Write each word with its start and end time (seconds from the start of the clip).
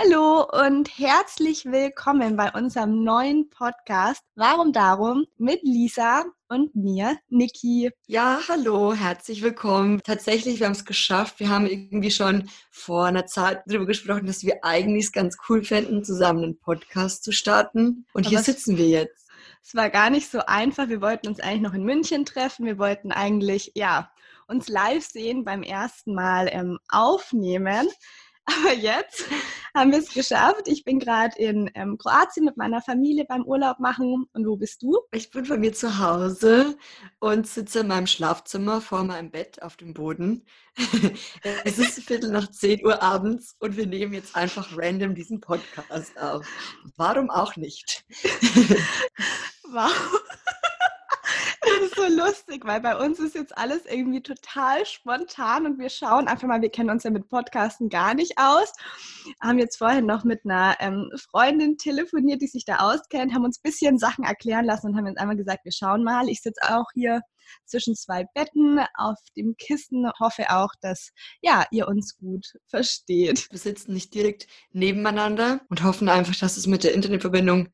Hallo 0.00 0.46
und 0.52 0.96
herzlich 0.96 1.64
willkommen 1.64 2.36
bei 2.36 2.52
unserem 2.52 3.02
neuen 3.02 3.50
Podcast 3.50 4.22
Warum 4.36 4.72
Darum 4.72 5.26
mit 5.38 5.60
Lisa 5.64 6.24
und 6.48 6.76
mir, 6.76 7.18
Niki. 7.30 7.90
Ja, 8.06 8.38
hallo, 8.48 8.92
herzlich 8.94 9.42
willkommen. 9.42 10.00
Tatsächlich, 10.04 10.60
wir 10.60 10.66
haben 10.66 10.74
es 10.74 10.84
geschafft. 10.84 11.40
Wir 11.40 11.48
haben 11.48 11.66
irgendwie 11.66 12.12
schon 12.12 12.48
vor 12.70 13.06
einer 13.06 13.26
Zeit 13.26 13.62
darüber 13.66 13.86
gesprochen, 13.86 14.26
dass 14.26 14.44
wir 14.44 14.64
eigentlich 14.64 15.06
es 15.06 15.12
ganz 15.12 15.36
cool 15.48 15.64
fänden, 15.64 16.04
zusammen 16.04 16.44
einen 16.44 16.60
Podcast 16.60 17.24
zu 17.24 17.32
starten. 17.32 18.06
Und 18.12 18.26
Aber 18.26 18.28
hier 18.28 18.38
sitzen 18.38 18.76
wir 18.76 18.86
jetzt. 18.86 19.26
Es 19.64 19.74
war 19.74 19.90
gar 19.90 20.10
nicht 20.10 20.30
so 20.30 20.38
einfach. 20.46 20.88
Wir 20.88 21.00
wollten 21.00 21.26
uns 21.26 21.40
eigentlich 21.40 21.62
noch 21.62 21.74
in 21.74 21.82
München 21.82 22.24
treffen. 22.24 22.66
Wir 22.66 22.78
wollten 22.78 23.10
eigentlich, 23.10 23.72
ja, 23.74 24.12
uns 24.46 24.68
live 24.68 25.04
sehen 25.04 25.44
beim 25.44 25.64
ersten 25.64 26.14
Mal 26.14 26.48
ähm, 26.52 26.78
aufnehmen. 26.88 27.88
Aber 28.48 28.72
jetzt 28.72 29.24
haben 29.74 29.92
wir 29.92 29.98
es 29.98 30.12
geschafft. 30.12 30.68
Ich 30.68 30.84
bin 30.84 30.98
gerade 30.98 31.38
in 31.38 31.70
ähm, 31.74 31.98
Kroatien 31.98 32.46
mit 32.46 32.56
meiner 32.56 32.80
Familie 32.80 33.26
beim 33.26 33.44
Urlaub 33.44 33.78
machen. 33.78 34.26
Und 34.32 34.46
wo 34.46 34.56
bist 34.56 34.82
du? 34.82 34.98
Ich 35.12 35.30
bin 35.30 35.46
bei 35.46 35.58
mir 35.58 35.72
zu 35.72 35.98
Hause 35.98 36.76
und 37.18 37.46
sitze 37.46 37.80
in 37.80 37.88
meinem 37.88 38.06
Schlafzimmer 38.06 38.80
vor 38.80 39.04
meinem 39.04 39.30
Bett 39.30 39.62
auf 39.62 39.76
dem 39.76 39.92
Boden. 39.92 40.46
es 41.64 41.78
ist 41.78 42.02
Viertel 42.04 42.30
nach 42.30 42.50
10 42.50 42.84
Uhr 42.86 43.02
abends 43.02 43.56
und 43.58 43.76
wir 43.76 43.86
nehmen 43.86 44.14
jetzt 44.14 44.34
einfach 44.34 44.68
random 44.76 45.14
diesen 45.14 45.40
Podcast 45.40 46.18
auf. 46.18 46.46
Warum 46.96 47.30
auch 47.30 47.56
nicht? 47.56 48.04
wow. 49.70 49.92
Das 51.68 51.88
ist 51.88 51.96
so 51.96 52.06
lustig, 52.08 52.64
weil 52.64 52.80
bei 52.80 52.96
uns 52.96 53.18
ist 53.18 53.34
jetzt 53.34 53.56
alles 53.56 53.84
irgendwie 53.86 54.22
total 54.22 54.84
spontan 54.86 55.66
und 55.66 55.78
wir 55.78 55.88
schauen 55.88 56.28
einfach 56.28 56.48
mal, 56.48 56.62
wir 56.62 56.70
kennen 56.70 56.90
uns 56.90 57.04
ja 57.04 57.10
mit 57.10 57.28
Podcasten 57.28 57.88
gar 57.88 58.14
nicht 58.14 58.32
aus. 58.36 58.72
Haben 59.42 59.58
jetzt 59.58 59.76
vorhin 59.76 60.06
noch 60.06 60.24
mit 60.24 60.44
einer 60.44 60.76
ähm, 60.80 61.10
Freundin 61.30 61.76
telefoniert, 61.76 62.40
die 62.40 62.46
sich 62.46 62.64
da 62.64 62.76
auskennt, 62.78 63.34
haben 63.34 63.44
uns 63.44 63.58
ein 63.58 63.70
bisschen 63.70 63.98
Sachen 63.98 64.24
erklären 64.24 64.64
lassen 64.64 64.88
und 64.88 64.96
haben 64.96 65.06
jetzt 65.06 65.18
einmal 65.18 65.36
gesagt, 65.36 65.64
wir 65.64 65.72
schauen 65.72 66.04
mal. 66.04 66.28
Ich 66.28 66.40
sitze 66.40 66.60
auch 66.62 66.86
hier 66.94 67.20
zwischen 67.64 67.94
zwei 67.94 68.24
Betten 68.34 68.80
auf 68.94 69.18
dem 69.36 69.56
Kissen. 69.56 70.10
Hoffe 70.20 70.50
auch, 70.50 70.70
dass 70.80 71.10
ja, 71.40 71.66
ihr 71.70 71.88
uns 71.88 72.16
gut 72.16 72.46
versteht. 72.66 73.48
Wir 73.50 73.58
sitzen 73.58 73.94
nicht 73.94 74.14
direkt 74.14 74.46
nebeneinander 74.72 75.60
und 75.68 75.82
hoffen 75.82 76.08
einfach, 76.08 76.36
dass 76.36 76.56
es 76.56 76.66
mit 76.66 76.84
der 76.84 76.94
Internetverbindung 76.94 77.68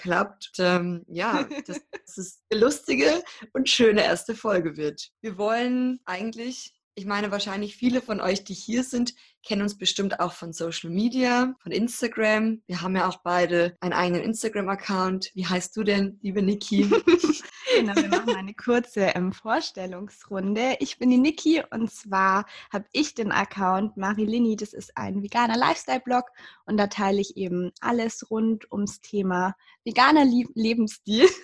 klappt. 0.00 0.52
Ähm, 0.58 1.04
ja, 1.08 1.44
dass 1.66 2.18
es 2.18 2.42
eine 2.50 2.60
lustige 2.60 3.22
und 3.52 3.68
schöne 3.68 4.02
erste 4.04 4.34
Folge 4.34 4.76
wird. 4.76 5.10
Wir 5.20 5.38
wollen 5.38 6.00
eigentlich, 6.04 6.74
ich 6.94 7.06
meine 7.06 7.30
wahrscheinlich 7.30 7.76
viele 7.76 8.02
von 8.02 8.20
euch, 8.20 8.44
die 8.44 8.54
hier 8.54 8.82
sind, 8.82 9.14
kennen 9.46 9.62
uns 9.62 9.78
bestimmt 9.78 10.20
auch 10.20 10.32
von 10.32 10.52
Social 10.52 10.90
Media, 10.90 11.54
von 11.62 11.72
Instagram. 11.72 12.62
Wir 12.66 12.82
haben 12.82 12.96
ja 12.96 13.08
auch 13.08 13.18
beide 13.22 13.76
einen 13.80 13.92
eigenen 13.92 14.22
Instagram-Account. 14.22 15.30
Wie 15.34 15.46
heißt 15.46 15.76
du 15.76 15.84
denn, 15.84 16.18
liebe 16.22 16.42
Niki? 16.42 16.90
Genau, 17.76 17.94
wir 17.96 18.08
machen 18.08 18.36
eine 18.36 18.54
kurze 18.54 19.00
ähm, 19.00 19.32
Vorstellungsrunde. 19.32 20.76
Ich 20.80 20.98
bin 20.98 21.10
die 21.10 21.18
Niki 21.18 21.62
und 21.70 21.90
zwar 21.92 22.46
habe 22.72 22.86
ich 22.92 23.14
den 23.14 23.32
Account 23.32 23.96
Marilini. 23.96 24.56
Das 24.56 24.72
ist 24.72 24.96
ein 24.96 25.22
veganer 25.22 25.56
Lifestyle-Blog 25.56 26.30
und 26.64 26.76
da 26.76 26.86
teile 26.86 27.20
ich 27.20 27.36
eben 27.36 27.72
alles 27.80 28.30
rund 28.30 28.70
ums 28.72 29.00
Thema 29.00 29.54
veganer 29.84 30.24
Lie 30.24 30.46
Lebensstil. 30.54 31.28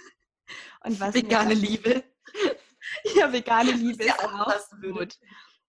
Und 0.85 1.01
was 1.01 1.15
Vegane 1.15 1.55
Liebe. 1.55 2.05
Ja, 3.17 3.33
vegane 3.33 3.73
Liebe 3.73 4.05
ist 4.05 4.23
auch, 4.23 4.47
auch 4.47 4.81
gut. 4.83 5.17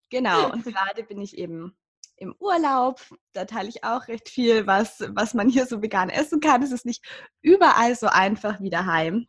Genau, 0.09 0.51
und 0.51 0.65
gerade 0.65 1.03
bin 1.03 1.21
ich 1.21 1.37
eben 1.37 1.77
im 2.17 2.35
Urlaub. 2.39 3.01
Da 3.33 3.45
teile 3.45 3.69
ich 3.69 3.83
auch 3.83 4.07
recht 4.09 4.29
viel, 4.29 4.67
was, 4.67 5.03
was 5.09 5.33
man 5.33 5.49
hier 5.49 5.65
so 5.65 5.81
vegan 5.81 6.09
essen 6.09 6.39
kann. 6.39 6.61
Es 6.61 6.71
ist 6.71 6.85
nicht 6.85 7.05
überall 7.41 7.95
so 7.95 8.07
einfach 8.07 8.59
wie 8.59 8.69
daheim. 8.69 9.27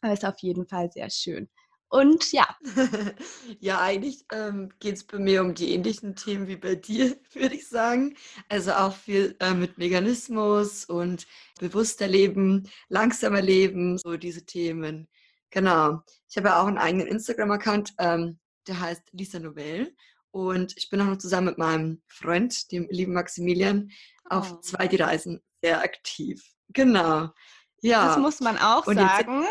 Aber 0.00 0.12
ist 0.12 0.24
auf 0.24 0.38
jeden 0.40 0.66
Fall 0.66 0.90
sehr 0.90 1.10
schön. 1.10 1.48
Und 1.90 2.30
ja. 2.30 2.46
ja, 3.58 3.80
eigentlich 3.80 4.24
ähm, 4.32 4.72
geht 4.78 4.94
es 4.94 5.04
bei 5.04 5.18
mir 5.18 5.42
um 5.42 5.54
die 5.54 5.74
ähnlichen 5.74 6.14
Themen 6.14 6.46
wie 6.46 6.56
bei 6.56 6.76
dir, 6.76 7.16
würde 7.32 7.56
ich 7.56 7.68
sagen. 7.68 8.16
Also 8.48 8.72
auch 8.72 8.94
viel 8.94 9.36
äh, 9.40 9.54
mit 9.54 9.76
Veganismus 9.76 10.84
und 10.84 11.26
bewusster 11.58 12.06
Leben, 12.06 12.70
langsamer 12.88 13.42
Leben, 13.42 13.98
so 13.98 14.16
diese 14.16 14.46
Themen. 14.46 15.08
Genau. 15.50 16.00
Ich 16.28 16.36
habe 16.36 16.48
ja 16.48 16.62
auch 16.62 16.68
einen 16.68 16.78
eigenen 16.78 17.08
Instagram-Account, 17.08 17.94
ähm, 17.98 18.38
der 18.68 18.78
heißt 18.78 19.02
Lisa 19.10 19.40
Novell. 19.40 19.92
Und 20.30 20.76
ich 20.76 20.90
bin 20.90 21.00
auch 21.00 21.06
noch 21.06 21.18
zusammen 21.18 21.48
mit 21.48 21.58
meinem 21.58 22.02
Freund, 22.06 22.70
dem 22.70 22.86
lieben 22.88 23.14
Maximilian, 23.14 23.90
auf 24.26 24.52
oh. 24.52 24.60
zwei 24.60 24.86
die 24.86 24.94
Reisen 24.94 25.40
sehr 25.60 25.82
aktiv. 25.82 26.40
Genau. 26.68 27.30
Ja. 27.82 28.06
Das 28.06 28.18
muss 28.18 28.38
man 28.38 28.58
auch 28.58 28.86
und 28.86 28.94
sagen. 28.94 29.44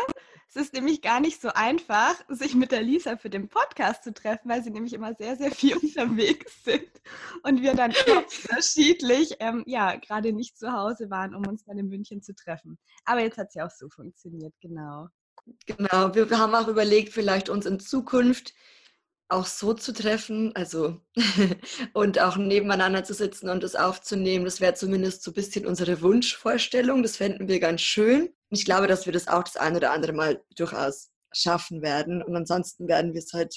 Es 0.52 0.56
ist 0.56 0.74
nämlich 0.74 1.00
gar 1.00 1.20
nicht 1.20 1.40
so 1.40 1.50
einfach, 1.54 2.12
sich 2.28 2.56
mit 2.56 2.72
der 2.72 2.82
Lisa 2.82 3.16
für 3.16 3.30
den 3.30 3.48
Podcast 3.48 4.02
zu 4.02 4.12
treffen, 4.12 4.50
weil 4.50 4.64
sie 4.64 4.72
nämlich 4.72 4.92
immer 4.92 5.14
sehr, 5.14 5.36
sehr 5.36 5.52
viel 5.52 5.76
unterwegs 5.82 6.64
sind 6.64 6.90
und 7.44 7.62
wir 7.62 7.74
dann 7.74 7.92
unterschiedlich, 8.42 9.36
ähm, 9.38 9.62
ja, 9.66 9.94
gerade 9.94 10.32
nicht 10.32 10.58
zu 10.58 10.72
Hause 10.72 11.08
waren, 11.08 11.36
um 11.36 11.46
uns 11.46 11.62
dann 11.62 11.78
in 11.78 11.86
München 11.86 12.20
zu 12.20 12.34
treffen. 12.34 12.78
Aber 13.04 13.20
jetzt 13.20 13.38
hat 13.38 13.50
es 13.50 13.54
ja 13.54 13.64
auch 13.64 13.70
so 13.70 13.88
funktioniert, 13.90 14.52
genau. 14.60 15.06
Genau, 15.66 16.16
wir, 16.16 16.28
wir 16.28 16.38
haben 16.38 16.56
auch 16.56 16.66
überlegt, 16.66 17.12
vielleicht 17.12 17.48
uns 17.48 17.64
in 17.64 17.78
Zukunft 17.78 18.52
auch 19.28 19.46
so 19.46 19.72
zu 19.72 19.92
treffen, 19.92 20.50
also 20.56 21.00
und 21.92 22.18
auch 22.18 22.36
nebeneinander 22.36 23.04
zu 23.04 23.14
sitzen 23.14 23.50
und 23.50 23.62
es 23.62 23.76
aufzunehmen, 23.76 24.44
das 24.44 24.60
wäre 24.60 24.74
zumindest 24.74 25.22
so 25.22 25.30
ein 25.30 25.34
bisschen 25.34 25.64
unsere 25.64 26.02
Wunschvorstellung. 26.02 27.04
Das 27.04 27.18
fänden 27.18 27.46
wir 27.46 27.60
ganz 27.60 27.82
schön. 27.82 28.34
Ich 28.50 28.64
glaube, 28.64 28.86
dass 28.86 29.06
wir 29.06 29.12
das 29.12 29.28
auch 29.28 29.44
das 29.44 29.56
ein 29.56 29.76
oder 29.76 29.92
andere 29.92 30.12
Mal 30.12 30.42
durchaus 30.56 31.10
schaffen 31.32 31.82
werden. 31.82 32.22
Und 32.22 32.36
ansonsten 32.36 32.88
werden 32.88 33.12
wir 33.12 33.20
es 33.20 33.32
halt 33.32 33.56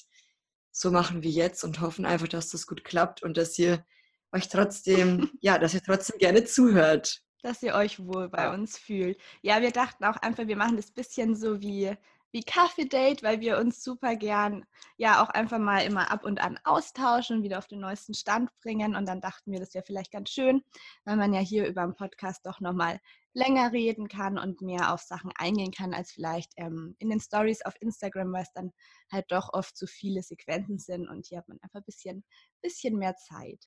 so 0.72 0.92
machen 0.92 1.24
wie 1.24 1.32
jetzt 1.32 1.64
und 1.64 1.82
hoffen 1.82 2.06
einfach, 2.06 2.28
dass 2.28 2.50
das 2.50 2.68
gut 2.68 2.84
klappt 2.84 3.24
und 3.24 3.38
dass 3.38 3.58
ihr 3.60 3.86
euch 4.32 4.50
trotzdem, 4.50 5.30
ja, 5.42 5.58
dass 5.58 5.74
ihr 5.74 5.82
trotzdem 5.82 6.18
gerne 6.18 6.44
zuhört. 6.44 7.22
Dass 7.42 7.62
ihr 7.62 7.76
euch 7.76 8.00
wohl 8.00 8.30
bei 8.30 8.54
uns 8.54 8.78
fühlt. 8.78 9.20
Ja, 9.42 9.62
wir 9.62 9.72
dachten 9.72 10.06
auch 10.06 10.18
einfach, 10.18 10.48
wir 10.48 10.56
machen 10.56 10.78
das 10.78 10.92
bisschen 10.92 11.36
so 11.36 11.62
wie 11.62 11.96
wie 12.34 12.44
Kaffee-Date, 12.44 13.22
weil 13.24 13.40
wir 13.40 13.60
uns 13.60 13.84
super 13.84 14.16
gern 14.16 14.66
ja 14.98 15.24
auch 15.24 15.30
einfach 15.30 15.60
mal 15.60 15.86
immer 15.86 16.12
ab 16.12 16.26
und 16.26 16.42
an 16.42 16.60
austauschen 16.64 17.44
wieder 17.44 17.60
auf 17.60 17.68
den 17.68 17.80
neuesten 17.80 18.16
Stand 18.16 18.50
bringen. 18.62 18.96
Und 18.96 19.08
dann 19.08 19.22
dachten 19.22 19.52
wir, 19.52 19.60
das 19.60 19.76
wäre 19.76 19.86
vielleicht 19.86 20.12
ganz 20.12 20.32
schön, 20.32 20.64
weil 21.06 21.16
man 21.16 21.34
ja 21.34 21.40
hier 21.40 21.68
über 21.68 21.84
den 21.84 21.96
Podcast 21.96 22.46
doch 22.46 22.60
nochmal 22.60 23.00
länger 23.34 23.72
reden 23.72 24.08
kann 24.08 24.38
und 24.38 24.62
mehr 24.62 24.94
auf 24.94 25.02
Sachen 25.02 25.32
eingehen 25.38 25.72
kann, 25.72 25.94
als 25.94 26.12
vielleicht 26.12 26.52
ähm, 26.58 26.96
in 27.00 27.10
den 27.10 27.20
Stories 27.20 27.62
auf 27.64 27.76
Instagram, 27.80 28.34
weil 28.34 28.44
es 28.44 28.54
dann 28.54 28.72
halt 29.12 29.26
doch 29.30 29.54
oft 29.54 29.78
zu 29.78 29.88
viele 29.88 30.24
Sequenzen 30.24 30.80
sind 30.80 31.08
und 31.08 31.28
hier 31.28 31.40
hat 31.40 31.48
man 31.48 31.60
einfach 31.62 31.80
ein 31.80 31.86
bisschen, 31.86 32.24
bisschen 32.62 32.98
mehr 32.98 33.16
Zeit. 33.16 33.60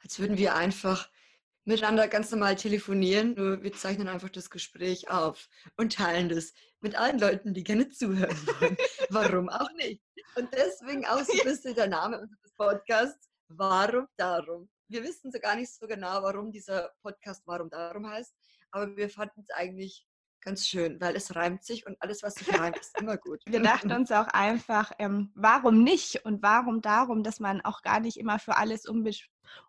Als 0.00 0.18
würden 0.18 0.38
wir 0.38 0.54
einfach 0.54 1.08
miteinander 1.64 2.08
ganz 2.08 2.30
normal 2.30 2.56
telefonieren, 2.56 3.34
nur 3.34 3.62
wir 3.62 3.72
zeichnen 3.72 4.08
einfach 4.08 4.28
das 4.28 4.50
Gespräch 4.50 5.08
auf 5.10 5.48
und 5.76 5.94
teilen 5.94 6.28
das 6.28 6.52
mit 6.80 6.94
allen 6.94 7.18
Leuten, 7.18 7.54
die 7.54 7.64
gerne 7.64 7.88
zuhören 7.88 8.36
wollen. 8.46 8.76
Warum 9.10 9.48
auch 9.48 9.70
nicht? 9.72 10.02
Und 10.36 10.52
deswegen 10.52 11.06
auch 11.06 11.22
so 11.22 11.32
ein 11.32 11.44
bisschen 11.44 11.74
der 11.74 11.88
Name 11.88 12.20
unseres 12.20 12.52
Podcasts, 12.56 13.30
Warum 13.48 14.06
Darum. 14.16 14.68
Wir 14.88 15.02
wissen 15.02 15.32
so 15.32 15.38
gar 15.38 15.56
nicht 15.56 15.72
so 15.72 15.86
genau, 15.86 16.22
warum 16.22 16.52
dieser 16.52 16.92
Podcast 17.02 17.42
Warum 17.46 17.70
Darum 17.70 18.08
heißt, 18.08 18.34
aber 18.70 18.96
wir 18.96 19.08
fanden 19.08 19.40
es 19.40 19.50
eigentlich 19.50 20.06
ganz 20.44 20.66
schön, 20.68 21.00
weil 21.00 21.16
es 21.16 21.34
reimt 21.34 21.64
sich 21.64 21.86
und 21.86 22.00
alles, 22.00 22.22
was 22.22 22.34
sich 22.34 22.48
reimt, 22.60 22.78
ist 22.78 22.98
immer 23.00 23.16
gut. 23.16 23.40
Wir 23.46 23.60
dachten 23.60 23.92
uns 23.92 24.12
auch 24.12 24.28
einfach, 24.28 24.92
ähm, 24.98 25.32
warum 25.34 25.82
nicht 25.82 26.24
und 26.24 26.42
warum 26.42 26.80
darum, 26.80 27.22
dass 27.22 27.40
man 27.40 27.60
auch 27.62 27.82
gar 27.82 28.00
nicht 28.00 28.18
immer 28.18 28.38
für 28.38 28.56
alles 28.56 28.86
unbe 28.86 29.10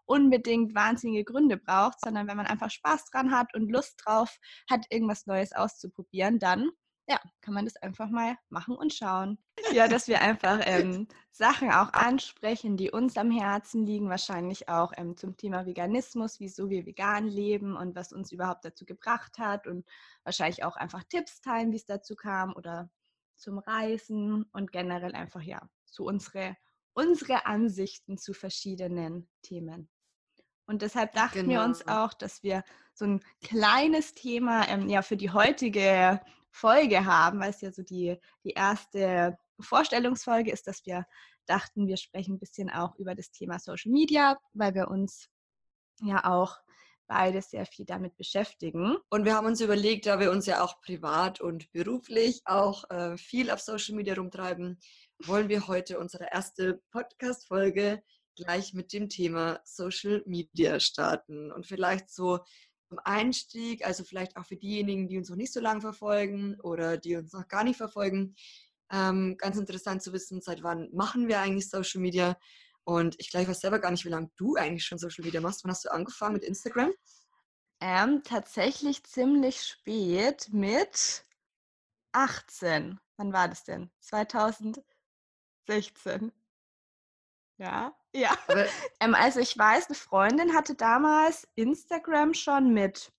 unbedingt 0.06 0.74
wahnsinnige 0.74 1.26
Gründe 1.26 1.58
braucht, 1.58 2.00
sondern 2.00 2.28
wenn 2.28 2.38
man 2.38 2.48
einfach 2.48 2.72
Spaß 2.72 3.06
dran 3.06 3.32
hat 3.32 3.54
und 3.54 3.70
Lust 3.70 4.02
drauf 4.06 4.38
hat, 4.70 4.86
irgendwas 4.90 5.26
Neues 5.26 5.52
auszuprobieren, 5.52 6.40
dann 6.40 6.70
ja, 7.08 7.20
kann 7.42 7.54
man 7.54 7.66
das 7.66 7.76
einfach 7.78 8.10
mal 8.10 8.36
machen 8.50 8.76
und 8.76 8.94
schauen. 8.94 9.38
Ja, 9.72 9.88
dass 9.88 10.08
wir 10.08 10.22
einfach 10.22 10.60
ähm, 10.66 11.08
Sachen 11.32 11.72
auch 11.72 11.94
ansprechen, 11.94 12.78
die 12.78 12.92
uns 12.92 13.18
am 13.18 13.30
Herzen 13.30 13.86
liegen, 13.86 14.10
wahrscheinlich 14.10 14.70
auch 14.70 14.92
ähm, 14.98 15.16
zum 15.16 15.38
Thema 15.38 15.66
Veganismus, 15.66 16.40
wieso 16.40 16.70
wir 16.70 16.86
vegan 16.86 17.28
leben 17.28 17.76
und 17.76 17.96
was 17.96 18.12
uns 18.12 18.32
überhaupt 18.32 18.66
dazu 18.66 18.86
gebracht 18.86 19.38
hat 19.38 19.68
und 19.68 19.86
wahrscheinlich 20.24 20.64
auch 20.64 20.78
einfach 20.78 21.04
Tipps 21.04 21.42
teilen, 21.42 21.72
wie 21.72 21.78
es 21.78 21.86
dazu 21.86 22.16
kam 22.16 22.54
oder 22.54 22.90
zum 23.36 23.60
Reisen 23.60 24.44
und 24.54 24.72
generell 24.72 25.14
einfach 25.14 25.42
ja, 25.42 25.62
so 25.86 26.06
unsere, 26.06 26.56
unsere 26.94 27.46
Ansichten 27.46 28.18
zu 28.18 28.34
verschiedenen 28.34 29.30
Themen. 29.42 29.90
Und 30.68 30.82
deshalb 30.82 31.14
dachten 31.14 31.48
genau. 31.48 31.50
wir 31.50 31.64
uns 31.64 31.80
genau. 31.80 32.06
auch, 32.06 32.14
dass 32.14 32.42
wir 32.42 32.64
so 32.94 33.06
ein 33.06 33.22
kleines 33.44 34.16
Thema 34.16 34.68
ähm, 34.68 34.90
ja 34.90 35.04
für 35.04 35.18
die 35.18 35.30
heutige 35.30 36.20
Folge 36.56 37.06
haben, 37.06 37.40
weil 37.40 37.50
es 37.50 37.62
ja 37.62 37.72
so 37.72 37.84
die, 37.84 38.18
die 38.46 38.52
erste 38.52 39.38
Vorstellungsfolge 39.60 40.52
ist, 40.52 40.68
dass 40.68 40.86
wir 40.86 41.06
dachten, 41.48 41.88
wir 41.88 41.98
sprechen 41.98 42.36
ein 42.36 42.40
bisschen 42.40 42.70
auch 42.70 42.96
über 42.96 43.14
das 43.14 43.30
Thema 43.32 43.60
Social 43.60 43.92
Media, 43.92 44.40
weil 44.54 44.74
wir 44.74 44.88
uns 44.88 45.30
ja 46.02 46.24
auch 46.26 46.58
beide 47.08 47.42
sehr 47.42 47.66
viel 47.66 47.86
damit 47.86 48.16
beschäftigen. 48.16 48.98
Und 49.10 49.26
wir 49.26 49.36
haben 49.36 49.46
uns 49.46 49.62
überlegt, 49.62 50.06
da 50.06 50.20
wir 50.20 50.32
uns 50.32 50.46
ja 50.46 50.64
auch 50.64 50.82
privat 50.82 51.42
und 51.42 51.72
beruflich 51.72 52.42
auch 52.46 52.90
äh, 52.90 53.18
viel 53.18 53.52
auf 53.52 53.60
Social 53.60 53.96
Media 53.96 54.16
rumtreiben, 54.16 54.80
wollen 55.24 55.50
wir 55.50 55.68
heute 55.68 56.00
unsere 56.00 56.28
erste 56.32 56.82
Podcast-Folge 56.92 58.02
gleich 58.36 58.74
mit 58.74 58.92
dem 58.94 59.10
Thema 59.10 59.60
Social 59.66 60.24
Media 60.26 60.80
starten. 60.80 61.52
Und 61.52 61.68
vielleicht 61.68 62.10
so 62.10 62.40
zum 62.88 63.00
Einstieg, 63.04 63.86
also 63.86 64.04
vielleicht 64.04 64.38
auch 64.38 64.46
für 64.46 64.58
diejenigen, 64.58 65.08
die 65.08 65.18
uns 65.18 65.30
noch 65.30 65.38
nicht 65.38 65.54
so 65.54 65.60
lange 65.60 65.82
verfolgen 65.82 66.60
oder 66.62 66.98
die 66.98 67.16
uns 67.16 67.34
noch 67.34 67.48
gar 67.48 67.64
nicht 67.64 67.78
verfolgen, 67.78 68.36
ähm, 68.92 69.36
ganz 69.38 69.58
interessant 69.58 70.04
zu 70.04 70.14
wissen, 70.14 70.42
seit 70.42 70.64
wann 70.64 70.90
machen 70.94 71.28
wir 71.28 71.40
eigentlich 71.40 71.70
Social 71.70 72.02
Media? 72.02 72.38
Und 72.84 73.16
ich 73.20 73.32
glaube, 73.32 73.44
ich 73.44 73.50
weiß 73.50 73.62
selber 73.62 73.80
gar 73.80 73.92
nicht, 73.92 74.06
wie 74.06 74.10
lange 74.10 74.30
du 74.38 74.56
eigentlich 74.56 74.86
schon 74.86 75.00
Social 75.00 75.26
Media 75.26 75.42
machst. 75.42 75.64
Wann 75.64 75.72
hast 75.72 75.86
du 75.86 75.92
angefangen 75.92 76.34
mit 76.34 76.44
Instagram? 76.44 76.94
Ähm, 77.82 78.22
tatsächlich 78.24 79.04
ziemlich 79.04 79.64
spät 79.64 80.50
mit 80.52 81.26
18. 82.12 83.00
Wann 83.18 83.34
war 83.34 83.48
das 83.48 83.64
denn? 83.64 83.90
2016. 84.00 84.86
Ja, 87.58 87.96
ja. 88.14 88.36
ähm, 89.00 89.16
also 89.16 89.40
ich 89.40 89.58
weiß, 89.58 89.88
eine 89.88 89.96
Freundin 89.96 90.54
hatte 90.54 90.76
damals 90.76 91.48
Instagram 91.56 92.34
schon 92.34 92.74
mit 92.74 93.12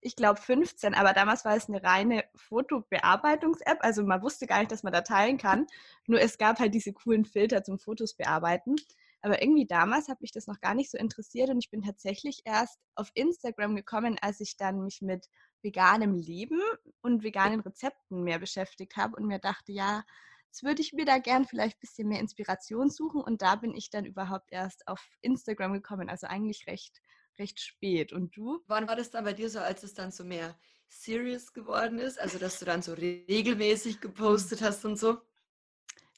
ich 0.00 0.16
glaube 0.16 0.40
15, 0.40 0.94
aber 0.94 1.12
damals 1.12 1.44
war 1.44 1.56
es 1.56 1.68
eine 1.68 1.82
reine 1.82 2.24
Fotobearbeitungs-App, 2.36 3.78
also 3.80 4.04
man 4.04 4.22
wusste 4.22 4.46
gar 4.46 4.60
nicht, 4.60 4.70
dass 4.70 4.82
man 4.84 4.92
da 4.92 5.00
teilen 5.00 5.38
kann. 5.38 5.66
Nur 6.06 6.20
es 6.20 6.38
gab 6.38 6.60
halt 6.60 6.74
diese 6.74 6.92
coolen 6.92 7.24
Filter 7.24 7.64
zum 7.64 7.78
Fotos 7.78 8.14
bearbeiten. 8.14 8.76
Aber 9.20 9.42
irgendwie 9.42 9.66
damals 9.66 10.08
hat 10.08 10.20
mich 10.20 10.30
das 10.30 10.46
noch 10.46 10.60
gar 10.60 10.74
nicht 10.74 10.90
so 10.90 10.98
interessiert 10.98 11.50
und 11.50 11.58
ich 11.58 11.70
bin 11.70 11.82
tatsächlich 11.82 12.42
erst 12.44 12.78
auf 12.94 13.10
Instagram 13.14 13.74
gekommen, 13.74 14.16
als 14.20 14.38
ich 14.40 14.56
dann 14.56 14.84
mich 14.84 15.02
mit 15.02 15.26
veganem 15.62 16.14
Leben 16.14 16.60
und 17.00 17.24
veganen 17.24 17.60
Rezepten 17.60 18.22
mehr 18.22 18.38
beschäftigt 18.38 18.96
habe 18.96 19.16
und 19.16 19.26
mir 19.26 19.40
dachte, 19.40 19.72
ja, 19.72 20.04
jetzt 20.48 20.62
würde 20.62 20.82
ich 20.82 20.92
mir 20.92 21.04
da 21.04 21.18
gern 21.18 21.44
vielleicht 21.44 21.76
ein 21.76 21.80
bisschen 21.80 22.08
mehr 22.08 22.20
Inspiration 22.20 22.90
suchen 22.90 23.20
und 23.20 23.42
da 23.42 23.56
bin 23.56 23.74
ich 23.74 23.90
dann 23.90 24.04
überhaupt 24.04 24.50
erst 24.50 24.86
auf 24.88 25.00
Instagram 25.20 25.72
gekommen, 25.72 26.08
also 26.08 26.26
eigentlich 26.26 26.66
recht 26.66 27.00
recht 27.38 27.60
spät. 27.60 28.12
Und 28.12 28.36
du? 28.36 28.62
Wann 28.66 28.88
war 28.88 28.96
das 28.96 29.10
dann 29.10 29.24
bei 29.24 29.32
dir 29.32 29.48
so, 29.48 29.60
als 29.60 29.82
es 29.82 29.94
dann 29.94 30.10
so 30.10 30.24
mehr 30.24 30.56
serious 30.88 31.52
geworden 31.52 31.98
ist? 31.98 32.20
Also, 32.20 32.38
dass 32.38 32.58
du 32.58 32.64
dann 32.64 32.82
so 32.82 32.94
regelmäßig 32.94 34.00
gepostet 34.00 34.62
hast 34.62 34.84
und 34.84 34.98
so? 34.98 35.18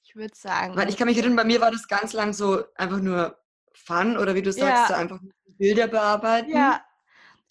Ich 0.03 0.17
würde 0.17 0.35
sagen. 0.35 0.77
Weil 0.77 0.89
ich 0.89 0.97
kann 0.97 1.07
mich 1.07 1.19
erinnern, 1.19 1.37
bei 1.37 1.45
mir 1.45 1.61
war 1.61 1.71
das 1.71 1.87
ganz 1.87 2.13
lang 2.13 2.33
so 2.33 2.65
einfach 2.75 3.01
nur 3.01 3.39
Fun 3.73 4.17
oder 4.17 4.35
wie 4.35 4.43
du 4.43 4.53
sagst, 4.53 4.67
ja. 4.69 4.87
so 4.89 4.95
einfach 4.95 5.21
Bilder 5.47 5.87
bearbeiten. 5.87 6.51
Ja. 6.51 6.85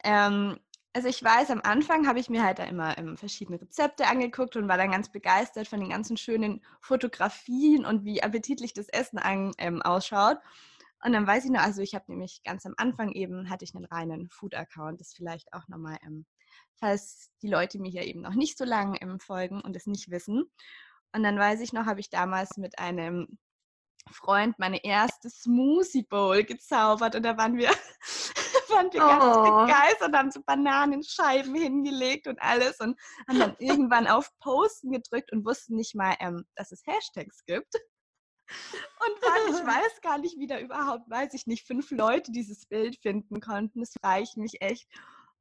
Ähm, 0.04 0.60
also 0.94 1.08
ich 1.08 1.24
weiß, 1.24 1.52
am 1.52 1.62
Anfang 1.64 2.08
habe 2.08 2.20
ich 2.20 2.30
mir 2.30 2.44
halt 2.44 2.60
da 2.60 2.64
immer 2.64 2.98
ähm, 2.98 3.16
verschiedene 3.16 3.62
Rezepte 3.62 4.08
angeguckt 4.08 4.56
und 4.56 4.68
war 4.68 4.78
dann 4.78 4.92
ganz 4.92 5.12
begeistert 5.12 5.68
von 5.68 5.80
den 5.80 5.90
ganzen 5.90 6.18
schönen 6.18 6.64
Fotografien 6.82 7.86
und 7.86 8.06
wie 8.06 8.24
appetitlich 8.24 8.74
das 8.74 8.90
Essen 8.90 9.20
an, 9.20 9.52
ähm, 9.58 9.82
ausschaut. 9.82 10.38
Und 11.04 11.14
dann 11.14 11.28
weiß 11.28 11.46
ich 11.46 11.52
noch, 11.52 11.62
also 11.62 11.82
ich 11.82 11.96
habe 11.96 12.06
nämlich 12.08 12.42
ganz 12.44 12.66
am 12.66 12.74
Anfang 12.78 13.12
eben, 13.12 13.50
hatte 13.50 13.64
ich 13.64 13.74
einen 13.76 13.86
reinen 13.86 14.30
Food-Account, 14.30 15.00
das 15.00 15.14
vielleicht 15.14 15.54
auch 15.54 15.68
nochmal, 15.68 15.98
ähm, 16.06 16.26
falls 16.76 17.32
die 17.42 17.50
Leute 17.50 17.80
mir 17.80 17.92
hier 17.92 18.04
eben 18.04 18.22
noch 18.22 18.34
nicht 18.34 18.58
so 18.58 18.66
lange 18.66 19.00
ähm, 19.02 19.20
folgen 19.20 19.62
und 19.62 19.76
es 19.76 19.86
nicht 19.86 20.10
wissen. 20.10 20.44
Und 21.14 21.24
dann 21.24 21.38
weiß 21.38 21.62
ich 21.62 21.72
noch, 21.72 21.86
habe 21.86 22.00
ich 22.00 22.10
damals 22.10 22.58
mit 22.58 22.80
einem 22.80 23.38
Freund 24.12 24.58
meine 24.60 24.84
erste 24.84 25.30
Smoothie 25.30 26.04
Bowl 26.04 26.44
gezaubert 26.44 27.16
und 27.16 27.24
da 27.24 27.38
waren 27.38 27.58
wir, 27.58 27.72
waren 28.80 28.94
wir 28.94 29.04
oh. 29.04 29.08
ganz 29.08 29.68
begeistert, 29.68 30.16
haben 30.16 30.32
so 30.32 30.42
Bananenscheiben 30.44 31.54
hingelegt 31.56 32.28
und 32.28 32.42
alles 32.42 32.80
und 32.80 33.00
haben 33.28 33.40
dann 33.40 33.56
irgendwann 33.60 34.08
auf 34.08 34.30
Posten 34.40 34.92
gedrückt 34.92 35.32
und 35.32 35.46
wussten 35.46 35.76
nicht 35.76 35.96
mal, 35.96 36.16
ähm, 36.20 36.46
dass 36.56 36.72
es 36.72 36.84
Hashtags 36.86 37.44
gibt. 37.46 37.74
Und 37.76 39.16
dann, 39.22 39.56
ich 39.56 39.68
weiß 39.68 40.02
gar 40.02 40.18
nicht, 40.18 40.38
wie 40.40 40.48
da 40.48 40.60
überhaupt, 40.60 41.10
weiß 41.10 41.34
ich 41.34 41.46
nicht, 41.46 41.68
fünf 41.68 41.92
Leute 41.92 42.32
dieses 42.32 42.66
Bild 42.66 42.98
finden 43.02 43.42
konnten. 43.42 43.82
Das 43.82 43.94
reicht 44.04 44.38
mich 44.38 44.62
echt. 44.62 44.88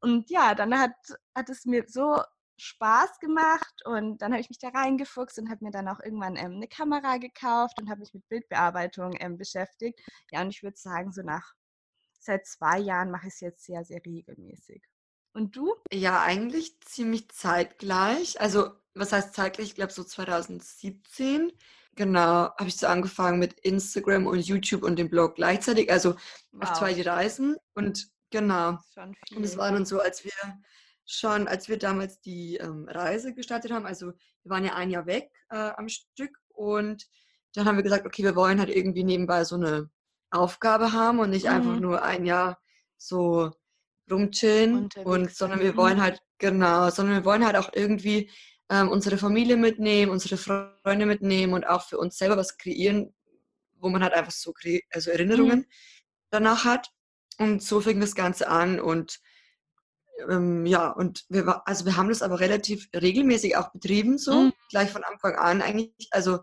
Und 0.00 0.30
ja, 0.30 0.54
dann 0.54 0.78
hat, 0.78 0.94
hat 1.34 1.48
es 1.48 1.64
mir 1.64 1.84
so 1.88 2.20
Spaß 2.60 3.20
gemacht 3.20 3.82
und 3.84 4.20
dann 4.20 4.32
habe 4.32 4.40
ich 4.40 4.48
mich 4.48 4.58
da 4.58 4.68
reingefuchst 4.68 5.38
und 5.38 5.48
habe 5.48 5.64
mir 5.64 5.70
dann 5.70 5.88
auch 5.88 6.00
irgendwann 6.00 6.36
ähm, 6.36 6.56
eine 6.56 6.66
Kamera 6.66 7.18
gekauft 7.18 7.80
und 7.80 7.88
habe 7.88 8.00
mich 8.00 8.12
mit 8.12 8.28
Bildbearbeitung 8.28 9.14
ähm, 9.20 9.38
beschäftigt. 9.38 10.00
Ja, 10.32 10.42
und 10.42 10.50
ich 10.50 10.62
würde 10.62 10.76
sagen, 10.76 11.12
so 11.12 11.22
nach 11.22 11.54
seit 12.18 12.46
zwei 12.46 12.78
Jahren 12.78 13.10
mache 13.10 13.28
ich 13.28 13.34
es 13.34 13.40
jetzt 13.40 13.64
sehr, 13.64 13.84
sehr 13.84 14.04
regelmäßig. 14.04 14.82
Und 15.32 15.56
du? 15.56 15.74
Ja, 15.92 16.22
eigentlich 16.22 16.80
ziemlich 16.80 17.28
zeitgleich. 17.30 18.40
Also, 18.40 18.70
was 18.94 19.12
heißt 19.12 19.34
zeitgleich? 19.34 19.68
Ich 19.68 19.74
glaube, 19.74 19.92
so 19.92 20.02
2017 20.02 21.52
Genau, 21.98 22.54
habe 22.56 22.68
ich 22.68 22.76
so 22.76 22.86
angefangen 22.86 23.40
mit 23.40 23.58
Instagram 23.58 24.28
und 24.28 24.38
YouTube 24.38 24.84
und 24.84 25.00
dem 25.00 25.10
Blog 25.10 25.34
gleichzeitig, 25.34 25.90
also 25.90 26.14
wow. 26.52 26.62
auf 26.62 26.74
zwei 26.74 27.02
Reisen 27.02 27.56
und 27.74 28.06
genau. 28.30 28.78
Und 29.34 29.42
es 29.42 29.56
war 29.56 29.72
dann 29.72 29.84
so, 29.84 29.98
als 29.98 30.24
wir 30.24 30.30
schon, 31.04 31.48
als 31.48 31.68
wir 31.68 31.76
damals 31.76 32.20
die 32.20 32.56
ähm, 32.58 32.86
Reise 32.88 33.34
gestartet 33.34 33.72
haben, 33.72 33.84
also 33.84 34.12
wir 34.12 34.50
waren 34.50 34.64
ja 34.64 34.74
ein 34.74 34.90
Jahr 34.90 35.06
weg 35.06 35.28
äh, 35.48 35.56
am 35.76 35.88
Stück 35.88 36.38
und 36.50 37.04
dann 37.54 37.66
haben 37.66 37.74
wir 37.74 37.82
gesagt, 37.82 38.06
okay, 38.06 38.22
wir 38.22 38.36
wollen 38.36 38.60
halt 38.60 38.70
irgendwie 38.70 39.02
nebenbei 39.02 39.42
so 39.42 39.56
eine 39.56 39.90
Aufgabe 40.30 40.92
haben 40.92 41.18
und 41.20 41.30
nicht 41.30 41.46
mhm. 41.46 41.52
einfach 41.52 41.80
nur 41.80 42.02
ein 42.02 42.24
Jahr 42.24 42.58
so 42.96 43.50
rumchillen 44.10 44.88
und 45.04 45.34
sondern 45.34 45.60
wir 45.60 45.76
wollen 45.76 46.00
halt 46.00 46.20
genau, 46.38 46.90
sondern 46.90 47.16
wir 47.16 47.24
wollen 47.24 47.44
halt 47.44 47.56
auch 47.56 47.70
irgendwie 47.74 48.30
ähm, 48.70 48.88
unsere 48.88 49.18
Familie 49.18 49.56
mitnehmen, 49.56 50.10
unsere 50.10 50.36
Freunde 50.36 51.06
mitnehmen 51.06 51.52
und 51.52 51.66
auch 51.66 51.86
für 51.86 51.98
uns 51.98 52.18
selber 52.18 52.36
was 52.36 52.58
kreieren, 52.58 53.14
wo 53.76 53.88
man 53.88 54.02
halt 54.02 54.14
einfach 54.14 54.32
so 54.32 54.52
also 54.90 55.10
Erinnerungen 55.10 55.60
mhm. 55.60 55.66
danach 56.30 56.64
hat. 56.64 56.90
Und 57.38 57.62
so 57.62 57.80
fing 57.80 58.00
das 58.00 58.16
Ganze 58.16 58.48
an 58.48 58.80
und 58.80 59.20
ähm, 60.28 60.66
ja, 60.66 60.90
und 60.90 61.24
wir, 61.28 61.62
also 61.68 61.84
wir 61.84 61.96
haben 61.96 62.08
das 62.08 62.22
aber 62.22 62.40
relativ 62.40 62.88
regelmäßig 62.92 63.56
auch 63.56 63.70
betrieben, 63.70 64.18
so 64.18 64.46
mhm. 64.46 64.52
gleich 64.70 64.90
von 64.90 65.04
Anfang 65.04 65.36
an 65.36 65.62
eigentlich, 65.62 66.08
also 66.10 66.40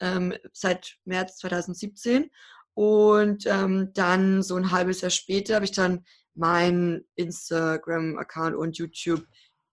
ähm, 0.00 0.34
seit 0.52 0.96
März 1.04 1.36
2017. 1.38 2.30
Und 2.74 3.46
ähm, 3.46 3.90
dann 3.94 4.42
so 4.42 4.56
ein 4.56 4.70
halbes 4.70 5.00
Jahr 5.00 5.10
später 5.10 5.56
habe 5.56 5.64
ich 5.64 5.72
dann 5.72 6.04
meinen 6.34 7.06
Instagram-Account 7.16 8.56
und 8.56 8.78
YouTube 8.78 9.26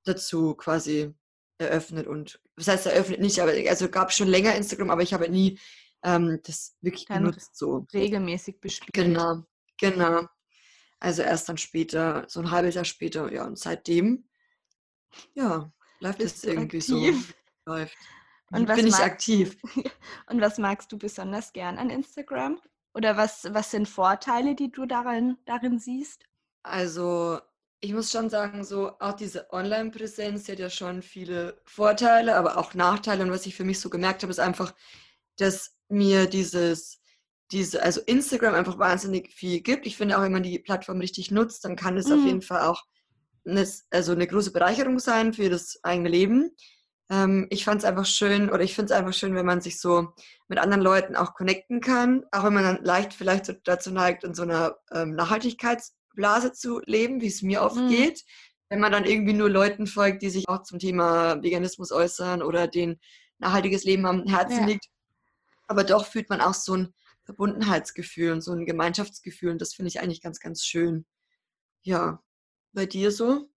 dazu 0.03 0.55
quasi 0.55 1.13
eröffnet 1.59 2.07
und 2.07 2.39
was 2.55 2.67
heißt 2.67 2.87
eröffnet 2.87 3.19
nicht, 3.19 3.39
aber 3.39 3.51
also 3.69 3.89
gab 3.89 4.11
schon 4.11 4.27
länger 4.27 4.55
Instagram, 4.55 4.89
aber 4.89 5.01
ich 5.01 5.13
habe 5.13 5.29
nie 5.29 5.59
ähm, 6.03 6.39
das 6.43 6.75
wirklich 6.81 7.05
dann 7.05 7.23
genutzt 7.23 7.55
so. 7.55 7.87
Regelmäßig 7.93 8.59
bespielt. 8.59 8.93
Genau, 8.93 9.43
genau. 9.79 10.27
Also 10.99 11.21
erst 11.21 11.49
dann 11.49 11.57
später, 11.57 12.25
so 12.27 12.39
ein 12.39 12.51
halbes 12.51 12.75
Jahr 12.75 12.85
später, 12.85 13.31
ja, 13.31 13.45
und 13.45 13.57
seitdem, 13.57 14.27
ja, 15.35 15.71
läuft 15.99 16.21
es 16.21 16.43
irgendwie 16.43 16.77
aktiv? 16.77 17.35
so. 17.65 17.71
Läuft. 17.71 17.97
Und 18.51 18.65
bin 18.65 18.87
ich 18.87 18.95
aktiv. 18.95 19.57
Und 20.27 20.39
was 20.39 20.57
magst 20.57 20.89
du 20.93 20.97
besonders 20.97 21.51
gern 21.51 21.77
an 21.77 21.89
Instagram? 21.89 22.61
Oder 22.97 23.15
was, 23.15 23.47
was 23.51 23.69
sind 23.69 23.87
Vorteile, 23.87 24.55
die 24.55 24.71
du 24.71 24.87
darin, 24.87 25.37
darin 25.45 25.77
siehst? 25.77 26.23
Also 26.63 27.39
ich 27.79 27.93
muss 27.93 28.11
schon 28.11 28.31
sagen, 28.31 28.63
so 28.63 28.93
auch 28.99 29.13
diese 29.13 29.53
Online-Präsenz 29.53 30.45
die 30.45 30.53
hat 30.53 30.59
ja 30.59 30.71
schon 30.71 31.03
viele 31.03 31.61
Vorteile, 31.65 32.35
aber 32.35 32.57
auch 32.57 32.73
Nachteile. 32.73 33.21
Und 33.21 33.29
was 33.29 33.45
ich 33.45 33.55
für 33.55 33.65
mich 33.65 33.79
so 33.79 33.91
gemerkt 33.91 34.23
habe, 34.23 34.31
ist 34.31 34.39
einfach, 34.39 34.73
dass 35.37 35.77
mir 35.89 36.25
dieses, 36.25 36.99
diese, 37.51 37.83
also 37.83 38.01
Instagram 38.01 38.55
einfach 38.55 38.79
wahnsinnig 38.79 39.31
viel 39.31 39.61
gibt. 39.61 39.85
Ich 39.85 39.95
finde 39.95 40.17
auch, 40.17 40.23
wenn 40.23 40.31
man 40.31 40.41
die 40.41 40.57
Plattform 40.57 40.99
richtig 40.99 41.29
nutzt, 41.29 41.65
dann 41.65 41.75
kann 41.75 41.97
es 41.97 42.07
mhm. 42.07 42.13
auf 42.13 42.25
jeden 42.25 42.41
Fall 42.41 42.61
auch 42.63 42.83
eine, 43.45 43.67
also 43.91 44.11
eine 44.11 44.25
große 44.25 44.51
Bereicherung 44.51 44.97
sein 44.97 45.33
für 45.33 45.51
das 45.51 45.77
eigene 45.83 46.09
Leben. 46.09 46.49
Ähm, 47.09 47.47
ich 47.49 47.63
fand 47.63 47.81
es 47.81 47.85
einfach 47.85 48.05
schön, 48.05 48.49
oder 48.49 48.61
ich 48.61 48.75
finde 48.75 48.93
es 48.93 48.99
einfach 48.99 49.13
schön, 49.13 49.35
wenn 49.35 49.45
man 49.45 49.61
sich 49.61 49.79
so 49.79 50.13
mit 50.47 50.59
anderen 50.59 50.81
Leuten 50.81 51.15
auch 51.15 51.33
connecten 51.33 51.81
kann, 51.81 52.25
auch 52.31 52.43
wenn 52.43 52.53
man 52.53 52.63
dann 52.63 52.83
leicht 52.83 53.13
vielleicht 53.13 53.45
so 53.45 53.53
dazu 53.63 53.91
neigt, 53.91 54.23
in 54.23 54.33
so 54.33 54.43
einer 54.43 54.77
ähm, 54.91 55.15
Nachhaltigkeits- 55.15 55.93
Blase 56.17 56.51
zu 56.51 56.81
leben, 56.85 57.21
wie 57.21 57.27
es 57.27 57.41
mir 57.41 57.61
oft 57.61 57.77
mhm. 57.77 57.87
geht. 57.87 58.25
Wenn 58.67 58.81
man 58.81 58.91
dann 58.91 59.05
irgendwie 59.05 59.33
nur 59.33 59.49
Leuten 59.49 59.87
folgt, 59.87 60.21
die 60.21 60.29
sich 60.29 60.49
auch 60.49 60.63
zum 60.63 60.79
Thema 60.79 61.41
Veganismus 61.41 61.93
äußern 61.93 62.43
oder 62.43 62.67
den 62.67 62.99
nachhaltiges 63.37 63.85
Leben 63.85 64.05
am 64.05 64.25
Herzen 64.25 64.61
ja. 64.61 64.65
liegt. 64.65 64.87
Aber 65.67 65.85
doch 65.85 66.05
fühlt 66.05 66.29
man 66.29 66.41
auch 66.41 66.53
so 66.53 66.75
ein 66.75 66.93
Verbundenheitsgefühl 67.23 68.33
und 68.33 68.41
so 68.41 68.51
ein 68.51 68.65
Gemeinschaftsgefühl. 68.65 69.51
Und 69.51 69.61
das 69.61 69.73
finde 69.73 69.87
ich 69.87 70.01
eigentlich 70.01 70.21
ganz, 70.21 70.41
ganz 70.41 70.65
schön. 70.65 71.05
Ja, 71.83 72.21
bei 72.73 72.85
dir 72.85 73.11
so? 73.11 73.49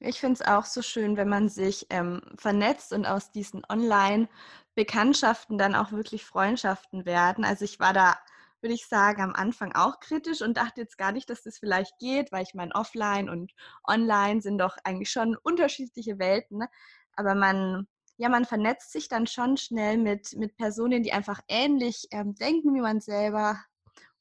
Ich 0.00 0.20
finde 0.20 0.34
es 0.34 0.42
auch 0.42 0.64
so 0.64 0.80
schön, 0.82 1.16
wenn 1.16 1.28
man 1.28 1.48
sich 1.48 1.86
ähm, 1.90 2.20
vernetzt 2.36 2.92
und 2.92 3.04
aus 3.06 3.32
diesen 3.32 3.62
Online-Bekanntschaften 3.68 5.58
dann 5.58 5.74
auch 5.74 5.90
wirklich 5.90 6.24
Freundschaften 6.24 7.04
werden. 7.04 7.44
Also 7.44 7.64
ich 7.64 7.80
war 7.80 7.92
da 7.92 8.16
würde 8.60 8.74
ich 8.74 8.86
sagen, 8.86 9.22
am 9.22 9.34
Anfang 9.34 9.74
auch 9.74 10.00
kritisch 10.00 10.42
und 10.42 10.56
dachte 10.56 10.80
jetzt 10.80 10.98
gar 10.98 11.12
nicht, 11.12 11.30
dass 11.30 11.42
das 11.42 11.58
vielleicht 11.58 11.98
geht, 11.98 12.32
weil 12.32 12.42
ich 12.42 12.54
meine, 12.54 12.74
offline 12.74 13.28
und 13.28 13.52
online 13.86 14.40
sind 14.40 14.58
doch 14.58 14.76
eigentlich 14.84 15.10
schon 15.10 15.36
unterschiedliche 15.36 16.18
Welten. 16.18 16.58
Ne? 16.58 16.68
Aber 17.14 17.34
man, 17.34 17.86
ja, 18.16 18.28
man 18.28 18.44
vernetzt 18.44 18.92
sich 18.92 19.08
dann 19.08 19.26
schon 19.26 19.56
schnell 19.56 19.96
mit, 19.96 20.34
mit 20.36 20.56
Personen, 20.56 21.02
die 21.02 21.12
einfach 21.12 21.40
ähnlich 21.48 22.08
ähm, 22.10 22.34
denken 22.34 22.74
wie 22.74 22.80
man 22.80 23.00
selber 23.00 23.60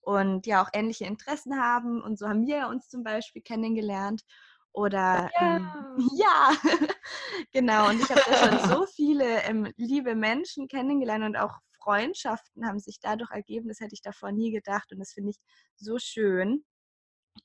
und 0.02 0.46
ja 0.46 0.64
auch 0.64 0.70
ähnliche 0.74 1.06
Interessen 1.06 1.60
haben. 1.60 2.02
Und 2.02 2.20
so 2.20 2.28
haben 2.28 2.46
wir 2.46 2.68
uns 2.68 2.90
zum 2.90 3.04
Beispiel 3.04 3.42
kennengelernt. 3.42 4.22
Oder 4.78 5.32
ja, 5.42 5.56
ähm, 5.56 5.72
ja. 6.14 6.52
genau. 7.52 7.90
Und 7.90 8.00
ich 8.00 8.10
habe 8.12 8.22
da 8.30 8.38
schon 8.38 8.70
so 8.70 8.86
viele 8.86 9.42
ähm, 9.44 9.74
liebe 9.76 10.14
Menschen 10.14 10.68
kennengelernt 10.68 11.26
und 11.26 11.36
auch 11.36 11.58
Freundschaften 11.82 12.68
haben 12.68 12.80
sich 12.80 13.00
dadurch 13.02 13.32
ergeben. 13.32 13.70
Das 13.70 13.80
hätte 13.80 13.96
ich 13.96 14.04
davor 14.04 14.32
nie 14.32 14.52
gedacht 14.52 14.92
und 14.92 15.00
das 15.00 15.14
finde 15.14 15.32
ich 15.32 15.38
so 15.78 15.98
schön. 15.98 16.64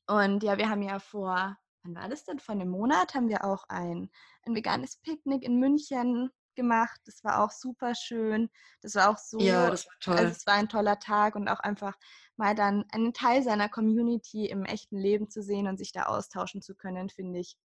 Und 0.07 0.43
ja, 0.43 0.59
wir 0.59 0.69
haben 0.69 0.83
ja 0.83 0.99
vor, 0.99 1.57
wann 1.85 1.95
war 1.95 2.09
das 2.11 2.25
denn? 2.25 2.39
Vor 2.39 2.55
einem 2.55 2.69
Monat 2.69 3.15
haben 3.15 3.29
wir 3.29 3.45
auch 3.47 3.65
ein, 3.69 4.11
ein 4.45 4.55
veganes 4.55 4.99
Picknick 4.99 5.43
in 5.43 5.59
München 5.59 6.31
gemacht. 6.55 7.01
Das 7.05 7.23
war 7.25 7.43
auch 7.43 7.51
super 7.51 7.95
schön. 7.95 8.51
Das 8.81 8.95
war 8.95 9.11
auch 9.11 9.19
so, 9.19 9.39
ja, 9.41 9.71
das 9.71 9.87
war 9.87 9.95
toll. 10.01 10.17
Also 10.17 10.33
es 10.33 10.47
war 10.47 10.55
ein 10.55 10.69
toller 10.69 10.99
Tag 10.99 11.35
und 11.35 11.49
auch 11.49 11.61
einfach 11.61 11.97
mal 12.37 12.55
dann 12.55 12.85
einen 12.93 13.13
Teil 13.13 13.43
seiner 13.43 13.69
Community 13.69 14.47
im 14.47 14.65
echten 14.65 14.97
Leben 14.97 15.29
zu 15.31 15.43
sehen 15.43 15.67
und 15.67 15.79
sich 15.79 15.93
da 15.93 16.05
austauschen 16.05 16.63
zu 16.63 16.75
können, 16.75 17.09
finde 17.09 17.41
ich, 17.41 17.57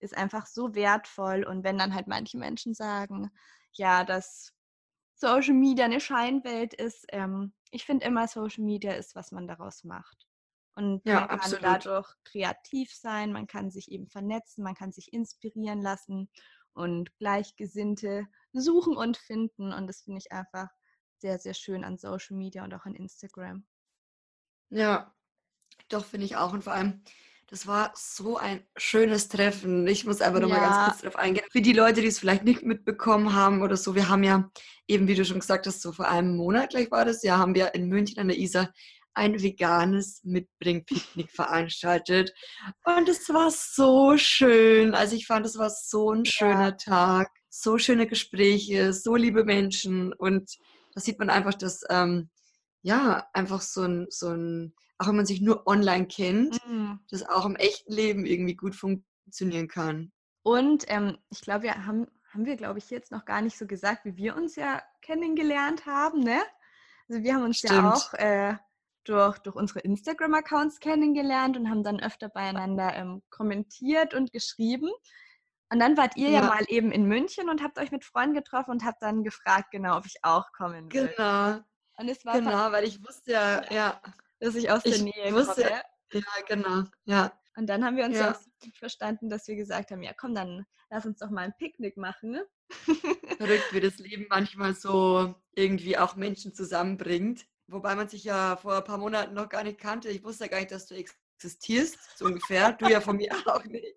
ist 0.00 0.16
einfach 0.16 0.46
so 0.46 0.74
wertvoll. 0.74 1.44
Und 1.44 1.64
wenn 1.64 1.78
dann 1.78 1.94
halt 1.94 2.06
manche 2.06 2.38
Menschen 2.38 2.74
sagen, 2.74 3.30
ja, 3.72 4.04
dass 4.04 4.52
Social 5.14 5.54
Media 5.54 5.84
eine 5.84 6.00
Scheinwelt 6.00 6.74
ist. 6.74 7.06
Ähm, 7.10 7.54
ich 7.70 7.84
finde 7.84 8.06
immer, 8.06 8.28
Social 8.28 8.64
Media 8.64 8.92
ist, 8.92 9.14
was 9.14 9.32
man 9.32 9.46
daraus 9.46 9.84
macht. 9.84 10.26
Und 10.76 11.02
ja, 11.04 11.20
man 11.20 11.28
kann 11.28 11.38
absolut. 11.38 11.64
dadurch 11.64 12.12
kreativ 12.24 12.92
sein, 12.92 13.32
man 13.32 13.46
kann 13.46 13.70
sich 13.70 13.90
eben 13.90 14.08
vernetzen, 14.08 14.64
man 14.64 14.74
kann 14.74 14.90
sich 14.90 15.12
inspirieren 15.12 15.80
lassen 15.80 16.28
und 16.74 17.16
Gleichgesinnte 17.18 18.26
suchen 18.52 18.96
und 18.96 19.16
finden. 19.16 19.72
Und 19.72 19.86
das 19.86 20.02
finde 20.02 20.18
ich 20.18 20.32
einfach 20.32 20.68
sehr, 21.18 21.38
sehr 21.38 21.54
schön 21.54 21.84
an 21.84 21.96
Social 21.96 22.36
Media 22.36 22.64
und 22.64 22.74
auch 22.74 22.84
an 22.84 22.94
Instagram. 22.94 23.64
Ja, 24.70 25.14
doch, 25.88 26.04
finde 26.04 26.26
ich 26.26 26.36
auch. 26.36 26.52
Und 26.52 26.64
vor 26.64 26.72
allem, 26.72 27.02
das 27.48 27.66
war 27.66 27.92
so 27.94 28.36
ein 28.36 28.66
schönes 28.76 29.28
Treffen. 29.28 29.86
Ich 29.86 30.04
muss 30.04 30.20
einfach 30.20 30.40
ja. 30.40 30.46
nochmal 30.46 30.60
ganz 30.60 30.86
kurz 30.86 31.00
darauf 31.02 31.16
eingehen. 31.16 31.46
Für 31.50 31.62
die 31.62 31.72
Leute, 31.72 32.00
die 32.00 32.08
es 32.08 32.18
vielleicht 32.18 32.44
nicht 32.44 32.62
mitbekommen 32.62 33.34
haben 33.34 33.62
oder 33.62 33.76
so, 33.76 33.94
wir 33.94 34.08
haben 34.08 34.22
ja 34.22 34.50
eben, 34.88 35.08
wie 35.08 35.14
du 35.14 35.24
schon 35.24 35.40
gesagt 35.40 35.66
hast, 35.66 35.82
so 35.82 35.92
vor 35.92 36.08
einem 36.08 36.36
Monat 36.36 36.70
gleich 36.70 36.90
war 36.90 37.04
das, 37.04 37.22
ja, 37.22 37.38
haben 37.38 37.54
wir 37.54 37.74
in 37.74 37.88
München 37.88 38.18
an 38.18 38.28
der 38.28 38.38
Isar 38.38 38.72
ein 39.14 39.40
veganes 39.42 40.20
Mitbringpicknick 40.24 41.30
veranstaltet. 41.30 42.32
Und 42.84 43.08
es 43.08 43.28
war 43.28 43.50
so 43.50 44.16
schön. 44.16 44.94
Also 44.94 45.16
ich 45.16 45.26
fand, 45.26 45.46
es 45.46 45.58
war 45.58 45.70
so 45.70 46.12
ein 46.12 46.24
schöner 46.24 46.70
ja. 46.70 46.72
Tag, 46.72 47.30
so 47.48 47.78
schöne 47.78 48.06
Gespräche, 48.06 48.92
so 48.92 49.16
liebe 49.16 49.44
Menschen. 49.44 50.12
Und 50.12 50.50
da 50.94 51.00
sieht 51.00 51.18
man 51.18 51.30
einfach, 51.30 51.54
dass 51.54 51.82
ähm, 51.90 52.30
ja, 52.82 53.26
einfach 53.32 53.62
so 53.62 53.82
ein, 53.82 54.06
so 54.10 54.30
ein 54.30 54.74
auch 54.98 55.08
wenn 55.08 55.16
man 55.16 55.26
sich 55.26 55.40
nur 55.40 55.66
online 55.66 56.06
kennt, 56.06 56.58
mhm. 56.68 57.00
das 57.10 57.28
auch 57.28 57.46
im 57.46 57.56
echten 57.56 57.92
Leben 57.92 58.26
irgendwie 58.26 58.54
gut 58.54 58.74
funktionieren 58.74 59.68
kann. 59.68 60.12
Und 60.42 60.84
ähm, 60.88 61.18
ich 61.30 61.40
glaube, 61.40 61.64
wir 61.64 61.86
haben, 61.86 62.06
haben 62.32 62.44
wir, 62.44 62.56
glaube 62.56 62.78
ich, 62.78 62.90
jetzt 62.90 63.10
noch 63.10 63.24
gar 63.24 63.42
nicht 63.42 63.58
so 63.58 63.66
gesagt, 63.66 64.04
wie 64.04 64.16
wir 64.16 64.36
uns 64.36 64.56
ja 64.56 64.82
kennengelernt 65.02 65.86
haben, 65.86 66.20
ne? 66.20 66.40
Also 67.08 67.22
wir 67.22 67.34
haben 67.34 67.44
uns 67.44 67.58
Stimmt. 67.58 67.72
ja 67.72 67.92
auch 67.92 68.14
äh, 68.14 68.56
durch, 69.04 69.38
durch 69.38 69.56
unsere 69.56 69.80
Instagram-Accounts 69.80 70.80
kennengelernt 70.80 71.56
und 71.56 71.70
haben 71.70 71.82
dann 71.82 72.00
öfter 72.00 72.28
beieinander 72.28 72.94
ähm, 72.94 73.22
kommentiert 73.30 74.14
und 74.14 74.32
geschrieben. 74.32 74.90
Und 75.70 75.80
dann 75.80 75.96
wart 75.96 76.16
ihr 76.16 76.30
ja. 76.30 76.40
ja. 76.40 76.46
mal 76.46 76.64
eben 76.68 76.92
in 76.92 77.06
München 77.06 77.48
und 77.48 77.62
habt 77.62 77.78
euch 77.78 77.90
mit 77.90 78.04
Freunden 78.04 78.34
getroffen 78.34 78.70
und 78.70 78.84
habt 78.84 79.02
dann 79.02 79.24
gefragt, 79.24 79.70
genau, 79.70 79.96
ob 79.96 80.06
ich 80.06 80.16
auch 80.22 80.52
kommen 80.52 80.92
will. 80.92 81.12
Genau. 81.16 81.60
Und 81.96 82.08
es 82.08 82.24
war 82.24 82.34
genau, 82.34 82.72
weil 82.72 82.84
ich 82.84 83.04
wusste 83.04 83.32
ja, 83.32 83.72
ja, 83.72 84.00
dass 84.40 84.54
ich 84.54 84.70
aus 84.70 84.82
der 84.82 84.94
ich 84.94 85.02
Nähe 85.02 85.32
wusste, 85.32 85.62
komme. 85.62 85.82
Ja, 86.12 86.42
genau, 86.46 86.82
ja. 87.04 87.32
Und 87.56 87.68
dann 87.68 87.84
haben 87.84 87.96
wir 87.96 88.04
uns 88.04 88.16
ja. 88.16 88.32
auch 88.32 88.34
so 88.34 88.70
verstanden, 88.78 89.28
dass 89.28 89.46
wir 89.46 89.54
gesagt 89.54 89.90
haben, 89.90 90.02
ja 90.02 90.12
komm, 90.12 90.34
dann 90.34 90.66
lass 90.90 91.06
uns 91.06 91.18
doch 91.18 91.30
mal 91.30 91.42
ein 91.42 91.54
Picknick 91.56 91.96
machen. 91.96 92.32
Ne? 92.32 92.46
Verrückt, 93.36 93.72
wie 93.72 93.80
das 93.80 93.98
Leben 93.98 94.26
manchmal 94.28 94.74
so 94.74 95.34
irgendwie 95.54 95.96
auch 95.96 96.16
Menschen 96.16 96.54
zusammenbringt. 96.54 97.46
Wobei 97.66 97.94
man 97.94 98.08
sich 98.08 98.24
ja 98.24 98.56
vor 98.56 98.76
ein 98.76 98.84
paar 98.84 98.98
Monaten 98.98 99.34
noch 99.34 99.48
gar 99.48 99.64
nicht 99.64 99.78
kannte. 99.78 100.08
Ich 100.10 100.22
wusste 100.22 100.44
ja 100.44 100.50
gar 100.50 100.58
nicht, 100.58 100.70
dass 100.70 100.86
du 100.86 100.94
existierst, 100.94 101.98
so 102.16 102.26
ungefähr. 102.26 102.72
Du 102.72 102.88
ja 102.88 103.00
von 103.00 103.16
mir 103.16 103.30
auch 103.46 103.64
nicht. 103.64 103.96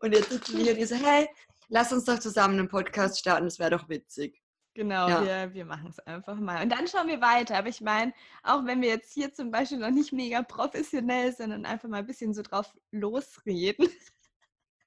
Und 0.00 0.12
jetzt 0.14 0.30
sitzen 0.30 0.56
wir 0.56 0.64
hier 0.64 0.72
und 0.72 0.78
ihr 0.78 0.86
so, 0.86 0.94
hey, 0.94 1.28
lass 1.68 1.92
uns 1.92 2.04
doch 2.04 2.18
zusammen 2.18 2.58
einen 2.58 2.68
Podcast 2.68 3.18
starten, 3.18 3.44
das 3.44 3.58
wäre 3.58 3.70
doch 3.70 3.88
witzig. 3.88 4.42
Genau, 4.74 5.08
ja. 5.08 5.22
wir, 5.22 5.54
wir 5.54 5.64
machen 5.66 5.88
es 5.90 5.98
einfach 6.00 6.36
mal. 6.36 6.62
Und 6.62 6.70
dann 6.70 6.88
schauen 6.88 7.08
wir 7.08 7.20
weiter. 7.20 7.58
Aber 7.58 7.68
ich 7.68 7.82
meine, 7.82 8.14
auch 8.42 8.64
wenn 8.64 8.80
wir 8.80 8.88
jetzt 8.88 9.12
hier 9.12 9.32
zum 9.32 9.50
Beispiel 9.50 9.78
noch 9.78 9.90
nicht 9.90 10.12
mega 10.12 10.42
professionell 10.42 11.32
sind 11.34 11.52
und 11.52 11.66
einfach 11.66 11.88
mal 11.88 11.98
ein 11.98 12.06
bisschen 12.06 12.32
so 12.32 12.40
drauf 12.40 12.72
losreden, 12.90 13.88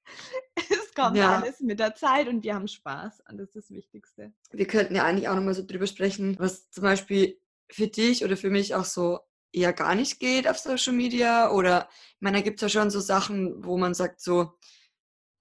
es 0.56 0.92
kommt 0.94 1.16
ja. 1.16 1.38
alles 1.38 1.60
mit 1.60 1.78
der 1.78 1.94
Zeit 1.94 2.26
und 2.26 2.42
wir 2.42 2.54
haben 2.54 2.66
Spaß. 2.66 3.22
Und 3.30 3.38
das 3.38 3.50
ist 3.50 3.56
das 3.56 3.70
Wichtigste. 3.70 4.32
Wir 4.50 4.66
könnten 4.66 4.96
ja 4.96 5.04
eigentlich 5.04 5.28
auch 5.28 5.36
nochmal 5.36 5.54
so 5.54 5.64
drüber 5.64 5.86
sprechen, 5.86 6.36
was 6.40 6.68
zum 6.70 6.82
Beispiel 6.82 7.40
für 7.70 7.88
dich 7.88 8.24
oder 8.24 8.36
für 8.36 8.50
mich 8.50 8.74
auch 8.74 8.84
so 8.84 9.20
eher 9.52 9.72
gar 9.72 9.94
nicht 9.94 10.20
geht 10.20 10.48
auf 10.48 10.58
Social 10.58 10.92
Media. 10.92 11.50
Oder 11.50 11.88
ich 11.90 12.20
meine, 12.20 12.38
da 12.38 12.42
gibt 12.42 12.56
es 12.56 12.62
ja 12.62 12.80
schon 12.80 12.90
so 12.90 13.00
Sachen, 13.00 13.64
wo 13.64 13.78
man 13.78 13.94
sagt, 13.94 14.20
so, 14.20 14.52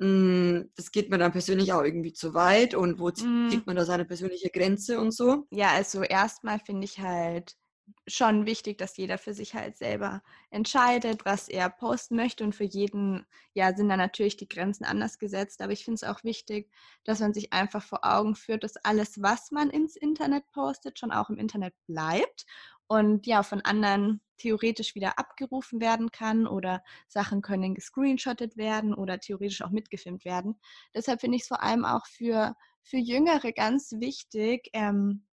hm, 0.02 0.72
das 0.76 0.92
geht 0.92 1.10
mir 1.10 1.18
dann 1.18 1.32
persönlich 1.32 1.72
auch 1.74 1.84
irgendwie 1.84 2.14
zu 2.14 2.34
weit 2.34 2.76
und 2.76 3.00
wo 3.00 3.10
mm. 3.10 3.50
zieht 3.50 3.66
man 3.66 3.76
da 3.76 3.86
seine 3.86 4.06
persönliche 4.06 4.50
Grenze 4.50 5.00
und 5.00 5.12
so? 5.12 5.46
Ja, 5.52 5.72
also 5.72 6.04
erstmal 6.04 6.60
finde 6.60 6.86
ich 6.86 7.00
halt 7.00 7.56
schon 8.08 8.46
wichtig, 8.46 8.78
dass 8.78 8.98
jeder 8.98 9.18
für 9.18 9.34
sich 9.34 9.56
halt 9.56 9.78
selber 9.78 10.22
entscheidet, 10.50 11.26
was 11.26 11.48
er 11.48 11.70
posten 11.70 12.16
möchte 12.16 12.44
und 12.44 12.54
für 12.54 12.64
jeden, 12.64 13.26
ja, 13.54 13.76
sind 13.76 13.90
da 13.90 13.98
natürlich 13.98 14.38
die 14.38 14.48
Grenzen 14.48 14.86
anders 14.86 15.20
gesetzt, 15.20 15.62
aber 15.62 15.74
ich 15.74 15.86
finde 15.86 15.96
es 15.96 16.04
auch 16.04 16.24
wichtig, 16.24 16.70
dass 17.04 17.20
man 17.20 17.34
sich 17.34 17.54
einfach 17.54 17.84
vor 17.84 18.00
Augen 18.04 18.36
führt, 18.36 18.64
dass 18.64 18.78
alles, 18.78 19.22
was 19.22 19.52
man 19.52 19.70
ins 19.70 19.96
Internet 19.96 20.50
postet, 20.52 21.00
schon 21.00 21.12
auch 21.12 21.30
im 21.30 21.38
Internet 21.38 21.74
bleibt 21.88 22.46
und 22.88 23.26
ja, 23.28 23.44
von 23.44 23.62
anderen 23.62 24.22
theoretisch 24.38 24.96
wieder 24.96 25.18
abgerufen 25.18 25.80
werden 25.80 26.12
kann 26.12 26.46
oder 26.46 26.84
Sachen 27.08 27.42
können 27.42 27.74
gescreenshottet 27.74 28.58
werden 28.58 28.94
oder 28.94 29.20
theoretisch 29.20 29.62
auch 29.62 29.72
mitgefilmt 29.72 30.26
werden. 30.26 30.60
Deshalb 30.94 31.22
finde 31.22 31.38
ich 31.38 31.44
es 31.44 31.48
vor 31.48 31.64
allem 31.64 31.86
auch 31.86 32.06
für, 32.06 32.56
für 32.84 32.98
Jüngere 32.98 33.52
ganz 33.54 33.94
wichtig, 33.94 34.70
ähm, 34.74 35.26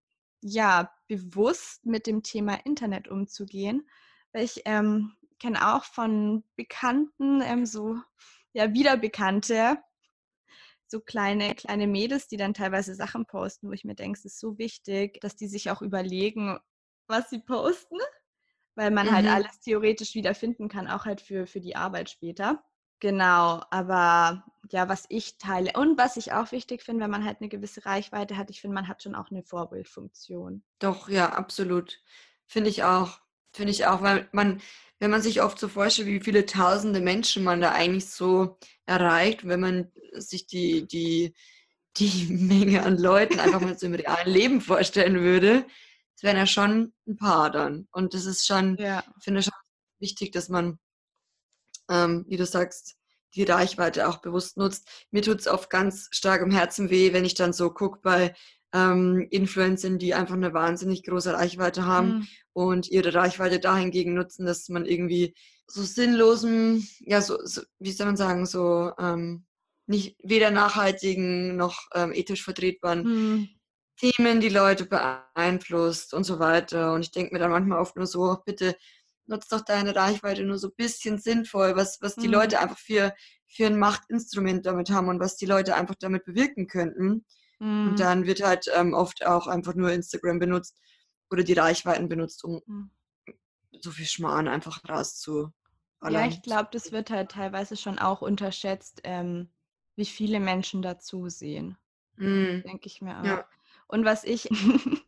ja, 0.41 0.91
bewusst 1.09 1.85
mit 1.87 2.07
dem 2.07 2.23
Thema 2.23 2.55
Internet 2.65 3.09
umzugehen. 3.09 3.89
Weil 4.33 4.45
ich 4.45 4.63
ähm, 4.65 5.17
kenne 5.39 5.75
auch 5.75 5.85
von 5.85 6.45
Bekannten, 6.57 7.43
ähm, 7.43 7.67
so 7.67 7.97
ja, 8.53 8.73
Wiederbekannte, 8.73 9.79
so 10.87 11.01
kleine, 11.01 11.55
kleine 11.55 11.87
Mädels, 11.87 12.27
die 12.29 12.37
dann 12.37 12.55
teilweise 12.55 12.95
Sachen 12.95 13.27
posten, 13.27 13.69
wo 13.69 13.73
ich 13.73 13.85
mir 13.85 13.95
denke, 13.95 14.19
es 14.19 14.25
ist 14.25 14.41
so 14.41 14.59
wichtig, 14.59 15.21
dass 15.21 15.37
die 15.37 15.47
sich 15.47 15.71
auch 15.71 15.83
überlegen, 15.83 16.59
was 17.07 17.31
sie 17.31 17.39
posten 17.41 17.99
weil 18.81 18.91
man 18.91 19.11
halt 19.11 19.27
mhm. 19.27 19.33
halt 19.33 19.45
alles 19.45 19.61
theoretisch 19.61 20.15
wieder 20.15 20.35
finden 20.35 20.69
kann, 20.69 20.89
auch 20.89 21.05
halt 21.05 21.21
für, 21.21 21.47
für 21.47 21.61
die 21.61 21.77
Arbeit 21.77 22.09
später. 22.09 22.65
Genau, 23.01 23.63
aber 23.71 24.45
ja, 24.73 24.89
was 24.89 25.05
ich 25.09 25.39
teile 25.39 25.73
und 25.75 25.99
was 25.99 26.17
ich 26.17 26.33
auch 26.33 26.53
wichtig 26.53 26.83
finde, 26.83 27.05
wenn 27.05 27.11
man 27.11 27.25
halt 27.25 27.41
eine 27.41 27.49
gewisse 27.49 27.85
Reichweite 27.85 28.37
hat, 28.37 28.51
ich 28.51 28.61
finde, 28.61 28.75
man 28.75 28.89
hat 28.89 29.03
schon 29.03 29.15
auch 29.15 29.31
eine 29.31 29.43
Vorbildfunktion. 29.43 30.63
Doch, 30.79 31.09
ja, 31.09 31.33
absolut. 31.33 32.01
Finde 32.47 32.71
ich 32.71 32.85
auch. 32.85 33.21
Finde 33.53 33.73
ich 33.73 33.87
auch, 33.87 34.01
weil 34.03 34.29
man, 34.33 34.61
wenn 35.01 35.11
man 35.11 35.23
sich 35.23 35.43
oft 35.43 35.59
so 35.59 35.69
vorstellt, 35.69 36.09
wie 36.09 36.21
viele 36.21 36.47
tausende 36.47 37.01
Menschen 37.01 37.43
man 37.43 37.61
da 37.61 37.73
eigentlich 37.73 38.09
so 38.09 38.59
erreicht, 38.87 39.47
wenn 39.47 39.61
man 39.61 39.93
sich 40.13 40.47
die, 40.47 40.87
die, 40.87 41.35
die 41.97 42.27
Menge 42.31 42.85
an 42.85 42.97
Leuten 42.97 43.41
einfach 43.41 43.61
mal 43.61 43.77
so 43.77 43.87
im 43.87 43.95
realen 43.95 44.33
Leben 44.33 44.61
vorstellen 44.61 45.21
würde, 45.21 45.67
es 46.17 46.23
wären 46.23 46.37
ja 46.37 46.47
schon 46.47 46.93
ein 47.09 47.17
paar 47.17 47.51
dann. 47.51 47.89
Und 47.93 48.15
das 48.15 48.27
ist 48.27 48.47
schon, 48.47 48.77
ja. 48.77 49.03
ich 49.17 49.25
finde 49.25 49.43
schon 49.43 49.55
wichtig, 49.99 50.33
dass 50.33 50.49
man, 50.49 50.79
ähm, 51.89 52.25
wie 52.29 52.37
du 52.37 52.47
sagst, 52.47 53.00
die 53.35 53.45
Reichweite 53.45 54.09
auch 54.09 54.19
bewusst 54.19 54.57
nutzt. 54.57 54.89
Mir 55.11 55.23
tut 55.23 55.41
es 55.41 55.49
oft 55.49 55.71
ganz 55.71 56.09
stark 56.11 56.43
im 56.43 56.51
Herzen 56.51 56.91
weh, 56.91 57.13
wenn 57.13 57.25
ich 57.25 57.35
dann 57.35 57.53
so 57.53 57.71
gucke 57.71 58.01
bei 58.03 58.35
ähm, 58.73 59.27
Influencern, 59.31 59.99
die 59.99 60.15
einfach 60.15 60.35
eine 60.35 60.55
wahnsinnig 60.55 61.03
große 61.05 61.33
Reichweite 61.33 61.87
haben 61.87 62.09
mhm. 62.09 62.29
und 62.53 62.89
ihre 62.89 63.15
Reichweite 63.15 63.61
dahingegen 63.61 64.15
nutzen, 64.15 64.47
dass 64.47 64.69
man 64.69 64.87
irgendwie 64.87 65.35
so 65.67 65.83
sinnlosen, 65.83 66.89
ja, 67.01 67.21
so, 67.21 67.39
so 67.45 67.63
wie 67.79 67.93
soll 67.93 68.07
man 68.07 68.17
sagen, 68.17 68.47
so 68.47 68.93
ähm, 68.99 69.47
nicht 69.87 70.17
weder 70.23 70.51
nachhaltigen 70.51 71.57
noch 71.57 71.89
ähm, 71.95 72.13
ethisch 72.13 72.45
vertretbaren 72.45 73.03
mhm 73.03 73.49
Themen 74.01 74.41
die 74.41 74.49
Leute 74.49 74.87
beeinflusst 74.87 76.15
und 76.15 76.25
so 76.25 76.39
weiter. 76.39 76.95
Und 76.95 77.03
ich 77.03 77.13
denke 77.13 77.35
mir 77.35 77.39
dann 77.39 77.51
manchmal 77.51 77.81
oft 77.81 77.97
nur 77.97 78.07
so, 78.07 78.39
bitte 78.47 78.75
nutzt 79.31 79.53
doch 79.53 79.63
deine 79.63 79.97
Reichweite 79.97 80.45
nur 80.45 80.59
so 80.59 80.69
ein 80.69 80.75
bisschen 80.77 81.19
sinnvoll, 81.19 81.77
was, 81.77 82.03
was 82.03 82.17
die 82.17 82.27
mhm. 82.27 82.35
Leute 82.35 82.61
einfach 82.61 82.79
für, 82.79 83.15
für 83.47 83.67
ein 83.67 83.79
Machtinstrument 83.79 84.67
damit 84.67 84.91
haben 84.91 85.09
und 85.09 85.21
was 85.21 85.37
die 85.37 85.47
Leute 85.47 85.75
einfach 85.75 85.95
damit 85.99 86.25
bewirken 86.25 86.67
könnten. 86.67 87.25
Mhm. 87.61 87.89
Und 87.89 88.01
dann 88.01 88.27
wird 88.27 88.43
halt 88.43 88.67
ähm, 88.75 88.93
oft 88.93 89.25
auch 89.25 89.47
einfach 89.47 89.75
nur 89.75 89.93
Instagram 89.93 90.39
benutzt 90.39 90.79
oder 91.31 91.45
die 91.45 91.55
Reichweiten 91.55 92.09
benutzt, 92.09 92.45
um 92.45 92.61
mhm. 92.67 92.91
so 93.81 93.91
viel 93.91 94.07
Schmarrn 94.07 94.49
einfach 94.49 94.81
rauszu. 94.89 95.53
Ja, 96.09 96.27
ich 96.27 96.43
glaube, 96.43 96.71
das 96.73 96.93
wird 96.93 97.11
halt 97.11 97.31
teilweise 97.33 97.77
schon 97.77 97.99
auch 97.99 98.23
unterschätzt, 98.23 99.03
ähm, 99.05 99.51
wie 99.97 100.07
viele 100.07 100.41
Menschen 100.41 100.81
dazu 100.81 101.29
sehen. 101.29 101.77
Mhm. 102.17 102.63
Denke 102.67 102.87
ich 102.87 103.03
mir 103.03 103.21
auch. 103.21 103.25
Ja. 103.25 103.49
Und 103.87 104.05
was 104.05 104.25
ich 104.25 104.49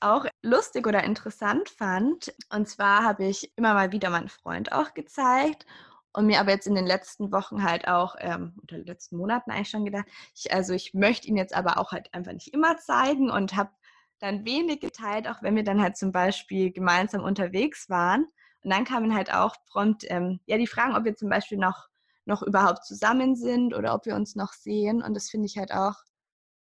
auch 0.00 0.26
lustig 0.42 0.86
oder 0.86 1.04
interessant 1.04 1.68
fand, 1.68 2.34
und 2.50 2.68
zwar 2.68 3.04
habe 3.04 3.26
ich 3.26 3.52
immer 3.56 3.74
mal 3.74 3.92
wieder 3.92 4.10
meinen 4.10 4.28
Freund 4.28 4.72
auch 4.72 4.94
gezeigt 4.94 5.66
und 6.12 6.26
mir 6.26 6.40
aber 6.40 6.50
jetzt 6.52 6.66
in 6.66 6.74
den 6.74 6.86
letzten 6.86 7.32
Wochen 7.32 7.62
halt 7.62 7.88
auch, 7.88 8.16
ähm, 8.18 8.54
oder 8.62 8.78
letzten 8.78 9.16
Monaten 9.16 9.50
eigentlich 9.50 9.70
schon 9.70 9.84
gedacht, 9.84 10.06
ich, 10.34 10.52
also 10.52 10.72
ich 10.74 10.94
möchte 10.94 11.28
ihn 11.28 11.36
jetzt 11.36 11.54
aber 11.54 11.78
auch 11.78 11.92
halt 11.92 12.12
einfach 12.14 12.32
nicht 12.32 12.54
immer 12.54 12.76
zeigen 12.78 13.30
und 13.30 13.56
habe 13.56 13.70
dann 14.18 14.44
wenig 14.44 14.80
geteilt, 14.80 15.28
auch 15.28 15.42
wenn 15.42 15.56
wir 15.56 15.64
dann 15.64 15.80
halt 15.80 15.96
zum 15.96 16.12
Beispiel 16.12 16.72
gemeinsam 16.72 17.22
unterwegs 17.22 17.88
waren. 17.88 18.26
Und 18.64 18.70
dann 18.70 18.84
kamen 18.84 19.14
halt 19.14 19.32
auch 19.32 19.56
prompt, 19.66 20.04
ähm, 20.08 20.40
ja, 20.46 20.58
die 20.58 20.66
Fragen, 20.66 20.96
ob 20.96 21.04
wir 21.04 21.14
zum 21.14 21.28
Beispiel 21.28 21.58
noch, 21.58 21.88
noch 22.24 22.42
überhaupt 22.42 22.84
zusammen 22.84 23.36
sind 23.36 23.74
oder 23.74 23.94
ob 23.94 24.06
wir 24.06 24.16
uns 24.16 24.34
noch 24.34 24.52
sehen. 24.52 25.02
Und 25.02 25.14
das 25.14 25.30
finde 25.30 25.46
ich 25.46 25.56
halt 25.56 25.72
auch 25.72 25.94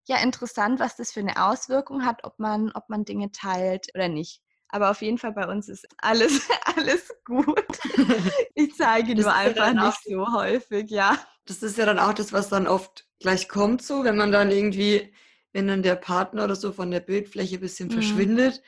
ja 0.08 0.18
interessant, 0.18 0.80
was 0.80 0.96
das 0.96 1.12
für 1.12 1.20
eine 1.20 1.44
Auswirkung 1.44 2.04
hat, 2.04 2.24
ob 2.24 2.38
man, 2.38 2.72
ob 2.72 2.88
man 2.88 3.04
Dinge 3.04 3.32
teilt 3.32 3.88
oder 3.94 4.08
nicht. 4.08 4.40
Aber 4.68 4.90
auf 4.90 5.00
jeden 5.00 5.18
Fall 5.18 5.32
bei 5.32 5.46
uns 5.46 5.68
ist 5.68 5.86
alles, 5.98 6.48
alles 6.76 7.14
gut. 7.24 7.64
Ich 8.58 8.74
zeige 8.74 9.14
nur 9.14 9.32
einfach 9.34 9.74
ja 9.74 9.86
nicht 9.86 10.02
so 10.04 10.32
häufig, 10.32 10.90
ja. 10.90 11.18
Das 11.44 11.62
ist 11.62 11.76
ja 11.76 11.84
dann 11.84 11.98
auch 11.98 12.14
das, 12.14 12.32
was 12.32 12.48
dann 12.48 12.66
oft 12.66 13.06
gleich 13.20 13.48
kommt, 13.48 13.82
so, 13.82 14.02
wenn 14.02 14.16
man 14.16 14.32
dann 14.32 14.50
irgendwie, 14.50 15.12
wenn 15.52 15.68
dann 15.68 15.82
der 15.82 15.96
Partner 15.96 16.44
oder 16.44 16.56
so 16.56 16.72
von 16.72 16.90
der 16.90 17.00
Bildfläche 17.00 17.56
ein 17.56 17.60
bisschen 17.60 17.88
mhm. 17.88 17.92
verschwindet, 17.92 18.62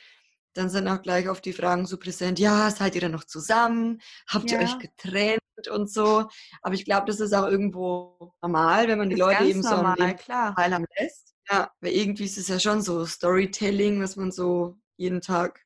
dann 0.54 0.70
sind 0.70 0.88
auch 0.88 1.02
gleich 1.02 1.28
oft 1.28 1.44
die 1.44 1.52
Fragen 1.52 1.86
so 1.86 1.98
präsent, 1.98 2.38
ja, 2.38 2.70
seid 2.70 2.94
ihr 2.94 3.00
dann 3.00 3.12
noch 3.12 3.24
zusammen? 3.24 4.00
Habt 4.28 4.50
ja. 4.50 4.58
ihr 4.58 4.64
euch 4.64 4.78
getrennt 4.78 5.68
und 5.70 5.90
so? 5.90 6.28
Aber 6.62 6.74
ich 6.74 6.84
glaube, 6.84 7.06
das 7.06 7.20
ist 7.20 7.32
auch 7.32 7.46
irgendwo 7.46 8.32
normal, 8.42 8.88
wenn 8.88 8.98
man 8.98 9.10
die 9.10 9.16
Leute 9.16 9.44
eben 9.44 9.60
normal, 9.60 9.96
so 9.98 10.04
Leben 10.04 10.18
teilhaben 10.18 10.86
lässt. 10.98 11.34
Ja, 11.50 11.70
weil 11.80 11.92
irgendwie 11.92 12.24
ist 12.24 12.38
es 12.38 12.48
ja 12.48 12.60
schon 12.60 12.82
so 12.82 13.06
Storytelling, 13.06 14.02
was 14.02 14.16
man 14.16 14.30
so 14.30 14.76
jeden 14.96 15.20
Tag 15.20 15.64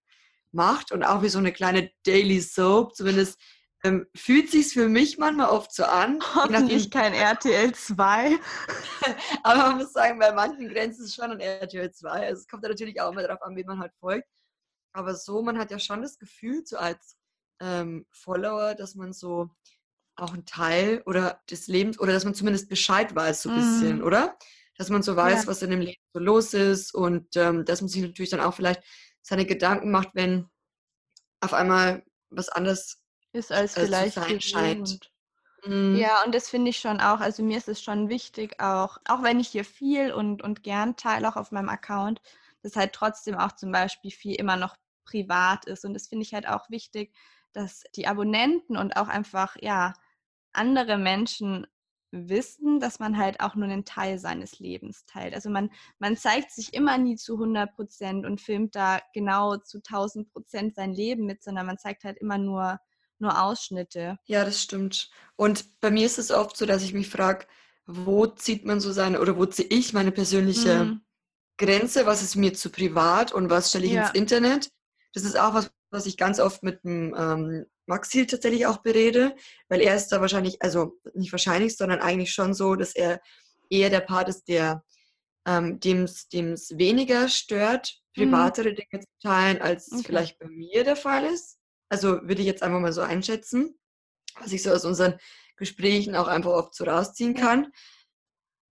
macht 0.53 0.93
und 0.93 1.03
auch 1.03 1.23
wie 1.23 1.29
so 1.29 1.39
eine 1.39 1.53
kleine 1.53 1.91
Daily 2.05 2.41
Soap, 2.41 2.95
zumindest 2.95 3.39
ähm, 3.85 4.07
fühlt 4.15 4.51
sich 4.51 4.73
für 4.73 4.89
mich 4.89 5.19
manchmal 5.19 5.49
oft 5.49 5.75
so 5.75 5.85
an. 5.85 6.21
Hoffentlich 6.35 6.91
kein 6.91 7.15
RTL 7.15 7.75
2. 7.75 8.39
Aber 9.43 9.59
man 9.59 9.79
muss 9.79 9.93
sagen, 9.93 10.19
bei 10.19 10.33
manchen 10.33 10.69
Grenzen 10.69 11.03
ist 11.03 11.11
es 11.11 11.15
schon 11.15 11.33
ein 11.33 11.41
RTL 11.41 11.91
2. 11.91 12.09
Also 12.09 12.43
es 12.43 12.49
kommt 12.49 12.62
ja 12.62 12.69
natürlich 12.69 13.01
auch 13.01 13.11
immer 13.11 13.23
darauf 13.23 13.43
an, 13.43 13.57
wie 13.57 13.65
man 13.65 13.81
halt 13.81 13.93
folgt. 13.99 14.29
Aber 14.93 15.15
so, 15.15 15.43
man 15.43 15.59
hat 15.59 15.71
ja 15.71 15.79
schon 15.79 16.03
das 16.03 16.19
Gefühl, 16.19 16.63
so 16.65 16.77
als 16.77 17.17
ähm, 17.61 18.07
Follower, 18.11 18.75
dass 18.75 18.95
man 18.95 19.13
so 19.13 19.51
auch 20.17 20.35
ein 20.35 20.45
Teil 20.45 21.03
oder 21.07 21.41
des 21.51 21.69
Lebens 21.69 21.99
oder 21.99 22.13
dass 22.13 22.25
man 22.25 22.35
zumindest 22.35 22.69
Bescheid 22.69 23.15
weiß, 23.15 23.43
so 23.43 23.51
ein 23.51 23.57
mm. 23.57 23.59
bisschen, 23.59 23.97
mhm. 23.99 24.05
oder? 24.05 24.37
Dass 24.77 24.91
man 24.91 25.03
so 25.03 25.17
weiß, 25.17 25.43
ja. 25.43 25.47
was 25.49 25.63
in 25.63 25.71
dem 25.71 25.81
Leben 25.81 26.01
so 26.13 26.21
los 26.21 26.55
ist 26.55 26.95
und 26.95 27.37
ähm, 27.37 27.65
dass 27.65 27.81
man 27.81 27.89
sich 27.89 28.03
natürlich 28.03 28.31
dann 28.31 28.41
auch 28.41 28.55
vielleicht 28.55 28.83
seine 29.23 29.47
Gedanken 29.47 29.91
macht, 29.91 30.11
wenn 30.15 30.49
auf 31.41 31.55
einmal 31.55 32.05
was 32.31 32.49
anderes 32.49 33.03
ist 33.33 33.53
als 33.53 33.77
äh, 33.77 33.87
vielleicht 33.87 34.15
sein 34.15 34.41
scheint. 34.41 35.13
Mhm. 35.65 35.97
Ja, 35.97 36.23
und 36.25 36.35
das 36.35 36.49
finde 36.49 36.71
ich 36.71 36.79
schon 36.79 37.01
auch, 37.01 37.21
also 37.21 37.43
mir 37.43 37.57
ist 37.57 37.69
es 37.69 37.83
schon 37.83 38.09
wichtig, 38.09 38.61
auch, 38.61 38.99
auch 39.07 39.23
wenn 39.23 39.41
ich 39.41 39.49
hier 39.49 39.65
viel 39.65 40.13
und, 40.13 40.43
und 40.43 40.63
gern 40.63 40.97
teile, 40.97 41.28
auch 41.28 41.37
auf 41.37 41.52
meinem 41.52 41.69
Account, 41.69 42.21
dass 42.63 42.76
halt 42.76 42.93
trotzdem 42.93 43.37
auch 43.37 43.52
zum 43.52 43.71
Beispiel 43.71 44.11
viel 44.11 44.35
immer 44.35 44.57
noch 44.57 44.76
privat 45.04 45.65
ist. 45.67 45.84
Und 45.84 45.95
das 45.95 46.08
finde 46.08 46.25
ich 46.25 46.34
halt 46.34 46.49
auch 46.49 46.71
wichtig, 46.71 47.15
dass 47.52 47.84
die 47.95 48.06
Abonnenten 48.06 48.76
und 48.76 48.97
auch 48.97 49.08
einfach, 49.08 49.56
ja, 49.60 49.93
andere 50.52 50.99
Menschen 50.99 51.67
wissen, 52.12 52.78
dass 52.78 52.99
man 52.99 53.17
halt 53.17 53.41
auch 53.41 53.54
nur 53.54 53.65
einen 53.65 53.86
Teil 53.86 54.19
seines 54.19 54.58
Lebens 54.58 55.06
teilt. 55.06 55.34
Also 55.34 55.49
man, 55.49 55.71
man 55.99 56.17
zeigt 56.17 56.52
sich 56.52 56.75
immer 56.75 56.99
nie 56.99 57.17
zu 57.17 57.34
100 57.34 57.75
Prozent 57.75 58.26
und 58.26 58.41
filmt 58.41 58.76
da 58.76 59.00
genau 59.15 59.56
zu 59.56 59.78
1000 59.78 60.30
Prozent 60.30 60.75
sein 60.75 60.93
Leben 60.93 61.25
mit, 61.25 61.43
sondern 61.43 61.67
man 61.67 61.78
zeigt 61.78 62.04
halt 62.04 62.19
immer 62.19 62.36
nur, 62.36 62.78
nur 63.19 63.43
Ausschnitte. 63.43 64.19
Ja, 64.26 64.45
das 64.45 64.62
stimmt. 64.62 65.10
Und 65.36 65.80
bei 65.80 65.91
mir 65.91 66.04
ist 66.04 66.19
es 66.19 66.30
oft 66.30 66.56
so, 66.56 66.67
dass 66.67 66.82
ich 66.82 66.93
mich 66.93 67.08
frage, 67.08 67.47
wo 67.86 68.26
zieht 68.26 68.67
man 68.67 68.80
so 68.80 68.93
seine, 68.93 69.21
oder 69.21 69.36
wo 69.38 69.47
ziehe 69.47 69.69
ich 69.69 69.95
meine 69.95 70.12
persönliche 70.12 70.84
mhm. 70.84 71.00
Grenze, 71.56 72.06
was 72.06 72.23
ist 72.23 72.36
mir 72.36 72.52
zu 72.52 72.71
privat 72.71 73.32
und 73.32 73.49
was 73.49 73.71
stelle 73.71 73.86
ich 73.86 73.93
ja. 73.93 74.06
ins 74.08 74.15
Internet? 74.15 74.69
Das 75.13 75.25
ist 75.25 75.39
auch 75.39 75.55
was, 75.55 75.71
was 75.91 76.07
ich 76.07 76.17
ganz 76.17 76.41
oft 76.41 76.63
mit 76.63 76.85
dem 76.85 77.15
ähm, 77.17 77.67
Maxil 77.87 78.27
tatsächlich 78.27 78.67
auch 78.67 78.79
berede, 78.79 79.35
weil 79.69 79.81
er 79.81 79.95
ist 79.95 80.09
da 80.09 80.21
wahrscheinlich, 80.21 80.63
also 80.63 80.99
nicht 81.15 81.33
wahrscheinlich, 81.33 81.77
sondern 81.77 82.01
eigentlich 82.01 82.33
schon 82.33 82.55
so, 82.55 82.75
dass 82.75 82.95
er 82.95 83.21
eher 83.69 83.91
der 83.91 84.01
Part 84.01 84.29
ist, 84.29 84.49
der 84.49 84.85
ähm, 85.47 85.81
dem 85.81 86.05
es 86.05 86.79
weniger 86.79 87.29
stört, 87.29 88.01
mhm. 88.17 88.23
privatere 88.31 88.71
mhm. 88.71 88.77
Dinge 88.77 89.03
zu 89.03 89.11
teilen, 89.23 89.61
als 89.61 89.91
okay. 89.91 90.03
vielleicht 90.07 90.39
bei 90.39 90.47
mir 90.49 90.85
der 90.85 90.97
Fall 90.97 91.25
ist. 91.27 91.59
Also 91.89 92.23
würde 92.23 92.41
ich 92.41 92.47
jetzt 92.47 92.63
einfach 92.63 92.81
mal 92.81 92.93
so 92.93 93.03
einschätzen, 93.03 93.79
was 94.39 94.53
ich 94.53 94.63
so 94.63 94.73
aus 94.73 94.85
unseren 94.85 95.19
Gesprächen 95.57 96.17
auch 96.17 96.29
einfach 96.29 96.53
oft 96.53 96.75
so 96.75 96.85
rausziehen 96.85 97.35
kann. 97.35 97.73